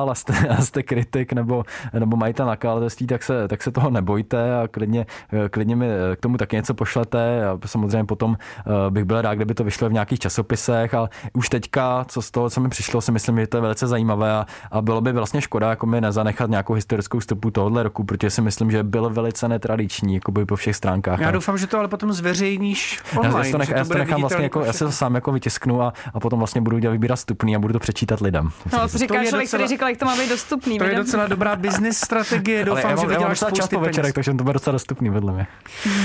přistál 0.00 0.10
a 0.10 0.14
jste, 0.14 0.48
a 0.48 0.62
jste 0.62 0.82
kritik 0.82 1.32
nebo, 1.32 1.64
nebo 1.98 2.16
majitel 2.16 2.46
nakladatelství, 2.46 3.06
tak 3.06 3.22
se, 3.22 3.48
tak 3.48 3.62
se 3.62 3.70
toho 3.70 3.90
nebojte 3.90 4.60
a 4.60 4.68
klidně, 4.68 5.06
eh, 5.32 5.48
klidně 5.48 5.76
mi 5.76 5.86
eh, 5.86 6.16
k 6.16 6.20
tomu 6.20 6.36
taky 6.36 6.56
něco 6.56 6.74
pošlete. 6.74 7.46
A 7.46 7.58
samozřejmě 7.66 8.04
potom 8.04 8.30
uh, 8.30 8.90
bych 8.90 9.04
byl 9.04 9.22
rád, 9.22 9.34
kdyby 9.34 9.54
to 9.54 9.64
vyšlo 9.64 9.88
v 9.88 9.92
nějakých 9.92 10.18
časopisech, 10.18 10.94
ale 10.94 11.08
už 11.32 11.48
teďka, 11.48 12.04
co 12.08 12.22
z 12.22 12.30
toho, 12.30 12.50
co 12.50 12.60
mi 12.60 12.68
přišlo, 12.68 13.00
si 13.00 13.12
myslím, 13.12 13.40
že 13.40 13.46
to 13.46 13.56
je 13.56 13.60
velice 13.60 13.86
zajímavé 13.86 14.32
a, 14.32 14.46
a 14.70 14.82
bylo 14.82 15.00
by 15.00 15.12
vlastně 15.12 15.40
škoda 15.40 15.70
jako 15.70 15.86
mi 15.86 16.00
nezanechat 16.00 16.50
nějakou 16.50 16.72
historickou 16.72 17.20
stopu 17.20 17.50
tohohle 17.50 17.82
roku, 17.82 18.04
protože 18.04 18.30
si 18.30 18.42
myslím, 18.42 18.70
že 18.70 18.82
byl 18.82 19.10
velice 19.10 19.48
netradiční, 19.48 20.14
jako 20.14 20.32
by 20.32 20.46
po 20.46 20.56
všech 20.56 20.76
stránkách. 20.76 21.20
Já 21.20 21.30
doufám, 21.30 21.58
že 21.58 21.66
to 21.66 21.78
ale 21.78 21.88
potom 21.88 22.12
zveřejníš 22.12 23.02
já, 23.12 23.18
online. 23.20 23.38
já, 23.38 23.44
si 23.44 23.52
to, 23.52 23.58
nech, 23.58 23.68
já 23.68 23.84
to 23.84 23.94
nechám 23.94 24.20
vlastně 24.20 24.42
jako, 24.42 24.60
já 24.60 24.72
si 24.72 24.78
to 24.78 24.92
sám 24.92 25.14
jako 25.14 25.32
vytisknu 25.32 25.82
a, 25.82 25.92
a 26.14 26.20
potom 26.20 26.38
vlastně 26.38 26.60
budu 26.60 26.78
dělat 26.78 26.92
vybírat 26.92 27.16
stupný 27.16 27.56
a 27.56 27.58
budu 27.58 27.72
to 27.72 27.78
přečítat 27.78 28.20
lidem. 28.20 28.50
No, 28.72 28.88
co 28.88 28.98
říká 28.98 29.14
člověk, 29.14 29.32
docela- 29.32 29.48
který 29.48 29.68
říkal, 29.68 29.88
jak 29.90 29.98
to 29.98 30.04
má 30.04 30.16
být 30.16 30.28
dostupný. 30.28 30.78
To 30.78 30.84
je 30.84 30.94
docela 30.94 31.26
dobrá 31.26 31.56
business 31.56 31.98
strategie, 31.98 32.58
Ale 32.58 32.64
doufám, 32.64 32.90
já 32.90 32.96
že 32.96 33.06
vyděláš 33.06 33.38
spousty 33.38 33.76
po 33.76 33.80
večerech, 33.82 34.12
takže 34.12 34.34
to 34.34 34.44
bude 34.44 34.52
docela 34.52 34.72
dostupný 34.72 35.10
vedle 35.10 35.32
mě. 35.32 35.46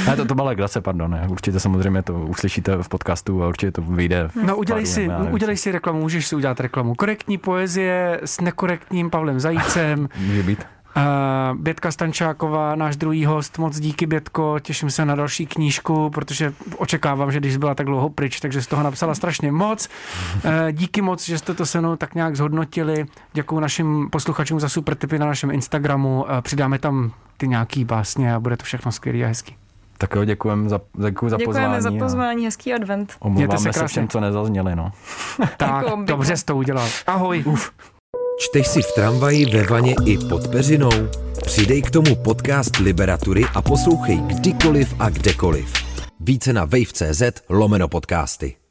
Ne, 0.05 0.15
to, 0.15 0.25
to 0.25 0.35
byla 0.35 0.47
legrace, 0.47 0.81
pardon. 0.81 1.11
Ne. 1.11 1.27
Určitě 1.29 1.59
samozřejmě 1.59 2.01
to 2.01 2.13
uslyšíte 2.13 2.77
v 2.83 2.89
podcastu 2.89 3.43
a 3.43 3.47
určitě 3.47 3.71
to 3.71 3.81
vyjde. 3.81 4.29
No 4.43 4.57
udělej 4.57 4.85
si, 4.85 5.07
nevím, 5.07 5.33
udělej 5.33 5.57
si 5.57 5.71
reklamu, 5.71 5.99
můžeš 5.99 6.27
si 6.27 6.35
udělat 6.35 6.59
reklamu. 6.59 6.95
Korektní 6.95 7.37
poezie 7.37 8.19
s 8.23 8.41
nekorektním 8.41 9.09
Pavlem 9.09 9.39
Zajícem. 9.39 10.09
Může 10.17 10.43
být. 10.43 10.74
Bětka 11.53 11.91
Stančáková, 11.91 12.75
náš 12.75 12.95
druhý 12.95 13.25
host, 13.25 13.57
moc 13.57 13.79
díky 13.79 14.05
Bětko, 14.05 14.59
těším 14.59 14.89
se 14.89 15.05
na 15.05 15.15
další 15.15 15.45
knížku, 15.45 16.09
protože 16.09 16.53
očekávám, 16.77 17.31
že 17.31 17.39
když 17.39 17.57
byla 17.57 17.75
tak 17.75 17.85
dlouho 17.85 18.09
pryč, 18.09 18.39
takže 18.39 18.61
z 18.61 18.67
toho 18.67 18.83
napsala 18.83 19.15
strašně 19.15 19.51
moc. 19.51 19.89
Uh, 20.35 20.51
díky 20.71 21.01
moc, 21.01 21.25
že 21.25 21.37
jste 21.37 21.53
to 21.53 21.65
se 21.65 21.79
mnou 21.79 21.95
tak 21.95 22.15
nějak 22.15 22.35
zhodnotili. 22.35 23.05
Děkuji 23.33 23.59
našim 23.59 24.09
posluchačům 24.09 24.59
za 24.59 24.69
super 24.69 24.95
tipy 24.95 25.19
na 25.19 25.25
našem 25.25 25.51
Instagramu. 25.51 26.23
Uh, 26.23 26.41
přidáme 26.41 26.79
tam 26.79 27.11
ty 27.37 27.47
nějaký 27.47 27.85
básně 27.85 28.33
a 28.35 28.39
bude 28.39 28.57
to 28.57 28.63
všechno 28.63 28.91
skvělé 28.91 29.23
a 29.23 29.27
hezký. 29.27 29.55
Tak 29.97 30.15
jo, 30.15 30.23
děkujem 30.25 30.69
za, 30.69 30.81
děkuji 30.93 31.29
za 31.29 31.37
Děkujeme 31.37 31.67
pozvání. 31.67 31.99
za 31.99 32.05
a 32.05 32.07
pozvání, 32.07 32.45
hezký 32.45 32.73
advent. 32.73 33.15
Omlouváme 33.19 33.59
se 33.59 33.73
se, 33.73 33.87
všem, 33.87 34.07
co 34.07 34.19
nezazněli. 34.19 34.75
No. 34.75 34.91
Tak, 35.57 35.85
Bětko. 35.85 36.03
dobře 36.05 36.37
jsi 36.37 36.45
to 36.45 36.55
udělal. 36.55 36.87
Ahoj. 37.07 37.43
Uf. 37.45 37.71
Čteš 38.37 38.67
si 38.67 38.81
v 38.81 38.91
tramvaji, 38.95 39.45
ve 39.45 39.63
vaně 39.63 39.95
i 40.05 40.17
pod 40.17 40.47
peřinou? 40.47 40.91
Přidej 41.45 41.81
k 41.81 41.91
tomu 41.91 42.15
podcast 42.15 42.77
Liberatury 42.77 43.45
a 43.53 43.61
poslouchej 43.61 44.17
kdykoliv 44.17 44.95
a 44.99 45.09
kdekoliv. 45.09 45.73
Více 46.19 46.53
na 46.53 46.65
wave.cz 46.65 47.23
lomeno 47.49 47.87
podcasty. 47.87 48.64